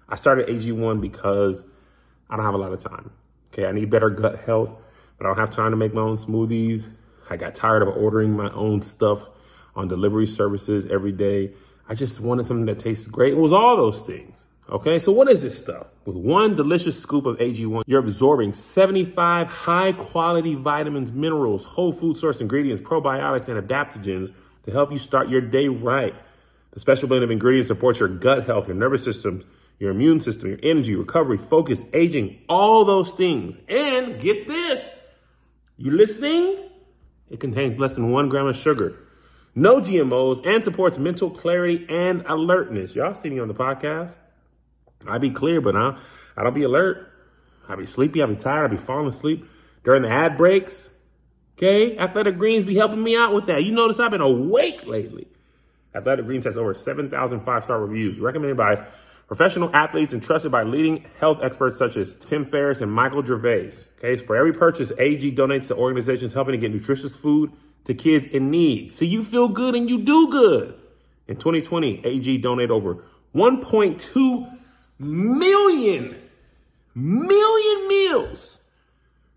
[0.08, 1.62] I started AG1 because
[2.28, 3.12] I don't have a lot of time.
[3.52, 4.74] Okay, I need better gut health,
[5.16, 6.86] but I don't have time to make my own smoothies.
[7.30, 9.28] I got tired of ordering my own stuff
[9.74, 11.52] on delivery services every day.
[11.88, 13.32] I just wanted something that tastes great.
[13.32, 14.44] It was all those things.
[14.70, 15.86] Okay, so what is this stuff?
[16.04, 22.18] With one delicious scoop of AG1, you're absorbing 75 high quality vitamins, minerals, whole food
[22.18, 24.30] source ingredients, probiotics, and adaptogens
[24.64, 26.14] to help you start your day right.
[26.72, 29.42] The special blend of ingredients supports your gut health, your nervous system,
[29.78, 33.56] your immune system, your energy, recovery, focus, aging, all those things.
[33.68, 34.94] And get this,
[35.76, 36.68] you listening?
[37.30, 38.96] It contains less than one gram of sugar,
[39.54, 42.94] no GMOs, and supports mental clarity and alertness.
[42.94, 44.16] Y'all see me on the podcast.
[45.06, 45.98] I be clear, but I,
[46.36, 47.12] I don't be alert.
[47.68, 48.22] I be sleepy.
[48.22, 48.64] I be tired.
[48.64, 49.48] I be falling asleep
[49.84, 50.88] during the ad breaks.
[51.56, 53.64] Okay, Athletic Greens be helping me out with that.
[53.64, 55.26] You notice I've been awake lately.
[55.94, 58.86] Athletic Greens has over 7,000 five-star reviews, recommended by
[59.28, 63.72] professional athletes entrusted by leading health experts such as Tim Ferriss and Michael Gervais.
[63.98, 67.52] Okay, for every purchase, AG donates to organizations helping to get nutritious food
[67.84, 68.94] to kids in need.
[68.94, 70.74] So you feel good and you do good.
[71.28, 73.04] In 2020, AG donated over
[73.34, 74.58] 1.2
[74.98, 76.16] million,
[76.94, 78.58] million meals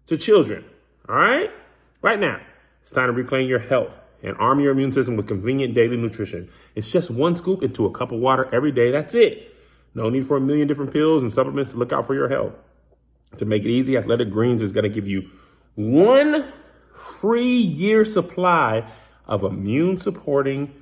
[0.08, 0.64] to children.
[1.08, 1.52] All right?
[2.02, 2.40] Right now,
[2.82, 6.50] it's time to reclaim your health and arm your immune system with convenient daily nutrition.
[6.76, 8.92] It's just one scoop into a cup of water every day.
[8.92, 9.51] That's it.
[9.94, 12.54] No need for a million different pills and supplements to look out for your health.
[13.38, 15.30] To make it easy, Athletic Greens is going to give you
[15.76, 16.46] one
[16.96, 18.90] free year supply
[19.26, 20.74] of immune supporting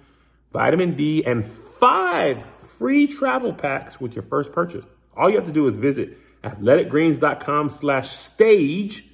[0.51, 2.45] vitamin D and five
[2.78, 4.86] free travel packs with your first purchase.
[5.16, 9.05] All you have to do is visit athleticgreens.com slash stage.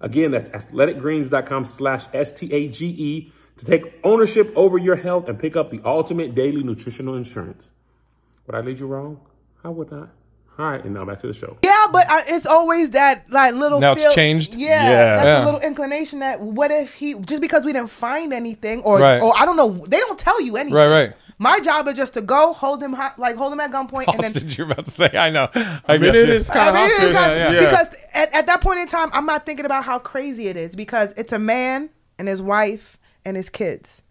[0.00, 5.80] Again, that's athleticgreens.com slash S-T-A-G-E to take ownership over your health and pick up the
[5.84, 7.70] ultimate daily nutritional insurance.
[8.46, 9.20] Would I lead you wrong?
[9.64, 10.10] I would not.
[10.58, 11.56] All right, and now back to the show.
[11.64, 13.80] Yeah, but I, it's always that like little.
[13.80, 14.54] Now it's changed?
[14.54, 15.16] Yeah, Yeah.
[15.16, 15.44] that's Yeah.
[15.44, 19.20] a little inclination that what if he just because we didn't find anything or Right.
[19.22, 20.74] or I don't know they don't tell you anything.
[20.74, 21.12] right, right.
[21.38, 24.20] My job is just to go hold him hot, like hold him at gunpoint and
[24.22, 25.10] then you're about to say.
[25.14, 25.48] I know.
[25.54, 26.34] I, I mean, get it you.
[26.34, 27.14] is I kind of mean, it's hostage.
[27.14, 27.58] not- yeah.
[27.58, 30.76] Because at, at that point in time, I'm not thinking about how crazy it is
[30.76, 31.88] because it's a man
[32.18, 34.02] and his wife and his kids.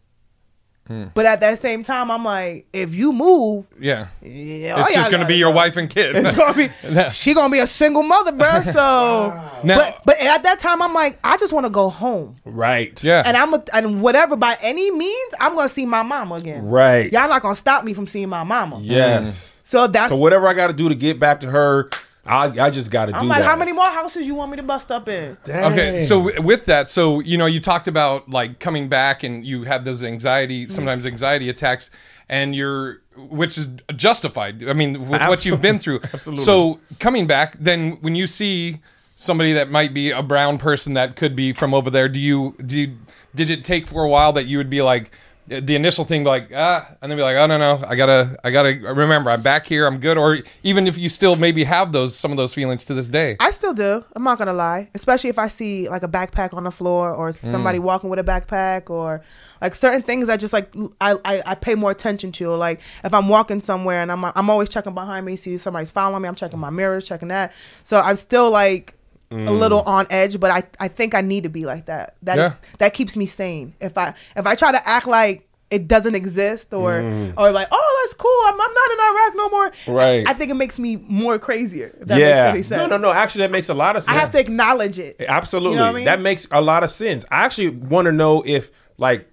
[0.87, 1.05] Hmm.
[1.13, 4.07] But at that same time, I'm like, if you move, Yeah.
[4.21, 5.55] yeah, It's just going to be your go.
[5.55, 6.15] wife and kid.
[6.21, 6.69] It's gonna be
[7.11, 8.61] she gonna be a single mother, bro.
[8.63, 12.35] So, Now- but but at that time, I'm like, I just want to go home,
[12.45, 13.01] Right.
[13.03, 13.23] yeah.
[13.25, 16.67] and I'm a, and whatever by any means, I'm gonna see my mama again.
[16.67, 17.11] Right.
[17.11, 18.79] Y'all not gonna stop me from seeing my mama.
[18.81, 19.59] Yes.
[19.63, 21.89] So that's So whatever I got to do to get back to her,
[22.25, 23.45] I I just got to do I'm like, that.
[23.45, 25.37] how many more houses you want me to bust up in?
[25.49, 29.45] Okay, so w- with that, so you know, you talked about like coming back, and
[29.45, 30.71] you had those anxiety, Mm-hmm.
[30.73, 31.89] sometimes anxiety attacks,
[32.29, 34.67] and you're, which is justified.
[34.67, 36.01] I mean, with what you've been through.
[36.13, 36.43] Absolutely.
[36.45, 38.79] So coming back, then when you see
[39.15, 42.55] somebody that might be a brown person that could be from over there, do you
[42.65, 42.79] do?
[42.81, 42.97] You,
[43.33, 45.11] did it take for a while that you would be like?
[45.47, 48.51] The initial thing, like ah, and then be like, oh no no, I gotta, I
[48.51, 50.17] gotta remember, I'm back here, I'm good.
[50.17, 53.35] Or even if you still maybe have those, some of those feelings to this day.
[53.39, 54.05] I still do.
[54.15, 57.31] I'm not gonna lie, especially if I see like a backpack on the floor or
[57.33, 57.83] somebody Mm.
[57.83, 59.21] walking with a backpack or
[59.61, 62.51] like certain things I just like I, I, I pay more attention to.
[62.55, 66.21] Like if I'm walking somewhere and I'm I'm always checking behind me, see somebody's following
[66.21, 66.29] me.
[66.29, 67.51] I'm checking my mirrors, checking that.
[67.83, 68.95] So I'm still like
[69.31, 69.87] a little mm.
[69.87, 72.15] on edge, but I, I think I need to be like that.
[72.23, 72.53] That Yeah.
[72.79, 73.73] that keeps me sane.
[73.79, 77.33] If I if I try to act like it doesn't exist or mm.
[77.37, 79.95] or like oh that's cool I'm, I'm not in Iraq no more.
[79.95, 80.27] Right.
[80.27, 81.95] I, I think it makes me more crazier.
[81.99, 82.51] If that yeah.
[82.51, 82.89] makes any sense.
[82.89, 83.13] No, no, no.
[83.13, 84.15] Actually, that makes a lot of sense.
[84.15, 85.21] I have to acknowledge it.
[85.25, 85.77] Absolutely.
[85.77, 86.05] You know I mean?
[86.05, 87.23] That makes a lot of sense.
[87.31, 89.29] I actually want to know if like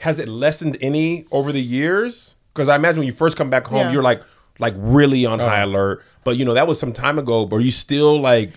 [0.00, 2.34] has it lessened any over the years?
[2.52, 3.92] Because I imagine when you first come back home, Yeah.
[3.92, 4.22] you're like
[4.58, 5.48] like really on oh.
[5.48, 6.02] high alert.
[6.24, 7.44] But you know, that was some time ago.
[7.46, 8.52] But are you still like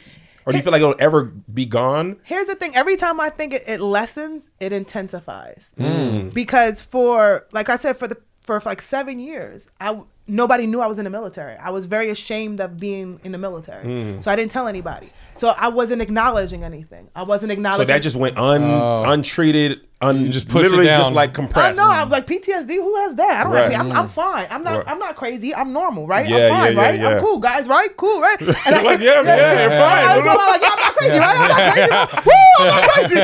[0.48, 2.18] or do you feel like it'll ever be gone?
[2.24, 5.72] Here's the thing: every time I think it, it lessens, it intensifies.
[5.78, 6.30] Hmm.
[6.30, 10.88] Because for, like I said, for the for like seven years, I nobody knew I
[10.88, 11.58] was in the military.
[11.58, 14.20] I was very ashamed of being in the military, Hmm.
[14.22, 15.10] so I didn't tell anybody.
[15.36, 17.10] So I wasn't acknowledging anything.
[17.16, 17.88] I wasn't So acknowledging.
[17.88, 21.76] that just went un untreated, un, just push it literally just like compressed.
[21.78, 21.90] no!
[21.90, 22.76] I'm like PTSD.
[22.76, 23.40] Who has that?
[23.40, 23.72] I don't Right.
[23.72, 23.86] have.
[23.88, 24.46] I'm, I'm fine.
[24.52, 24.78] I'm not.
[24.78, 24.88] Right.
[24.88, 25.56] I'm not crazy.
[25.56, 26.28] I'm normal, right?
[26.28, 27.00] Yeah, I'm fine, yeah, yeah, right?
[27.00, 27.08] yeah.
[27.10, 27.90] I'm cool, guys, right?
[27.98, 28.40] Cool, right?
[28.42, 30.06] And You're like, yeah, yeah, you're fine.
[30.06, 30.38] I was No, no.
[30.38, 31.40] like, yeah, I'm not crazy, right?
[31.40, 31.92] I'm not crazy.
[32.28, 32.34] Woo!
[32.60, 33.22] I'm not crazy.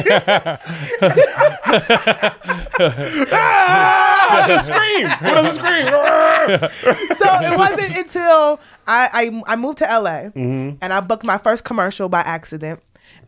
[3.31, 5.07] ah, scream!
[5.29, 5.85] What does it scream?
[7.17, 10.03] so it wasn't until I, I I moved to LA
[10.33, 10.77] Mm-hmm.
[10.81, 12.79] and I booked my first commercial by accident.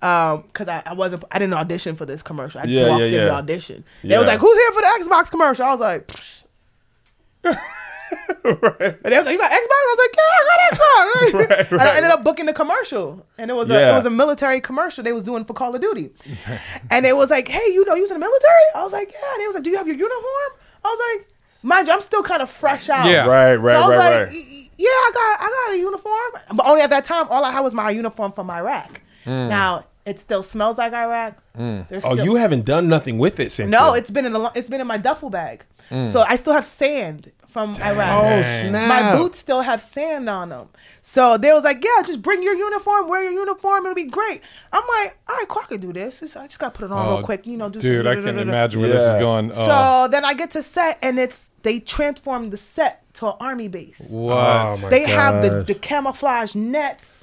[0.02, 2.62] Um, cause I, I wasn't I didn't audition for this commercial.
[2.62, 3.32] I just Yeah, walked yeah, in the yeah.
[3.36, 3.84] audition.
[4.04, 6.44] They was like, "Who's here for the Xbox commercial?" I was like, Psh.
[7.46, 7.56] and
[8.44, 10.82] they was like, "You got Xbox?" I was like, "Yeah, I got Xbox."
[11.72, 14.10] Right, And I ended up booking the commercial, and it was a it was a
[14.10, 16.12] military commercial they was doing for Call of Duty,
[16.92, 19.12] and it was like, "Hey, you know, you was in the military?" I was like,
[19.12, 20.52] "Yeah." And they was like, "Do you have your uniform?"
[20.84, 21.28] I was like,
[21.64, 23.26] "Mind you, I'm still kind of fresh out." Yeah.
[23.28, 24.34] Right, right, so I was right, like, right.
[24.34, 27.44] "Y- y- yeah, I got I got a uniform, but only at that time, all
[27.44, 29.02] I had was my uniform from Iraq.
[29.26, 29.50] Mm.
[29.50, 31.38] Now it still smells like Iraq.
[31.58, 31.88] Mm.
[31.90, 33.70] There's Oh, you haven't done nothing with it since.
[33.72, 34.00] no, then.
[34.02, 36.12] it's been in a it's been in my duffel bag, mm.
[36.12, 38.24] so I still have sand from Iraq.
[38.24, 38.88] oh snap.
[38.90, 40.68] My boots still have sand on them.
[41.02, 44.42] So they was like, yeah, just bring your uniform, wear your uniform, it'll be great.
[44.74, 46.20] I'm like, all right, cool, I could do this.
[46.20, 48.04] Just- I just got to put it on Oh, real quick, you know, do Dude,
[48.06, 49.52] some I can't imagine where this is going.
[49.56, 53.34] Oh, So then I get to set, and it's they transformed the set to an
[53.40, 54.00] army base.
[54.00, 54.36] what?
[54.36, 55.68] Oh, my They have the, gosh.
[55.68, 57.15] the camouflage nets.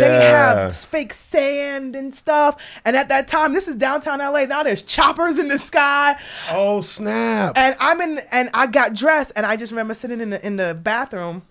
[0.00, 2.80] They have fake sand and stuff.
[2.84, 4.44] And at that time, this is downtown LA.
[4.44, 6.16] Now there's choppers in the sky.
[6.50, 7.56] Oh snap!
[7.56, 10.56] And I'm in and I got dressed and I just remember sitting in the in
[10.56, 11.42] the bathroom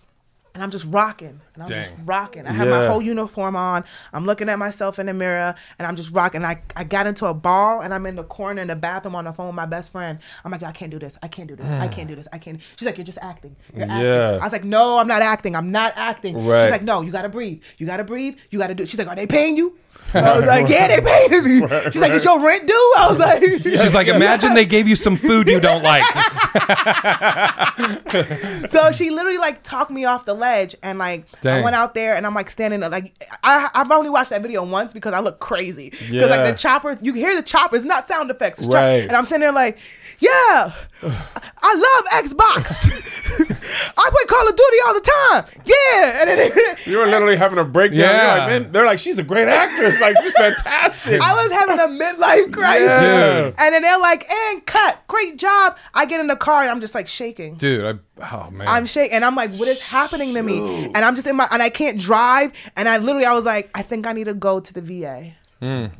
[0.53, 1.39] and I'm just rocking.
[1.53, 2.45] And I'm just rocking.
[2.45, 3.83] I have my whole uniform on.
[4.13, 6.43] I'm looking at myself in the mirror and I'm just rocking.
[6.43, 9.25] I, I got into a ball and I'm in the corner in the bathroom on
[9.25, 10.19] the phone with my best friend.
[10.43, 11.17] I'm like, I can't do this.
[11.23, 11.69] I can't do this.
[11.69, 11.91] I mm.
[11.91, 12.27] can't do this.
[12.33, 12.59] I can't.
[12.75, 13.55] She's like, You're just acting.
[13.73, 14.01] You're acting.
[14.01, 14.39] Yeah.
[14.41, 15.55] I was like, No, I'm not acting.
[15.55, 16.45] I'm not acting.
[16.45, 16.63] Right.
[16.63, 17.61] She's like, No, you gotta breathe.
[17.77, 18.37] You gotta breathe.
[18.49, 18.89] You gotta do it.
[18.89, 19.77] She's like, Are they paying you?
[20.13, 21.67] I was like, Yeah, they paying me.
[21.91, 22.93] She's like, Is your rent due?
[22.97, 26.03] I was like, She's like, imagine they gave you some food you don't like.
[28.69, 32.15] so she literally like talked me off the ledge and like I went out there
[32.15, 35.19] and I'm like standing there, like I I've only watched that video once because I
[35.19, 38.67] look crazy because like the choppers you can hear the choppers not sound effects it's
[38.67, 39.03] chop- Right.
[39.03, 39.77] and I'm sitting there like
[40.19, 40.71] yeah
[41.03, 42.85] I love Xbox
[43.97, 46.51] I play Call of Duty all the time yeah and then
[46.85, 47.99] You were literally having a breakdown.
[47.99, 48.49] Yeah.
[48.49, 49.47] You're like, they're like, she's a great
[49.93, 50.01] actress.
[50.01, 51.21] Like, she's fantastic.
[51.21, 53.51] I was having a midlife crisis Yeah.
[53.57, 56.81] And then they're like and cut great job I get in the car and I'm
[56.81, 58.67] just like shaking Dude, I, oh man.
[58.67, 61.47] I'm shaking, and I'm like, "What is happening to me?" And I'm just in my,
[61.51, 64.33] and I can't drive, and I literally, I was like, "I think I need to
[64.33, 65.33] go to the VA,"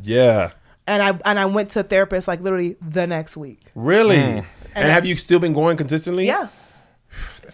[0.02, 0.52] yeah.
[0.88, 3.62] and I and I went to a therapist like literally the next week.
[3.76, 4.18] Really?
[4.18, 4.46] Mm.
[4.76, 6.26] And, have you still been going consistently?
[6.26, 6.48] Yeah,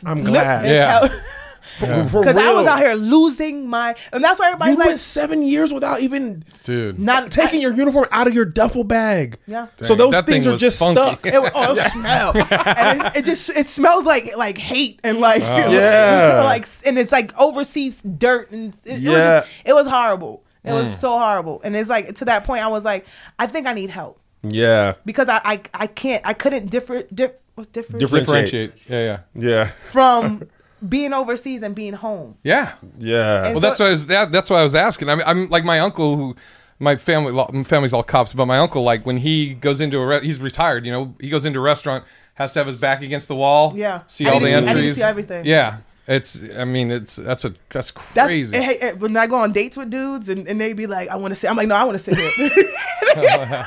[0.05, 0.65] I'm glad.
[0.65, 1.07] Yeah.
[1.77, 1.85] For
[2.21, 5.43] because I was out here losing my, and that's why You everybody's went like, seven
[5.43, 6.97] years without even Dude.
[6.99, 9.37] "Not taking your uniform out of your duffel bag.
[9.47, 9.67] Yeah.
[9.81, 10.95] So those things thing are just funky.
[11.01, 11.25] stuck.
[11.25, 15.19] It, was- oh, it smell, and it, it just it smells like like hate and
[15.29, 16.41] like Yeah.
[16.43, 19.39] like and it's like overseas dirt and it, it was Yeah.
[19.41, 20.43] just it was horrible.
[20.63, 20.99] It was mm.
[20.99, 23.05] so horrible, and it's like to that point I was like,
[23.39, 24.19] I think I need help.
[24.43, 24.95] Yeah.
[25.05, 28.73] because I I, I can't I couldn't differ dif, what's different Different- Differentiate.
[28.89, 29.49] Yeah, yeah.
[29.49, 29.71] Yeah.
[29.91, 30.47] from
[30.87, 32.35] being overseas and being home.
[32.43, 32.73] Yeah.
[32.99, 33.45] Yeah.
[33.45, 34.07] And Well, so- that's what I was.
[34.07, 35.09] That, that's what I was asking.
[35.09, 36.35] I mean, I'm like my uncle who.
[36.79, 40.05] My family, my family's all cops, but my uncle, like when he goes into a,
[40.05, 40.85] re- he's retired.
[40.85, 42.03] You know, he goes into a restaurant,
[42.35, 43.73] has to have his back against the wall.
[43.75, 44.01] Yeah.
[44.05, 44.95] see I all the to see- I entries.
[44.97, 45.43] see everything.
[45.45, 46.41] Yeah, it's.
[46.57, 48.57] I mean, it's that's a that's That's crazy.
[48.57, 51.15] hey, hey, when I go on dates with dudes and, and they be like, I
[51.17, 51.49] want to sit.
[51.49, 52.31] I'm like, no, I want to sit here.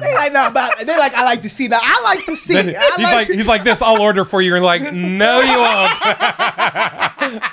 [0.00, 1.80] they like, no, but they're like, I like to see that.
[1.82, 2.54] I like to see.
[2.54, 3.82] Then I he's like, he's like this.
[3.82, 4.48] I'll order for you.
[4.50, 5.98] You're like, no, you won't.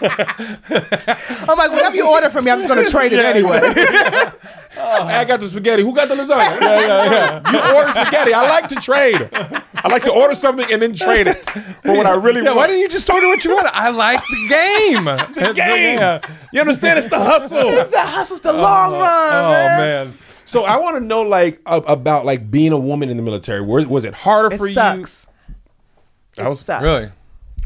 [1.47, 3.61] I'm like, whatever you order from me, I'm just gonna trade it anyway.
[4.77, 5.81] Oh, I got the spaghetti.
[5.81, 6.61] Who got the lasagna?
[6.61, 7.51] Yeah, yeah, yeah.
[7.51, 8.33] You order spaghetti.
[8.33, 9.29] I like to trade.
[9.33, 12.57] I like to order something and then trade it for what I really Yeah, why
[12.57, 12.67] want.
[12.69, 13.67] didn't you just order what you want?
[13.73, 15.07] I like the game.
[15.19, 16.19] It's the game.
[16.51, 16.99] You understand?
[16.99, 17.57] It's the hustle.
[17.69, 19.79] it's the hustle's the long oh, run, Oh man.
[20.07, 20.17] man.
[20.45, 23.61] So I want to know, like, a- about like being a woman in the military.
[23.61, 24.95] Was, was it harder It for sucks.
[24.97, 25.01] you?
[25.01, 25.27] It sucks.
[26.35, 26.83] That was- sucks.
[26.83, 27.05] Really?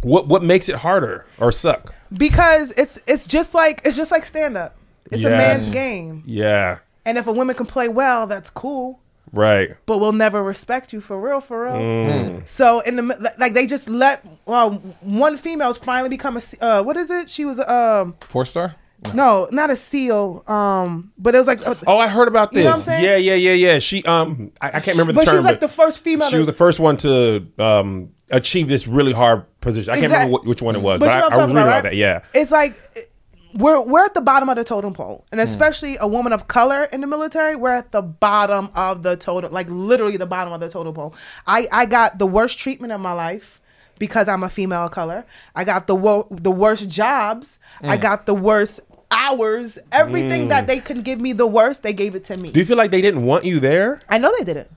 [0.02, 1.94] What What makes it harder or suck?
[2.14, 4.78] because it's it's just like it's just like stand up.
[5.12, 6.78] It's a man's game, Yeah.
[7.06, 9.00] and if a woman can play well, that's cool.
[9.32, 9.70] Right.
[9.86, 11.74] but we'll never respect you for real, for real.
[11.74, 12.48] Mm.
[12.48, 14.72] So in the like they just let well
[15.02, 17.30] one female's finally become a uh, what is it?
[17.30, 18.76] She was um Four star?
[19.14, 20.44] No, not a seal.
[20.46, 21.62] Um, but it was like.
[21.66, 22.66] a- Oh, I heard about You this.
[22.66, 23.02] know what I'm?
[23.04, 23.80] Yeah, yeah, yeah, yeah.
[23.80, 25.32] She um, I, I can't remember the but term.
[25.32, 26.30] she was like the first female.
[26.30, 29.94] she was the first one to um achieve this really hard position.
[29.94, 31.36] I can't remember wh- which one it was, But but, you know I, what I
[31.36, 31.92] I'm was talking reading about, about right?
[31.92, 31.96] that.
[32.36, 32.42] Yeah.
[32.42, 33.09] It's like
[33.54, 36.84] we're we're at the bottom of the totem pole, and especially a woman of color
[36.86, 40.60] in the military, we're at the bottom of the totem, like literally the bottom of
[40.60, 41.16] the totem pole.
[41.48, 43.62] I I got the worst treatment of my life
[43.98, 45.26] because I'm a female of color.
[45.56, 47.60] I got the wo- the worst jobs.
[47.82, 48.02] I mm.
[48.02, 48.82] got the worst
[49.12, 49.80] hours.
[49.92, 50.68] Everything that mm.
[50.68, 52.52] they could give me the worst, they gave it to me.
[52.52, 54.00] Do you feel like they didn't want you there?
[54.10, 54.70] I know they didn't.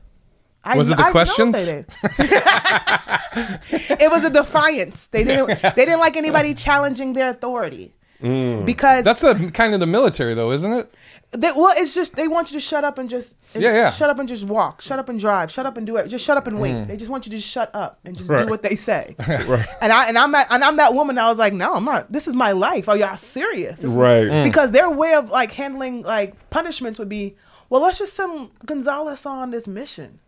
[0.65, 1.57] I Was it the I know questions?
[3.67, 5.09] it was a defiance.
[5.09, 5.61] They didn't.
[5.61, 7.93] They didn't like anybody challenging their authority
[8.23, 10.95] because That's the kind of the military, though, isn't it?
[11.33, 13.91] they, well, it's just they want you to shut up and just Yeah, yeah.
[13.91, 16.25] shut up and just walk, shut up and drive, shut up and do it, just
[16.25, 16.85] shut up and wait.
[16.87, 18.45] They just want you to just shut up and just Right.
[18.45, 19.17] do what they say.
[19.81, 21.17] And I and I'm that and I'm that woman.
[21.17, 22.13] That was like, no, I'm not.
[22.13, 22.89] This is my life.
[22.89, 23.77] Are y'all serious?
[23.81, 24.25] This is- Right.
[24.27, 24.45] Mm.
[24.45, 27.35] Because their way of like handling like punishments would be,
[27.71, 30.21] well, let's just send Gonzalez on this mission.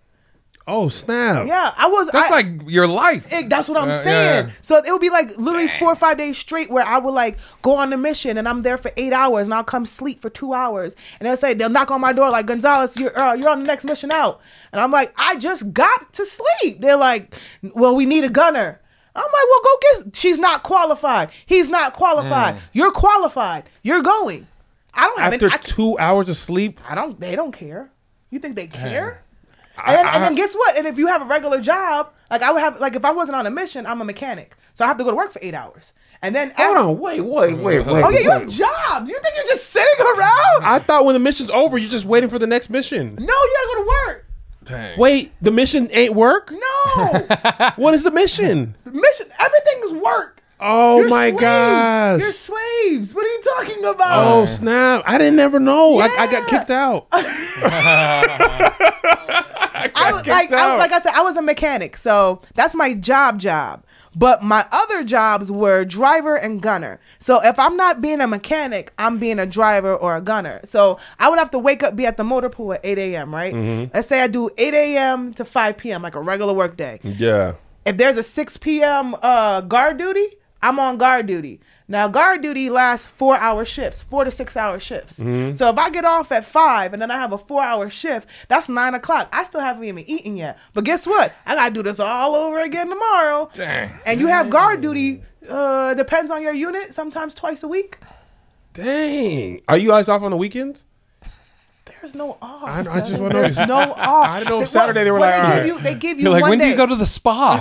[0.66, 1.46] Oh snap!
[1.46, 2.08] Yeah, I was.
[2.10, 3.30] That's I- like your life.
[3.30, 4.46] it- that's what I'm Uh, saying.
[4.46, 4.52] yeah.
[4.62, 7.36] So it would be like literally four or five days straight where I would like
[7.60, 10.30] go on a mission and I'm there for eight hours and I'll come sleep for
[10.30, 13.50] two hours and they'll say they'll knock on my door like Gonzalez, you're uh, you're
[13.50, 14.40] on the next mission out,
[14.72, 16.80] and I'm like I just got to sleep.
[16.80, 17.34] They're like,
[17.74, 18.80] well, we need a gunner.
[19.14, 20.16] I'm like, well, go get.
[20.16, 21.28] She's not qualified.
[21.44, 22.60] He's not qualified.
[22.72, 23.64] You're qualified.
[23.82, 24.46] You're going.
[24.94, 25.54] I don't have After any.
[25.54, 27.20] I, two hours of sleep, I don't.
[27.20, 27.90] They don't care.
[28.30, 29.22] You think they care?
[29.76, 30.76] And, then, and then guess what?
[30.78, 33.36] And if you have a regular job, like I would have, like if I wasn't
[33.36, 35.54] on a mission, I'm a mechanic, so I have to go to work for eight
[35.54, 38.04] hours, and then hold after- on, wait, wait, wait, wait.
[38.04, 39.10] Oh yeah, you have jobs.
[39.10, 40.62] You think you're just sitting around?
[40.64, 43.16] I thought when the mission's over, you're just waiting for the next mission.
[43.16, 44.26] no, you gotta go to work.
[44.64, 44.98] Dang.
[44.98, 46.50] Wait, the mission ain't work.
[46.52, 48.76] No, What is the mission?
[48.84, 49.26] the mission.
[49.38, 50.40] Everything is work.
[50.60, 51.40] Oh You're my slaves.
[51.40, 52.20] gosh!
[52.20, 53.14] You're slaves.
[53.14, 54.32] What are you talking about?
[54.34, 55.02] Oh snap!
[55.04, 55.98] I didn't ever know.
[55.98, 57.08] I, I got kicked out.
[59.94, 63.38] I was like, I, like I said, I was a mechanic, so that's my job
[63.38, 63.84] job.
[64.16, 67.00] But my other jobs were driver and gunner.
[67.18, 70.60] So if I'm not being a mechanic, I'm being a driver or a gunner.
[70.64, 73.34] So I would have to wake up, be at the motor pool at 8 a.m.
[73.34, 73.52] Right?
[73.52, 73.90] Mm-hmm.
[73.92, 75.34] Let's say I do 8 a.m.
[75.34, 76.02] to 5 p.m.
[76.02, 77.00] like a regular work day.
[77.02, 77.54] Yeah.
[77.84, 79.16] If there's a 6 p.m.
[79.20, 80.26] Uh, guard duty,
[80.62, 81.60] I'm on guard duty.
[81.86, 85.18] Now, guard duty lasts four hour shifts, four to six hour shifts.
[85.18, 85.54] Mm-hmm.
[85.54, 88.26] So if I get off at five and then I have a four hour shift,
[88.48, 89.28] that's nine o'clock.
[89.32, 90.58] I still haven't even eaten yet.
[90.72, 91.34] But guess what?
[91.44, 93.50] I got to do this all over again tomorrow.
[93.52, 93.90] Dang.
[94.06, 97.98] And you have guard duty, uh, depends on your unit, sometimes twice a week.
[98.72, 99.60] Dang.
[99.68, 100.86] Are you guys off on the weekends?
[102.04, 102.62] There's no off.
[102.64, 103.40] I- I just wanna know.
[103.40, 104.28] There's no off.
[104.28, 105.66] I didn't know if They- Saturday they were like, they all give right.
[105.66, 106.64] you, they give you You're like, one when day.
[106.66, 107.60] do you go to the spa?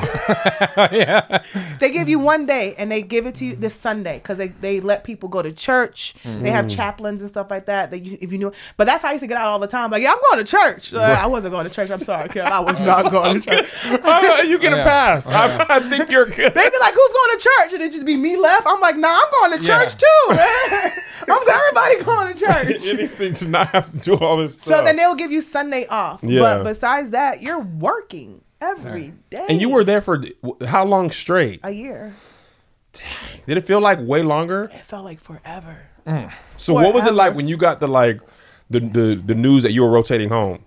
[0.91, 1.41] Yeah.
[1.79, 4.49] They give you one day and they give it to you this Sunday because they,
[4.49, 6.13] they let people go to church.
[6.25, 6.75] They have Mm.
[6.75, 7.91] chaplains and stuff like that.
[7.91, 9.67] That you, if you knew, but that's how I used to get out all the
[9.67, 9.91] time.
[9.91, 10.93] Like, yeah, I'm going to church.
[10.93, 11.89] Uh, I wasn't going to church.
[11.89, 12.41] I'm sorry, kid.
[12.41, 13.69] I was not going to church.
[14.03, 14.83] Oh, you get a Yeah.
[14.83, 15.25] pass.
[15.27, 16.53] I, I think you're good.
[16.53, 18.65] They'd be like, "Who's going to church?" And it'd just be me left.
[18.67, 19.79] I'm like, "Nah, I'm going to Yeah.
[19.85, 20.35] church too.
[20.35, 20.91] Man.
[21.29, 24.77] I'm everybody going to church." Anything to not have to do all this stuff.
[24.79, 26.21] So then they'll give you Sunday off.
[26.23, 26.39] Yeah.
[26.41, 29.45] But besides that, you're working every day.
[29.49, 30.23] and you were there for
[30.65, 31.59] how long straight?
[31.63, 32.13] a year.
[32.93, 33.41] Dang.
[33.47, 34.69] Did it feel like way longer?
[34.73, 35.83] It felt like forever.
[36.05, 36.31] Mm.
[36.57, 38.21] So what was it like when you got the like
[38.69, 40.63] the the, the news that you were rotating home?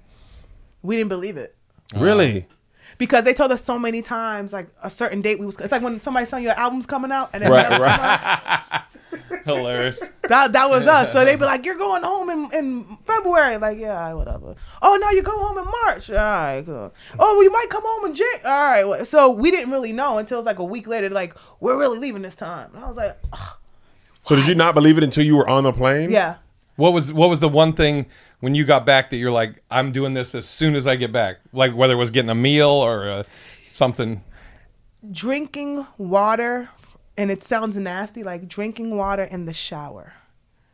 [0.83, 1.55] We didn't believe it.
[1.95, 2.01] Uh.
[2.01, 2.47] Really?
[2.99, 5.83] because they told us so many times like a certain date we was it's like
[5.83, 8.61] when somebody's telling you your album's coming out and then Right, never come right.
[8.73, 8.83] out.
[9.47, 10.03] Hilarious.
[10.29, 13.79] that, that was us so they'd be like you're going home in, in february like
[13.79, 16.93] yeah all right, whatever oh no you go home in march all right cool.
[17.19, 19.93] oh well, you might come home in jan all right what- so we didn't really
[19.93, 22.85] know until it was like a week later like we're really leaving this time and
[22.85, 23.57] i was like "Ugh,
[24.23, 26.11] So did you not believe it until you were on the plane?
[26.11, 26.37] yeah
[26.77, 28.07] What was what was the one thing
[28.41, 31.11] when you got back that you're like, I'm doing this as soon as I get
[31.11, 31.37] back?
[31.55, 33.23] Like whether it was getting a meal or uh,
[33.67, 34.23] something.
[35.11, 36.69] drinking water
[37.19, 40.13] and it sounds nasty like drinking water in the shower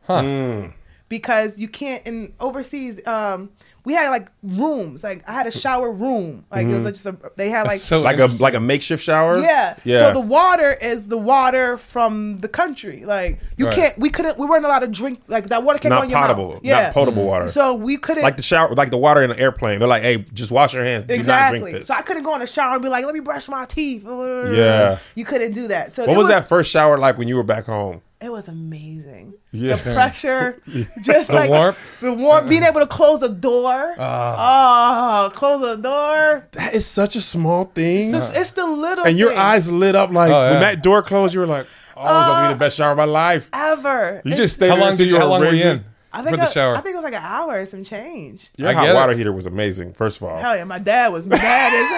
[0.07, 0.69] Huh.
[1.09, 3.51] because you can't in overseas um
[3.85, 6.85] we had like rooms like i had a shower room like it was mm-hmm.
[6.85, 9.37] like just a, they had like so Like a like a makeshift shower?
[9.39, 10.07] yeah Yeah.
[10.07, 13.75] so the water is the water from the country like you Right.
[13.75, 16.09] can't we couldn't we weren't allowed to drink like that water It's can't go in
[16.09, 16.53] your potable.
[16.53, 17.47] mouth yeah Not potable water.
[17.47, 19.79] so we couldn't like the shower like the water in an airplane.
[19.79, 21.03] They're like, hey, just wash your hands.
[21.05, 21.59] Do not Exactly.
[21.59, 21.87] drink this.
[21.87, 24.03] So I couldn't go in the shower and be like, "Let me brush my teeth."
[24.05, 24.99] Yeah.
[25.15, 25.93] You couldn't do that.
[25.93, 28.01] So what it was that first shower like when you were back home?
[28.23, 29.33] It was amazing.
[29.51, 29.75] Yeah.
[29.83, 30.61] The pressure,
[31.01, 31.77] just like warmth?
[31.99, 32.67] the warmth, being uh.
[32.67, 33.95] able to close a door.
[33.99, 36.47] oh, close a door.
[36.53, 38.15] That is such a small thing.
[38.15, 39.05] It's, just- it's the little.
[39.05, 39.37] and your thing.
[39.39, 40.51] eyes lit up like Oh, yeah.
[40.51, 42.91] when that door closed, you were like, Oh, it's gonna be the uh, best shower
[42.91, 43.49] of my life.
[43.53, 44.21] ever.
[44.23, 44.69] You It's- just stayed.
[44.69, 45.19] How there long until did you?
[45.19, 46.75] How long were you in I think for the I- shower?
[46.77, 48.49] I think it was like an hour and some change.
[48.57, 48.95] Your I hot get it.
[48.95, 49.93] water heater was amazing.
[49.93, 51.89] First of all, Hell yeah, my dad was mad as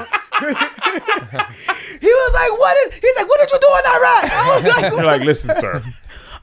[0.00, 0.06] hell.
[2.24, 4.64] he was like, "What is?" He's like, "What did you do in Iraq?" I was
[4.66, 5.82] like, you're like, listen, sir.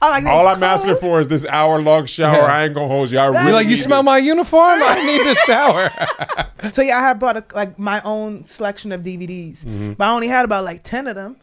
[0.02, 2.34] I'm like, All I'm asking for is this hour long shower.
[2.38, 2.44] Yeah.
[2.46, 3.20] I ain't gonna hold you.
[3.20, 4.80] I You're really like, you smell it." my uniform?
[4.82, 6.70] I need a shower.
[6.72, 9.92] So yeah, I had bought a, like my own selection of DVDs, Mm-hmm.
[9.92, 11.36] but I only had about like ten of them.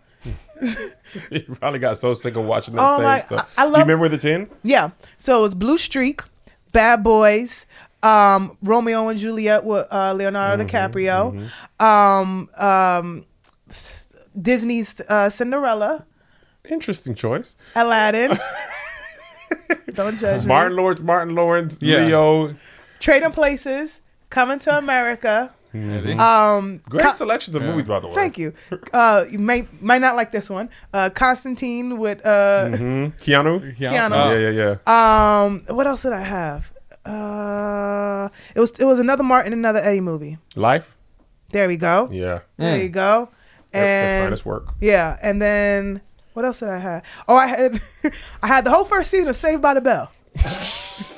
[1.32, 3.54] You probably got so sick of watching the Oh same my- stuff.
[3.58, 4.50] I- I love- you remember the ten?
[4.64, 4.90] Yeah.
[5.18, 6.22] So it was Blue Streak,
[6.74, 7.66] Bad Boys,
[8.04, 13.26] um, Romeo and Juliet with uh, Leonardo DiCaprio, Um, um,
[14.40, 16.06] Disney's uh, Cinderella,
[16.70, 17.56] Interesting choice.
[17.76, 18.38] Aladdin.
[19.94, 20.48] Don't judge me.
[20.48, 22.06] Martin Lawrence, Martin Lawrence, Yeah.
[22.06, 22.56] Leo.
[23.00, 25.52] Trading Places, Coming to America.
[25.74, 28.14] Um, Great Co- selections of movies, by the way.
[28.16, 28.54] Thank you.
[28.94, 30.70] Uh, you may might not like this one.
[30.94, 33.14] Uh, Constantine with uh, Mhm.
[33.20, 33.76] Keanu.
[33.78, 34.12] Keanu.
[34.12, 34.32] Oh.
[34.34, 35.42] Yeah, yeah, yeah.
[35.44, 36.72] um, what else did I have?
[37.06, 40.38] Uh, it was it was another Martin, another Eddie movie.
[40.56, 40.96] Life.
[41.52, 42.10] There we go.
[42.12, 42.40] Yeah.
[42.58, 43.30] There you go.
[43.72, 44.68] That's And finest work.
[44.82, 46.02] yeah, and then
[46.34, 47.04] what else did I have?
[47.28, 47.82] Oh, I had
[48.44, 50.12] I had the whole first season of Saved by the Bell.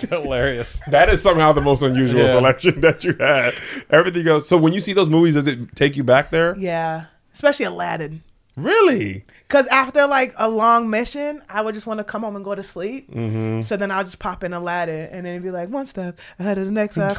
[0.10, 0.82] Hilarious.
[0.88, 2.32] That is somehow the most unusual Yeah.
[2.34, 3.54] selection that you had.
[3.90, 4.48] Everything else.
[4.48, 6.56] So when you see those movies, does it take you back there?
[6.58, 8.24] Yeah, especially Aladdin.
[8.58, 9.26] Really?
[9.48, 12.56] Cause after like a long mission, I would just want to come home and go
[12.56, 13.10] to sleep.
[13.12, 13.62] Mm-hmm.
[13.62, 16.58] So then I'll just pop in Aladdin and then it'd be like one step ahead
[16.58, 17.12] of the next one.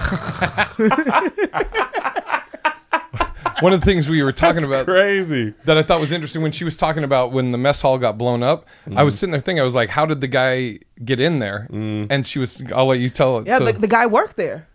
[3.62, 5.54] One of the things we were talking about Crazy.
[5.64, 8.18] that I thought was interesting when she was talking about when the mess hall got
[8.18, 8.66] blown up.
[8.86, 9.04] I Mm-hmm.
[9.04, 11.68] was sitting there thinking, I was like, how did the guy get in there?
[11.70, 12.08] Mm.
[12.10, 13.46] And she was, I'll let you tell it.
[13.46, 14.68] yeah, So- the, the guy worked there.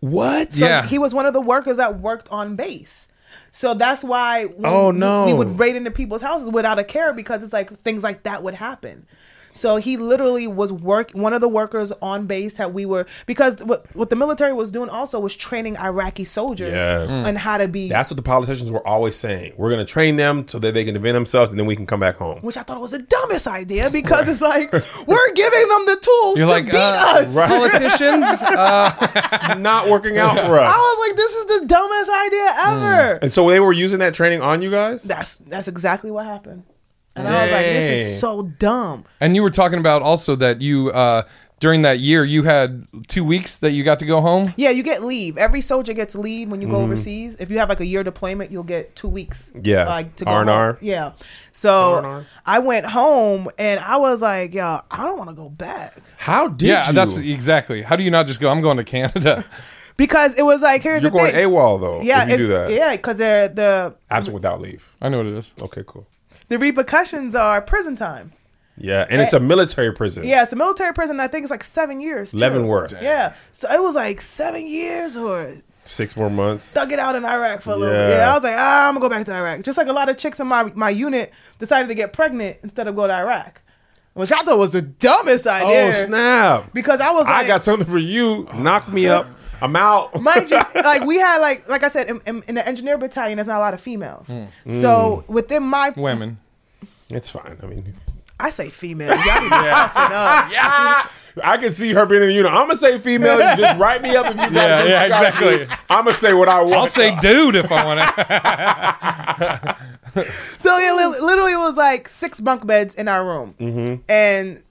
[0.00, 0.54] What?
[0.54, 0.86] So Yeah.
[0.86, 3.08] he was one of the workers that worked on base.
[3.50, 5.26] So that's why when Oh, we- no.
[5.26, 8.42] we would raid into people's houses without a care because it's like things like that
[8.42, 9.06] would happen.
[9.58, 13.56] So he literally was work one of the workers on base that we were because
[13.62, 17.06] what what the military was doing also was training Iraqi soldiers Yeah.
[17.06, 17.26] Mm.
[17.26, 19.54] on how to be That's what the politicians were always saying.
[19.56, 21.86] We're going to train them so that they can defend themselves and then we can
[21.86, 22.38] come back home.
[22.40, 26.38] which I thought was the dumbest idea because it's like we're giving them the tools
[26.38, 27.34] You're to like, beat uh, us.
[27.34, 28.26] politicians?
[28.58, 30.72] Uh, It's not working out for us.
[30.74, 33.18] I was like, this is the dumbest idea ever.
[33.22, 35.02] And so they were using that training on you guys?
[35.02, 36.64] That's that's exactly what happened.
[37.18, 39.04] And I was like, this is so dumb.
[39.20, 41.22] and you were talking about also that you, uh,
[41.60, 44.54] during that year, you had two weeks that you got to go home.
[44.56, 45.36] Yeah, you get leave.
[45.36, 46.76] Every soldier gets leave when you Mm-hmm.
[46.76, 47.34] go overseas.
[47.40, 49.50] If you have like a year deployment, you'll get two weeks.
[49.60, 49.84] Yeah.
[49.88, 50.66] like to go R&R.
[50.74, 50.78] home.
[50.80, 51.12] Yeah.
[51.50, 52.26] So R&R.
[52.46, 56.46] I went home and I was like, yo, I don't want to go back How
[56.46, 56.92] did yeah, you?
[56.92, 57.82] that's exactly.
[57.82, 59.44] How do you not just go, I'm going to Canada?
[59.96, 61.48] because it was like, here's You're the going thing.
[61.48, 62.02] AWOL though.
[62.02, 62.70] yeah, if you if- do that.
[62.70, 64.88] yeah, because they're the Absent without leave.
[65.02, 65.52] I know what it is.
[65.60, 66.06] Okay, cool.
[66.48, 68.32] The repercussions are prison time.
[68.80, 70.24] Yeah, and it's a military prison.
[70.24, 71.18] Yeah, it's a military prison.
[71.18, 72.30] I think it's like seven years.
[72.30, 72.36] too.
[72.38, 72.94] Leavenworth.
[73.02, 75.52] Yeah, so it was like seven years or
[75.84, 76.64] Six more months.
[76.64, 78.08] stuck it out in Iraq for a little Yeah.
[78.08, 78.16] bit.
[78.18, 79.62] Yeah, I was like, ah, I'm gonna go back to Iraq.
[79.62, 82.86] Just like a lot of chicks in my my unit decided to get pregnant instead
[82.86, 83.60] of go to Iraq,
[84.14, 85.66] which I thought was the dumbest idea.
[85.66, 86.06] Oh idea.
[86.06, 86.72] snap!
[86.72, 88.46] Because I was like, I got something for you.
[88.54, 89.26] Knock me up.
[89.60, 90.20] I'm out.
[90.20, 93.36] mind you, like we had like like I said in, in, in the engineer battalion,
[93.36, 94.26] there's not a lot of females.
[94.28, 94.44] Hmm.
[94.80, 96.38] So within my, Women.
[97.10, 97.58] it's fine.
[97.62, 97.94] I mean,
[98.40, 99.08] I say female.
[99.08, 99.92] Y'all need to up.
[100.50, 101.08] yes.
[101.42, 102.50] I can see her being in the unit.
[102.50, 103.34] I'm gonna say female.
[103.38, 105.66] You just write me up if you got Yeah, yeah, exactly.
[105.88, 106.74] I'm gonna say what I want.
[106.74, 109.76] I'll say dude if I want to.
[110.58, 114.02] So yeah, literally it was like six bunk beds in our room, Mm-hmm.
[114.08, 114.62] and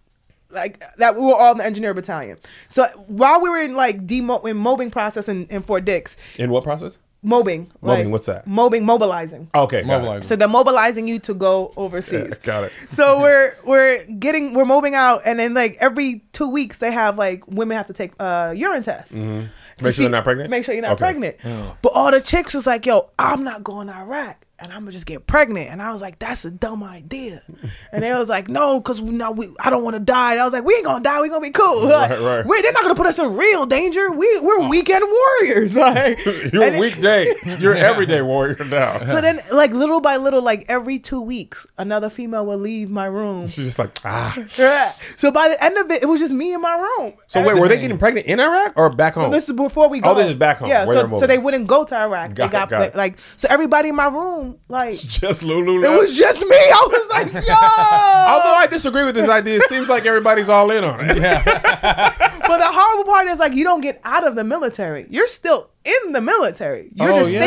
[0.49, 2.37] like that we were all in the engineer battalion.
[2.69, 6.49] So while we were in like demo in mobbing process in, in Fort Dix, in
[6.49, 6.97] what process?
[7.23, 8.47] mobbing, Mobbing, like, what's that?
[8.47, 9.49] Mobbing, mobilizing.
[9.53, 10.27] Okay, got Mobilize.
[10.27, 12.31] So they're mobilizing you to go overseas.
[12.31, 12.43] It.
[12.43, 12.71] Got it.
[12.89, 17.17] so we're we're getting we're moving out, and then like every two weeks they have
[17.17, 19.11] like women have to take uh urine tests.
[19.13, 19.47] Mm-hmm.
[19.83, 20.49] Make sure they're not pregnant?
[20.49, 20.99] Make sure you're not Okay.
[20.99, 21.37] pregnant.
[21.81, 24.91] But all the chicks was like, "Yo, I'm not going to Iraq." And I'm gonna
[24.91, 27.43] just get pregnant, and I was like, "That's a dumb idea."
[27.91, 30.41] And they was like, "No, because we no, we I don't want to die." And
[30.41, 31.21] I was like, "We ain't gonna die.
[31.21, 31.85] We gonna be cool.
[31.87, 32.45] Like, Right, right.
[32.45, 34.09] We, they're not gonna put us in real danger.
[34.09, 35.75] We we're weekend warriors.
[35.87, 37.33] Like, You're a weekday.
[37.59, 38.97] You're an everyday warrior now.
[39.05, 43.05] so then, like little by little, like every two weeks, another female would leave my
[43.05, 43.47] room.
[43.47, 44.35] She's just like ah.
[44.57, 44.91] Yeah.
[45.17, 47.13] So by the end of it, it was just me in my room.
[47.27, 49.31] So And wait, were they getting pregnant in Iraq or back home?
[49.31, 50.09] This is before we go.
[50.11, 52.33] Oh, this is back home, Yeah, so, so they wouldn't go to Iraq.
[52.33, 52.95] Got they it, got, got it.
[52.95, 55.83] like so everybody in my room room, like Just Lulu.
[55.83, 56.55] it was just me.
[56.55, 57.53] I was like, yo.
[58.33, 61.17] Although I disagree with this idea, it seems like everybody's all in on it.
[61.17, 61.43] Yeah.
[62.47, 65.05] but the horrible part is like you don't get out of the military.
[65.09, 66.89] You're still in the military.
[66.95, 67.41] You're oh, just yeah,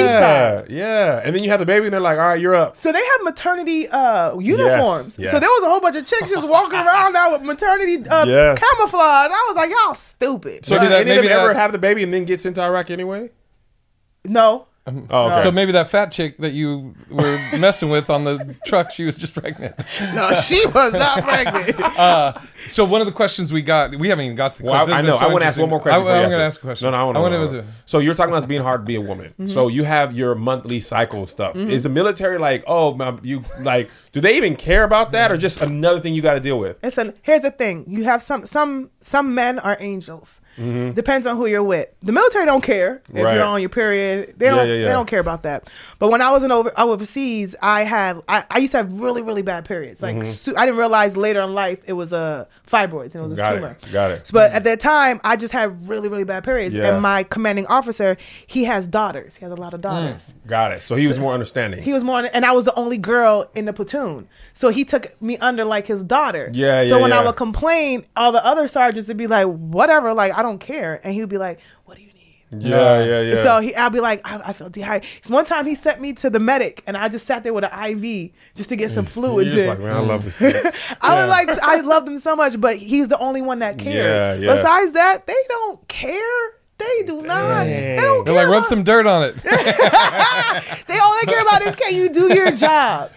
[0.62, 0.66] stateside.
[0.70, 1.20] Yeah.
[1.24, 2.76] And then you have the baby and they're like, all right, you're up.
[2.76, 5.18] So they have maternity uh, uniforms.
[5.18, 5.30] yes.
[5.30, 8.24] So there was a whole bunch of chicks just walking around now with maternity uh,
[8.26, 8.58] Yes.
[8.58, 9.30] camouflage.
[9.30, 10.64] I was like, y'all stupid.
[10.64, 12.56] So Maybe did that- any of them ever have the baby and then get sent
[12.56, 13.30] to Iraq anyway?
[14.24, 14.66] no.
[14.86, 15.42] Oh, okay.
[15.42, 19.16] So maybe that fat chick that you were messing with on the truck, she was
[19.18, 19.76] just pregnant.
[20.14, 21.76] No, she was not pregnant.
[22.66, 24.94] So one of the questions we got, we haven't even got to the Well, question.
[24.94, 25.16] I, I know.
[25.16, 26.00] so I want to ask one more question.
[26.00, 26.86] I, before you am going to ask a question.
[26.86, 27.38] No, no, I want I to.
[27.38, 27.64] want to.
[27.84, 29.30] So you're talking about being hard to be a woman.
[29.32, 29.46] Mm-hmm.
[29.46, 31.56] So you have your monthly cycle stuff.
[31.56, 33.90] Is the military like, oh, you like?
[34.12, 36.78] Do they even care about that, or just another thing you got to deal with?
[36.82, 37.84] Listen, here's the thing.
[37.86, 40.40] You have some some some men are angels.
[40.56, 41.88] Depends on who you're with.
[42.02, 43.20] The military don't care if Mm-hmm.
[43.24, 43.34] Right.
[43.36, 44.34] you're on your period.
[44.36, 44.84] They don't yeah, yeah.
[44.86, 45.70] they don't care about that.
[45.98, 49.22] But when I was in over overseas, I had I, I used to have really
[49.22, 50.02] really bad periods.
[50.02, 53.32] Like su- I didn't realize later in life it was a fibroids and it was
[53.32, 53.42] a Mm-hmm.
[53.42, 53.56] Got it.
[53.56, 53.76] tumor.
[53.92, 54.26] Got it.
[54.26, 56.74] So, but at that time, I just had really really bad periods.
[56.76, 56.92] Yeah.
[56.92, 59.36] And my commanding officer, he has daughters.
[59.36, 60.34] He has a lot of daughters.
[60.46, 60.82] Got it.
[60.82, 61.82] So he was more understanding.
[61.82, 65.20] He was more, and I was the only girl in the platoon, so he took
[65.22, 66.50] me under like his daughter.
[66.52, 70.12] Yeah, So yeah, when I would complain, all the other sergeants would be like, "Whatever,
[70.12, 72.20] like I don't care," and he would be like, "What do you need?"
[72.58, 73.42] yeah, yeah, yeah.
[73.42, 75.24] So he, I'll be like, I, I feel dehydrated.
[75.24, 77.64] So one time he sent me to the medic, and I just sat there with
[77.64, 79.08] an IV just to get some mm.
[79.08, 79.68] You're fluids just in.
[79.68, 80.36] like, man, I love this.
[80.36, 80.54] Thing.
[81.00, 83.96] I was like, I loved him so much, but he's the only one that cared.
[83.96, 84.54] Yeah, yeah.
[84.54, 86.50] Besides that, they don't care.
[86.80, 87.64] They do not.
[87.64, 88.44] They don't They're care.
[88.44, 89.36] like, rub about- some dirt on it.
[90.86, 93.10] They all they care about is can you do your job.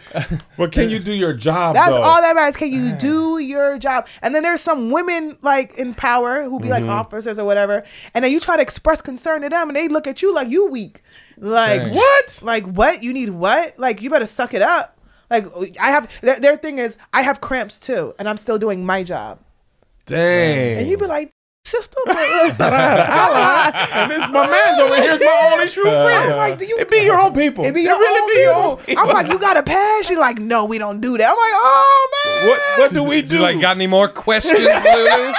[0.57, 1.74] but can you do your job?
[1.76, 2.01] That's though?
[2.01, 2.55] all that matters.
[2.55, 4.07] Can you do your job?
[4.22, 6.86] And then there's some women like in power who be Mm-hmm.
[6.86, 7.84] like officers or whatever,
[8.14, 10.49] and then you try to express concern to them, and they look at you like
[10.49, 11.01] you weak.
[11.38, 11.97] Like Thanks.
[11.97, 12.39] what?
[12.43, 13.01] Like what?
[13.03, 13.78] You need what?
[13.80, 14.97] Like you better suck it up.
[15.32, 15.45] Like
[15.82, 19.01] I have their, their thing is I have cramps too, and I'm still doing my
[19.03, 19.39] job.
[20.05, 20.78] Dang.
[20.80, 21.32] And you be like,
[21.66, 22.51] sister, but, and
[24.11, 26.32] this, my man's over here is my only true friend.
[26.34, 27.64] I'm like, do you It be your own people.
[27.66, 29.01] It be It your really own be your people.
[29.01, 29.07] own.
[29.09, 30.05] I'm like, you got a pass?
[30.05, 31.24] She's like, no, we don't do that.
[31.24, 32.47] I'm like, oh man.
[32.49, 33.38] What What do we do?
[33.38, 35.34] You like, got any more questions, LouLou?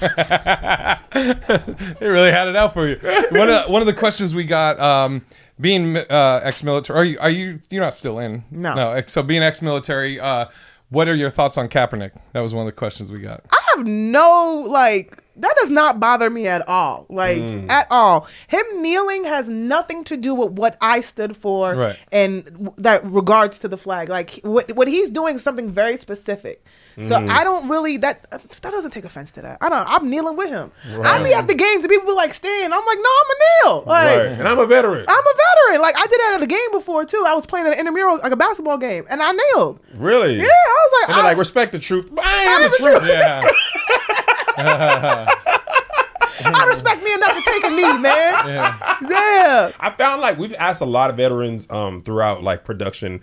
[2.00, 2.96] they really had it out for you.
[3.30, 5.24] One of one of the questions we got, um,
[5.60, 8.44] being uh, ex-military, are you are you you're not still in?
[8.50, 8.74] No.
[8.74, 9.02] no.
[9.06, 10.46] So being ex-military, uh,
[10.88, 12.12] what are your thoughts on Kaepernick?
[12.32, 13.44] That was one of the questions we got.
[13.52, 17.06] I have no like that does not bother me at all.
[17.08, 17.70] Like Mm.
[17.70, 18.26] at all.
[18.48, 21.96] Him kneeling has nothing to do with what I stood for Right.
[22.12, 24.08] and w- that regards to the flag.
[24.08, 26.64] Like what what he's doing is something very specific.
[27.02, 27.30] So Mm.
[27.30, 29.58] I don't really that that doesn't take offense to that.
[29.60, 30.70] I don't I'm kneeling with him.
[31.02, 32.74] I be at the games and people be like stand.
[32.74, 33.36] I'm like, no, I'm a
[33.68, 33.84] kneel.
[33.86, 34.26] Like Right.
[34.38, 35.04] And I'm a veteran.
[35.08, 35.34] I'm a
[35.66, 35.82] veteran.
[35.82, 37.24] Like I did that at a game before too.
[37.26, 39.78] I was playing an intramural like a basketball game and I kneeled.
[39.96, 40.36] really?
[40.36, 42.10] Yeah, I was like, And I- like, respect the truth.
[42.22, 43.02] I am the the truth.
[43.10, 43.40] Yeah,
[46.42, 48.02] I respect me enough to take a knee, man.
[48.48, 48.96] yeah.
[49.08, 49.72] Yeah.
[49.78, 53.20] I found like we've asked a lot of veterans um, throughout like production.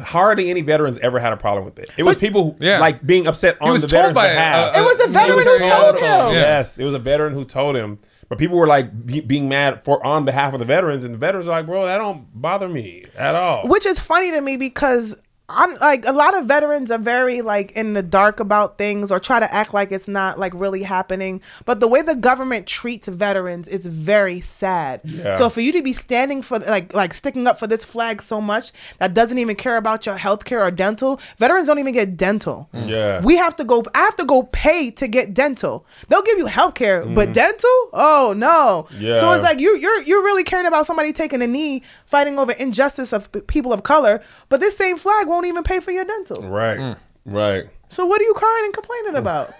[0.00, 1.90] Hardly any veterans ever had a problem with it.
[1.96, 2.78] It was people Yeah.
[2.80, 4.74] like being upset on was the veterans by a- behalf.
[4.74, 6.04] a- It was a veteran was who told told him.
[6.28, 6.32] him.
[6.34, 6.40] Yeah.
[6.40, 7.98] Yes, it was a veteran who told him.
[8.28, 11.18] But people were like be, being mad for on behalf of the veterans, and the
[11.18, 14.56] veterans are like, "Bro, that don't bother me at all." Which is funny to me
[14.56, 15.14] because
[15.46, 19.20] I'm like a lot of veterans are very like in the dark about things or
[19.20, 21.42] try to act like it's not like really happening.
[21.66, 25.02] But the way the government treats veterans is very sad.
[25.04, 25.36] Yeah.
[25.36, 28.40] So for you to be standing for like like sticking up for this flag so
[28.40, 32.16] much that doesn't even care about your health care or dental, veterans don't even get
[32.16, 32.70] dental.
[32.72, 32.88] Mm.
[32.88, 33.20] Yeah.
[33.20, 35.84] We have to go I have to go pay to get dental.
[36.08, 37.14] They'll give you health care, mm.
[37.14, 37.90] but dental?
[37.92, 38.86] Oh no.
[38.98, 39.20] Yeah.
[39.20, 42.52] So it's like you you're you're really caring about somebody taking a knee fighting over
[42.52, 46.42] injustice of people of color, but this same flag won't even pay for your dental.
[46.44, 46.96] right, mm.
[47.26, 47.64] right.
[47.88, 49.54] So what are you crying and complaining about?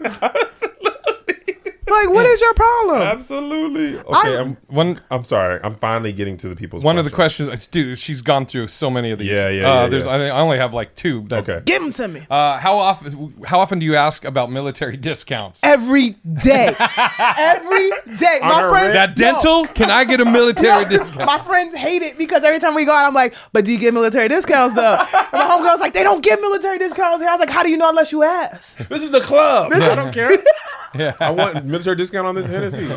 [1.86, 3.02] like what is your problem?
[3.02, 3.98] Absolutely.
[3.98, 5.60] Okay, I'm- I'm, One I'm sorry.
[5.62, 6.82] I'm finally getting to the people's.
[6.84, 7.48] one of the questions.
[7.48, 9.32] questions, dude, she's gone through so many of these.
[9.32, 10.12] Yeah, yeah, Uh, yeah, there's, yeah.
[10.12, 11.22] I, I only have like two.
[11.28, 11.60] That, Okay.
[11.64, 12.26] Give them to me.
[12.30, 13.34] Uh, how often?
[13.44, 15.60] How often do you ask about military discounts?
[15.64, 16.10] Every
[16.42, 16.74] day.
[17.18, 18.38] Every day.
[18.42, 18.94] My her friends rent?
[18.94, 19.14] That no.
[19.32, 19.66] dental?
[19.66, 21.26] Can I get a military No, discount?
[21.26, 23.78] My friends hate it because every time we go out, I'm like, but do you
[23.78, 24.96] get military discounts though?
[24.98, 27.28] And my homegirl's like, they don't get military discounts here.
[27.28, 28.76] I was like, how do you know unless you ask?
[28.88, 29.70] This is the club.
[29.72, 30.30] This I don't care.
[30.94, 31.14] Yeah.
[31.20, 32.86] I want military discount on this Hennessy.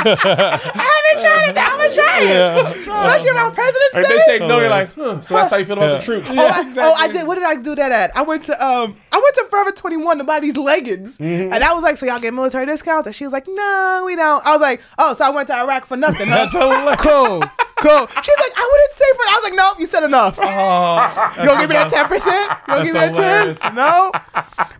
[0.00, 1.56] I haven't tried it.
[1.58, 2.66] I'm gonna try it.
[2.76, 4.16] Especially around President's And if Day.
[4.16, 6.28] they say no, you're like, huh, so that's how you feel about the troops.
[6.30, 7.26] Oh, I, oh, I did.
[7.26, 8.16] What did I do that at?
[8.16, 11.52] I went to um, I went to Forever 21 to buy these leggings, Mm-hmm.
[11.52, 14.14] and I was like, "So y'all get military discounts?" And she was like, "No, we
[14.16, 16.48] don't." I was like, "Oh, so I went to Iraq for nothing?" Huh?
[16.98, 17.42] Cool.
[17.80, 18.06] Cool.
[18.22, 19.22] She's like, I wouldn't say for.
[19.22, 20.38] I was like, nope, you said enough.
[20.40, 22.50] Oh, You gonna give me that ten percent?
[22.50, 23.74] You gonna give me that That's ten?
[23.74, 24.12] No.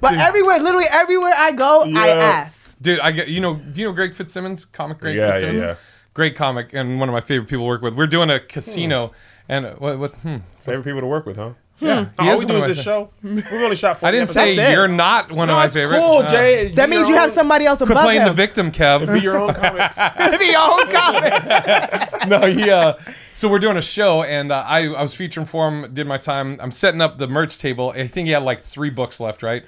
[0.00, 2.76] But everywhere, literally everywhere I go, I ask.
[2.80, 3.56] Dude, I get you know.
[3.56, 5.62] Do you know Greg Fitzsimmons, comic Greg Yeah, yeah, Fitzsimmons?
[5.62, 5.76] yeah.
[6.14, 7.94] Great comic and one of my favorite people to work with.
[7.94, 9.12] We're doing a casino
[9.48, 9.98] and uh, what?
[9.98, 10.38] what hmm.
[10.60, 11.52] Favorite people to work with, huh?
[11.80, 13.10] Yeah, All he is we do is this show.
[13.22, 14.00] We've only shot.
[14.00, 14.34] 40 I didn't episodes.
[14.44, 16.04] say That's you're not one No, of my it's favorites.
[16.04, 16.68] Cool, Uh, Jay.
[16.72, 18.28] That means you have somebody else Quit above playing him.
[18.28, 19.12] the victim, Kev.
[19.12, 19.96] Be your own comics.
[20.38, 22.26] Be your own comment.
[22.28, 22.68] no, he.
[22.68, 22.94] Uh,
[23.34, 25.94] so we're doing a show, and uh, I I was featuring for him.
[25.94, 26.58] Did my time.
[26.60, 27.90] I'm setting up the merch table.
[27.90, 29.62] I think he had like three books left, right?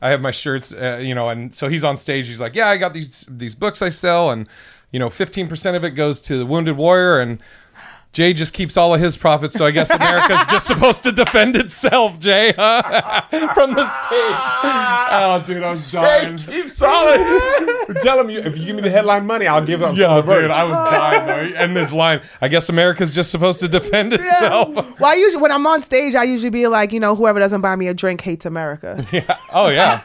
[0.00, 2.28] I have my shirts, uh, you know, and so he's on stage.
[2.28, 4.46] He's like, "Yeah, I got these these books I sell, and
[4.92, 7.42] you know, 15 percent of it goes to the Wounded Warrior, and."
[8.16, 11.54] Jay just keeps all of his profits, so I guess America's just supposed to defend
[11.54, 13.20] itself, Jay, huh?
[13.52, 14.36] from the stage.
[15.18, 16.38] Oh, dude, I was Hey, dying.
[16.38, 17.20] keep solid.
[18.02, 19.94] Tell him you, if you give me the headline money, I'll give up.
[19.96, 20.50] Yeah, some of the dude, merch.
[20.50, 21.58] I was dying though.
[21.58, 24.68] And this line, I guess America's just supposed to defend itself.
[24.74, 27.60] Well, I usually when I'm on stage, I usually be like, you know, whoever doesn't
[27.60, 29.36] buy me a drink hates America, Yeah.
[29.52, 30.00] Oh yeah,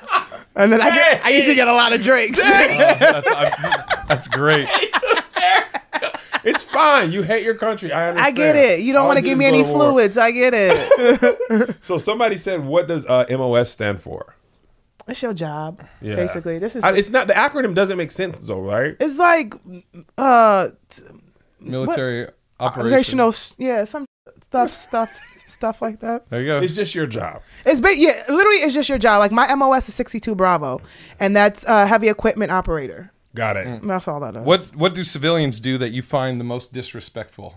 [0.56, 2.40] and then I get, I usually get a lot of drinks.
[2.40, 4.68] Oh, that's I- that's great.
[6.44, 7.12] It's fine.
[7.12, 7.92] You hate your country.
[7.92, 8.26] I understand.
[8.28, 8.80] I get it.
[8.82, 9.92] You don't want to give me any go to war.
[9.92, 10.18] fluids.
[10.18, 11.78] I get it.
[11.84, 14.36] So somebody said, "What does uh, MOS stand for?"
[15.08, 16.16] it's your job, Yeah.
[16.16, 16.58] basically.
[16.60, 18.96] This is I, it's not the acronym doesn't make sense though, right?
[19.00, 19.54] it's like
[20.18, 20.70] uh
[21.60, 22.28] Military
[22.60, 23.20] operation.
[23.20, 24.06] operational, yeah, some
[24.44, 26.30] stuff, stuff, stuff like that.
[26.30, 26.60] There you go.
[26.60, 27.42] It's just your job.
[27.66, 29.20] It's ba- yeah, literally, it's just your job.
[29.20, 30.82] Like my MOS is 62 Bravo,
[31.20, 33.12] and that's uh, heavy equipment operator.
[33.34, 33.68] Got it.
[33.68, 33.88] Mm.
[33.88, 34.44] That's all that is.
[34.46, 37.56] What what do civilians do that you find the most disrespectful?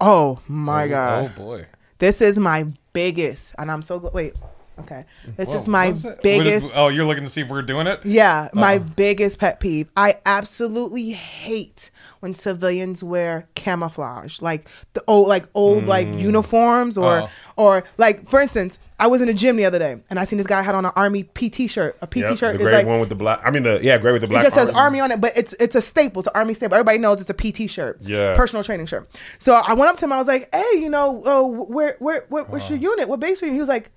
[0.00, 1.66] Oh my Oh, god, Oh boy.
[1.98, 4.34] this is my biggest, and I'm so wait.
[4.78, 5.36] Okay, mm.
[5.36, 6.76] this is my is biggest.
[6.76, 8.00] Oh, you're looking to see if we're doing it?
[8.04, 8.88] Yeah, my uh-huh.
[8.94, 9.88] biggest pet peeve.
[9.96, 16.20] I absolutely hate when civilians wear camouflage, like the old, like old, like mm.
[16.20, 17.28] uniforms, or Oh.
[17.56, 20.38] or like for instance, I was in a gym the other day and I seen
[20.38, 21.96] this guy had on an army PT shirt.
[22.02, 23.40] A PT Yep, shirt the is gray like one with the black.
[23.44, 24.42] I mean, the yeah, gray with the black.
[24.42, 26.20] it just says army on it, but it's it's a staple.
[26.20, 26.74] It's an army staple.
[26.74, 27.98] Everybody knows it's a PT shirt.
[28.02, 28.34] Yeah.
[28.36, 29.08] personal training shirt.
[29.38, 30.12] So I went up to him.
[30.12, 33.08] I was like, "Hey, you know, uh, where where where what's your unit?
[33.08, 33.90] What base are you?" He was like,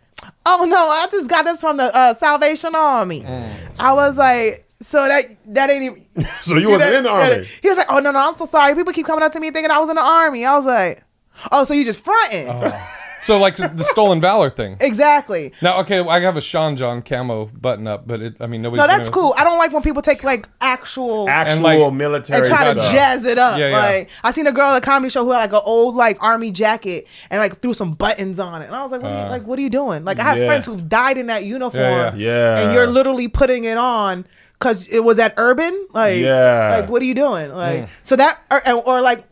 [0.45, 3.25] "Oh no, I just got this from the uh, Salvation Army."
[3.79, 6.05] I was like, "So that that ain't even."
[6.41, 7.47] So you wasn't that- in the army.
[7.61, 8.75] He was like, "Oh no, no, I'm so sorry.
[8.75, 11.03] People keep coming up to me thinking I was in the army." I was like,
[11.51, 12.47] "Oh, so you just fronting?"
[13.21, 14.77] So like the stolen valor thing.
[14.79, 15.51] Exactly.
[15.61, 18.81] Now, okay, I have a Sean John camo button up, but it, I mean nobody.
[18.81, 19.33] No, that's gonna- cool.
[19.37, 22.91] I don't like when people take like actual Actual like- military and try to stuff.
[22.93, 23.57] jazz it up.
[23.59, 23.77] Yeah, yeah.
[23.77, 26.21] Like I seen a girl at a comedy show who had like an old like
[26.23, 29.15] army jacket and like threw some buttons on it, and I was like, what are
[29.19, 29.29] you, Uh.
[29.29, 30.05] like what are you doing?
[30.05, 30.45] Like I have Yeah.
[30.47, 32.59] friends who've died in that uniform, Yeah, yeah.
[32.59, 34.25] and you're literally putting it on
[34.57, 35.87] because it was at Urban.
[35.93, 36.77] Like, Yeah.
[36.81, 37.53] like what are you doing?
[37.53, 39.25] Like so that or, or like.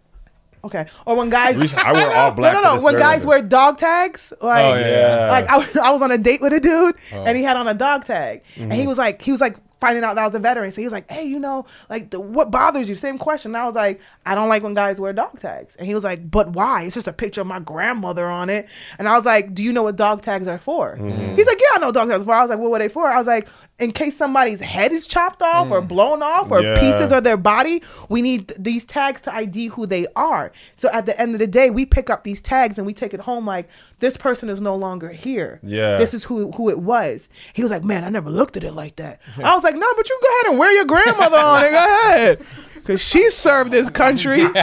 [0.68, 2.76] Okay, or when guys, Recent- I wear all black No, for no, no.
[2.76, 3.28] this When guys event.
[3.30, 4.88] wear dog tags, like, Oh, yeah.
[5.26, 5.32] Yeah.
[5.32, 7.24] like I, was- I was on a date with a dude Oh.
[7.24, 8.80] and he had on a dog tag and Mm-hmm.
[8.82, 10.86] he was like he was like finding out that I was a veteran so he
[10.86, 13.76] was like hey you know like the, what bothers you same question and I was
[13.76, 16.82] like I don't like when guys wear dog tags and he was like but why
[16.84, 19.72] it's just a picture of my grandmother on it and I was like do you
[19.72, 21.36] know what dog tags are for Mm-hmm.
[21.36, 22.89] he's like yeah I know dog tags are for I was like what were they
[22.89, 23.47] for I was like
[23.80, 25.71] in case somebody's head is chopped off Mm.
[25.71, 26.80] or blown off or Yeah.
[26.80, 30.89] pieces of their body we need th- these tags to ID who they are so
[30.91, 33.19] at the end of the day we pick up these tags and we take it
[33.21, 33.67] home like
[33.99, 35.97] this person is no longer here Yeah.
[35.97, 37.30] this is who who it was.
[37.53, 39.88] He was like, "Man, I never looked at it like that." I was like, "No,
[39.95, 41.71] but you go ahead and wear your grandmother on it.
[41.71, 42.39] Go ahead,
[42.75, 44.43] because she served this country."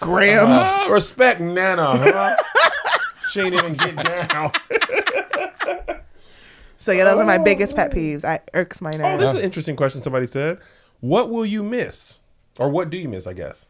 [0.00, 0.60] Grams.
[0.62, 2.36] Ah, respect Nana, huh?
[3.30, 3.96] she ain't even get
[4.30, 4.52] down.
[6.78, 8.24] So yeah, those are my biggest pet peeves.
[8.24, 9.22] I irks my nerves.
[9.22, 10.02] Oh, this is an interesting question.
[10.02, 10.58] Somebody said,
[11.00, 12.18] "What will you miss,
[12.58, 13.68] or what do you miss?" I guess.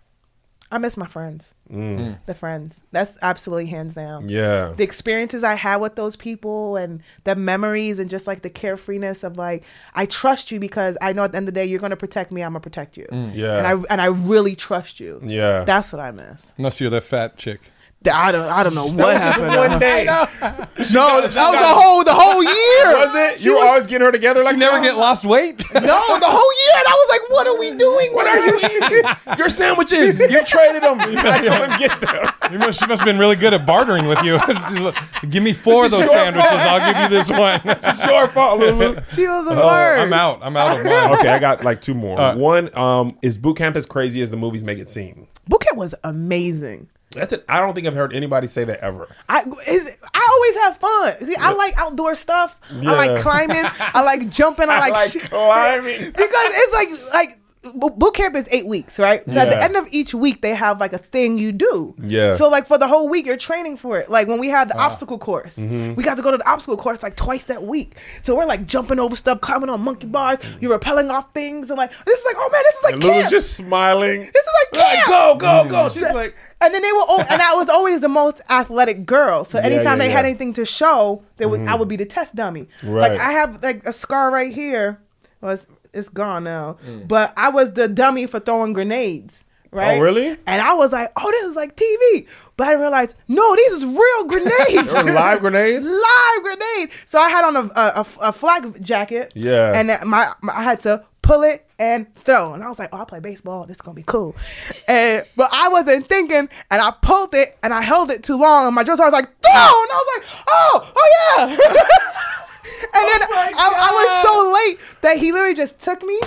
[0.71, 1.55] I miss my friends.
[1.73, 2.19] Mm.
[2.27, 2.77] The friends.
[2.93, 4.29] That's absolutely hands down.
[4.29, 4.75] Yeah.
[4.77, 9.25] the experiences I had with those people and the memories and just like the carefreeness
[9.25, 11.81] of like I trust you because I know at the end of the day you're
[11.81, 13.07] gonna protect me, I'm gonna protect you.
[13.11, 13.57] Yeah.
[13.57, 15.21] And I and I really trust you.
[15.25, 15.65] Yeah.
[15.65, 16.53] That's what I miss.
[16.59, 17.61] Unless you're that fat chick.
[18.07, 19.49] I don't I don't know what happened.
[19.57, 20.05] One day.
[20.95, 23.07] No, that was the whole the whole year.
[23.07, 23.41] Was it?
[23.41, 24.85] She You were was- always getting her together like You never that?
[24.85, 25.57] get lost weight.
[25.75, 26.77] No, the whole year.
[26.79, 28.15] And I was like, what are we doing?
[28.15, 29.37] What are you eating?
[29.37, 30.19] Your sandwiches.
[30.21, 31.01] You traded them.
[31.01, 32.53] I told him get them.
[32.53, 34.37] You must, she must have been really good at bartering with you.
[34.37, 34.97] Like,
[35.31, 36.49] give me four of those sandwiches.
[36.49, 36.63] fault.
[36.63, 37.61] I'll give you this one.
[37.65, 39.05] It's your fault, LouLou.
[39.13, 40.03] She was the worst.
[40.03, 40.39] I'm out.
[40.43, 41.19] I'm out of mine.
[41.19, 42.19] okay, I got like two more.
[42.19, 45.27] Uh, One, um, is boot camp as crazy as the movies make it seem?
[45.49, 46.89] Boot camp was amazing.
[47.11, 47.45] That's it.
[47.49, 49.09] I don't think I've heard anybody say that ever.
[49.29, 51.27] I is I always have fun.
[51.27, 52.59] See, I like outdoor stuff.
[52.71, 53.65] I like climbing.
[53.65, 54.69] I like jumping.
[54.69, 56.01] I, I like, like sh- climbing.
[56.13, 57.39] because it's like like
[57.75, 59.23] boot camp is eight weeks, right?
[59.31, 61.95] So at the end of each week, they have like a thing you do.
[62.03, 62.35] Yeah.
[62.37, 64.11] So like for the whole week, you're training for it.
[64.11, 64.87] Like when we had the Ah.
[64.87, 65.95] obstacle course, Mm-hmm.
[65.95, 67.97] we got to go to the obstacle course like twice that week.
[68.23, 71.79] So we're like jumping over stuff, climbing on monkey bars, you're rappelling off things, and
[71.79, 73.31] like this is like, oh man, this is like And LouLou's camp.
[73.31, 74.21] just smiling.
[74.21, 75.09] this is like camp.
[75.09, 75.89] go, go, go.
[75.89, 79.07] She's So- like, and then they were, all, and I was always the most athletic
[79.07, 79.45] girl.
[79.45, 82.35] So anytime yeah, they had anything to show, they would I would be the test
[82.35, 82.69] dummy.
[82.83, 83.13] Right.
[83.13, 85.01] Like I have like a scar right here.
[85.41, 85.57] Well,
[85.93, 87.09] it's, it's gone now, Mm.
[87.09, 89.45] but I was the dummy for throwing grenades.
[89.71, 89.99] Right?
[89.99, 90.29] Oh, really?
[90.47, 92.27] And I was like, oh, this is like TV.
[92.57, 94.91] But I realized, no, these is real grenades.
[95.13, 95.85] Live grenades?
[95.87, 96.93] live grenades.
[97.05, 99.31] So I had on a, a, a, a flak jacket.
[99.37, 99.73] Yeah.
[99.75, 102.55] And my, my I had to pull it and throw.
[102.55, 103.65] And I was like, oh, I play baseball.
[103.67, 104.35] This is gonna be cool.
[104.89, 108.67] And but I wasn't thinking, and I pulled it and I held it too long,
[108.67, 111.47] and my drill sergeant was like, throw, and I was like, oh, oh yeah.
[112.95, 114.08] and then I, I was so late
[115.03, 116.21] that he literally just took me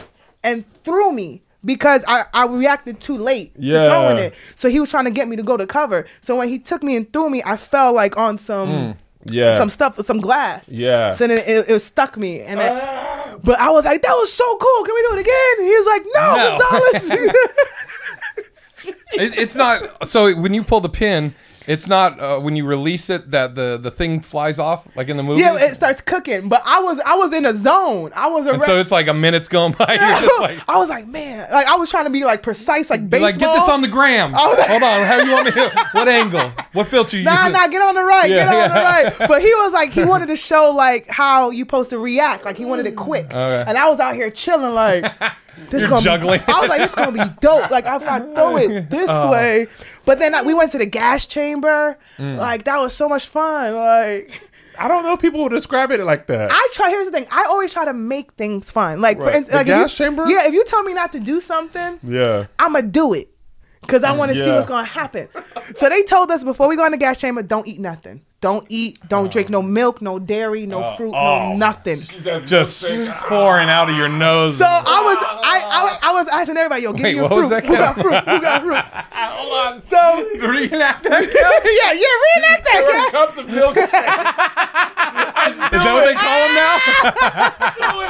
[0.44, 1.42] and threw me.
[1.64, 3.84] Because I, I reacted too late Yeah.
[3.84, 4.34] to throwing it.
[4.56, 6.08] So he was trying to get me to go to cover.
[6.22, 9.60] So when he took me and threw me, I fell like on some mm, Yeah.
[9.60, 10.68] some stuff, some glass.
[10.70, 11.12] Yeah.
[11.14, 14.58] So then it, it stuck me, and it, but I was like, that was so
[14.58, 14.84] cool.
[14.86, 15.54] Can we do it again?
[15.60, 17.10] And he was like, no, No.
[17.12, 17.38] Gonzalez.
[19.14, 20.08] It, it's not.
[20.08, 21.36] So when you pull the pin,
[21.68, 25.18] it's not uh, when you release it that the the thing flies off like in
[25.18, 25.42] the movie.
[25.42, 26.50] yeah, it starts cooking.
[26.50, 28.12] But I was I was in a zone.
[28.16, 29.94] I was a and so it's like a minute's going by.
[29.94, 30.60] You're just like.
[30.68, 33.30] I was like, man, like I was trying to be like precise, like baseball.
[33.30, 34.34] like, get this on the gram.
[34.44, 34.56] Oh.
[34.68, 35.52] Hold on, how you want me?
[35.52, 36.52] To, what angle?
[36.74, 37.54] What filter you Nah, using?
[37.54, 38.68] nah, get on the right, Yeah, get on yeah.
[38.68, 39.28] the right.
[39.30, 42.44] But he was like, he wanted to show like how you supposed to react.
[42.46, 43.26] Like he wanted it quick.
[43.26, 43.64] Okay.
[43.68, 45.06] And I was out here chilling like
[45.70, 46.40] this You're juggling.
[46.40, 47.70] Be, I was like, this gonna be dope.
[47.72, 49.30] Like if I throw it this Oh.
[49.32, 49.68] way.
[50.06, 51.98] But then I, we went to the gas chamber.
[52.18, 52.38] Mm.
[52.38, 53.76] Like that was so much fun.
[53.76, 54.42] Like
[54.80, 56.50] I don't know if people would describe it like that.
[56.52, 56.90] I try.
[56.90, 57.28] Here's the thing.
[57.32, 59.02] I always try to make things fun.
[59.02, 59.36] Like for Right.
[59.36, 60.26] instance, The like if gas you- chamber?
[60.30, 62.48] Yeah, if you tell me not to do something, yeah.
[62.58, 63.30] I'm gonna do it
[63.82, 64.56] because I want to see Yeah.
[64.56, 65.28] what's gonna happen.
[65.76, 68.22] So they told us before we go in the gas chamber, don't eat nothing.
[68.42, 68.98] Don't eat.
[69.08, 69.52] Don't drink oh.
[69.52, 70.96] no milk, no dairy, no oh.
[70.96, 71.56] fruit, no oh.
[71.56, 72.02] nothing.
[72.02, 74.58] She's just pouring out of your nose.
[74.58, 77.30] So I was, I, I, I was asking everybody, yo, give Wait, me a what
[77.34, 77.42] fruit.
[77.42, 78.16] was that, Who got fruit?
[78.16, 78.76] Who got fruit?
[79.14, 79.84] Hold on.
[79.84, 81.22] So Reenact that.
[81.22, 82.82] yeah, yeah, reenact that.
[82.82, 83.12] Yeah.
[83.12, 84.82] cups of milkshake.
[85.42, 86.78] Is that what they call them now?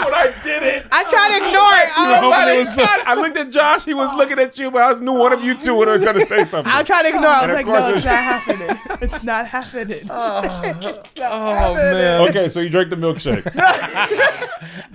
[0.04, 0.86] when I did it.
[0.92, 1.90] I tried to ignore it.
[1.98, 3.86] I, was so- I looked at Josh.
[3.86, 6.26] He was looking at you, but I knew one of you two were going to
[6.26, 6.72] say something.
[6.72, 7.24] I tried to ignore.
[7.24, 7.26] it.
[7.26, 8.80] I was like, no, it's not happening.
[9.02, 10.10] It's not happening.
[10.22, 12.30] It's not Oh, oh man.
[12.30, 13.44] okay, so you drank the milkshake.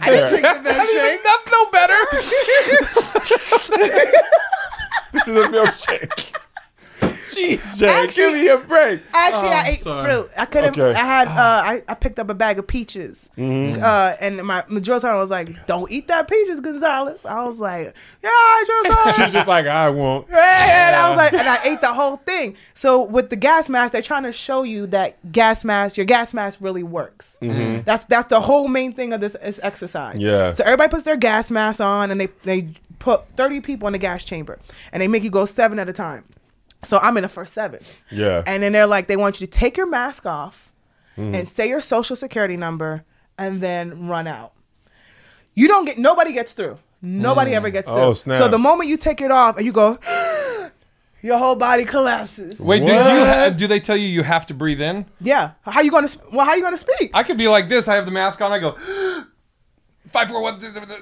[0.01, 1.23] I didn't drink the milkshake.
[1.25, 2.01] That's no better.
[5.13, 6.35] this is a milkshake.
[7.31, 9.01] Jeez, Jay, Actually- give me a break.
[9.13, 10.05] Actually, I Oh, ate sorry.
[10.11, 10.31] fruit.
[10.37, 10.79] I couldn't.
[10.79, 10.99] Okay.
[10.99, 11.29] I had.
[11.29, 11.33] Uh,
[11.65, 13.29] I, I picked up a bag of peaches.
[13.37, 17.59] Uh, and my, my drill sergeant was like, "Don't eat that peaches, Gonzalez." I was
[17.59, 18.31] like, "Yeah,
[18.67, 20.29] drill She's just like, I won't.
[20.31, 22.57] and I was like, and I ate the whole thing.
[22.75, 26.33] So with the gas mask, they're trying to show you that gas mask, your gas
[26.35, 27.37] mask really works.
[27.41, 30.21] That's that's the whole main thing of this, this exercise.
[30.21, 30.53] Yeah.
[30.53, 33.99] So everybody puts their gas mask on, and they they put thirty people in the
[33.99, 34.59] gas chamber,
[34.93, 36.25] and they make you go seven at a time.
[36.87, 37.81] So I'm in the first seven.
[38.11, 38.43] Yeah.
[38.47, 40.73] And then they're like, they want you to take your mask off
[41.17, 41.35] mm-hmm.
[41.35, 43.05] and say your social security number
[43.39, 44.53] and then run out.
[45.55, 46.79] You don't get, nobody gets through.
[47.03, 47.55] Nobody mm.
[47.55, 48.03] ever gets oh, through.
[48.03, 48.43] Oh, snap.
[48.43, 49.99] So the moment you take it off and you go,
[51.23, 52.59] your whole body collapses.
[52.59, 55.07] Wait, do, do you ha- do they tell you you have to breathe in?
[55.21, 55.53] Yeah.
[55.63, 56.09] How you gonna?
[56.33, 57.11] Well, how you gonna speak?
[57.13, 57.89] I could be like this.
[57.89, 58.51] I have the mask on.
[58.51, 58.77] I go
[60.17, 60.59] five, four, one.
[60.59, 60.95] two, three, two,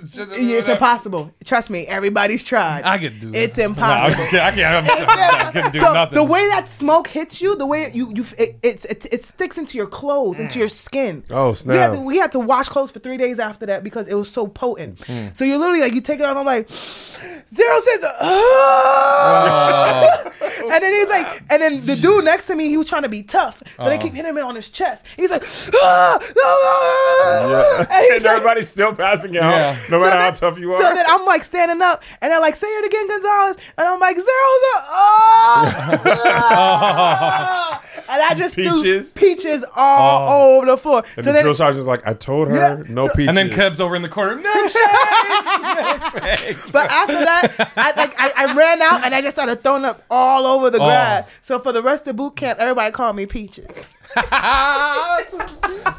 [0.57, 1.33] it's impossible.
[1.45, 1.87] Trust me.
[1.87, 2.85] Everybody's tried.
[2.85, 3.31] I could do.
[3.31, 3.39] that.
[3.39, 4.17] It's No, I'm impossible.
[4.17, 4.47] just kidding.
[4.47, 4.91] I can't.
[4.91, 6.15] I'm, I couldn't do so nothing.
[6.17, 9.59] the way that smoke hits you, the way you you it it, it, it sticks
[9.59, 11.25] into your clothes, into your skin.
[11.31, 11.93] Oh, We had, snap.
[11.93, 14.47] to, we had to wash clothes for three days after that because it was so
[14.47, 14.99] potent.
[15.01, 15.37] Mm.
[15.37, 16.37] So you're literally like you take it off.
[16.37, 18.07] I'm like zero cents.
[18.21, 20.31] Oh.
[20.63, 23.09] and then he's like, and then the dude next to me, he was trying to
[23.09, 23.89] be tough, so Oh.
[23.89, 25.05] they keep hitting him on his chest.
[25.17, 25.43] He's like,
[25.83, 27.79] ah, no, no, no, no." Yeah.
[27.81, 29.77] and And like, everybody's still passing out, Yeah.
[29.91, 30.83] no matter so how then- tough you are.
[30.83, 34.01] So then I'm like standing up, and they're like, "Say it again, Gonzalez," and I'm
[34.01, 35.65] like, "Zero, zero, oh!"
[38.09, 39.13] and I just Peaches?
[39.13, 40.57] threw peaches all oh.
[40.59, 41.03] over the floor.
[41.17, 42.83] and so the then, drill sergeant's like, I told her, Yeah.
[42.89, 43.29] no So- peaches.
[43.29, 44.37] and then Kev's over in the corner.
[44.37, 44.75] Milkshakes,
[45.75, 46.73] milkshakes.
[46.73, 50.03] but after that, I like I, I ran out and I just started throwing up
[50.11, 50.87] all over the Oh.
[50.87, 51.29] grass.
[51.43, 53.93] So for the rest of boot camp, everybody called me Peaches.
[54.15, 55.37] That's,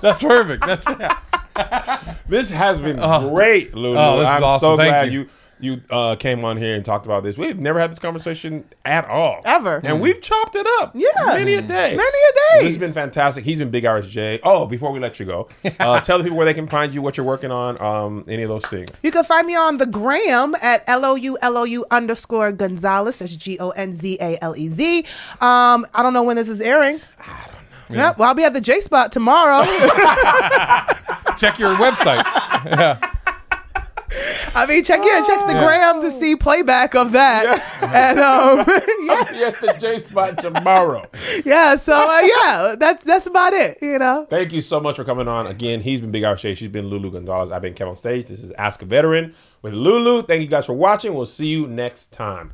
[0.02, 0.66] that's perfect.
[0.66, 0.86] That's
[2.28, 3.30] This has been Oh.
[3.34, 3.96] great, LouLou.
[3.98, 4.60] Oh, this I'm awesome.
[4.72, 5.30] so Thank glad you.
[5.60, 5.76] you.
[5.76, 7.38] you uh, came on here and talked about this.
[7.38, 9.80] We've never had this conversation at all, Ever.
[9.84, 10.92] and we've chopped it up.
[10.96, 11.08] Yeah.
[11.28, 12.64] many a day, Many a day.
[12.64, 13.46] This has been fantastic.
[13.46, 14.40] He's been Big Irish J.
[14.44, 15.48] Oh, before we let you go,
[15.80, 18.44] uh, tell the people where they can find you, what you're working on, um, any
[18.44, 18.90] of those things.
[19.02, 22.52] You can find me on the gram at L O U L O U underscore
[22.52, 23.20] Gonzalez.
[23.20, 25.00] That's G O N Z A L E Z.
[25.40, 27.00] Um, I don't know when this is airing.
[27.20, 27.96] I don't know.
[27.98, 28.18] Yep.
[28.18, 29.64] Well, I'll be at the J Spot tomorrow.
[31.38, 32.24] Check your website.
[32.66, 33.12] Yeah.
[34.56, 37.62] I mean, check yeah, check the gram to see playback of that.
[37.82, 38.60] And um,
[39.02, 41.04] yeah, Yes, the J spot tomorrow.
[41.44, 41.76] yeah.
[41.76, 43.78] So uh, yeah, that's that's about it.
[43.82, 44.26] You know.
[44.30, 45.48] Thank you so much for coming on.
[45.48, 46.56] Again, he's been Big Irish J.
[46.56, 47.52] She's been LouLou Gonzalez.
[47.52, 48.28] I've been Kevin on stage.
[48.28, 50.26] This is Ask a Veteran with LouLou.
[50.26, 51.14] Thank you guys for watching.
[51.14, 52.52] We'll see you next time.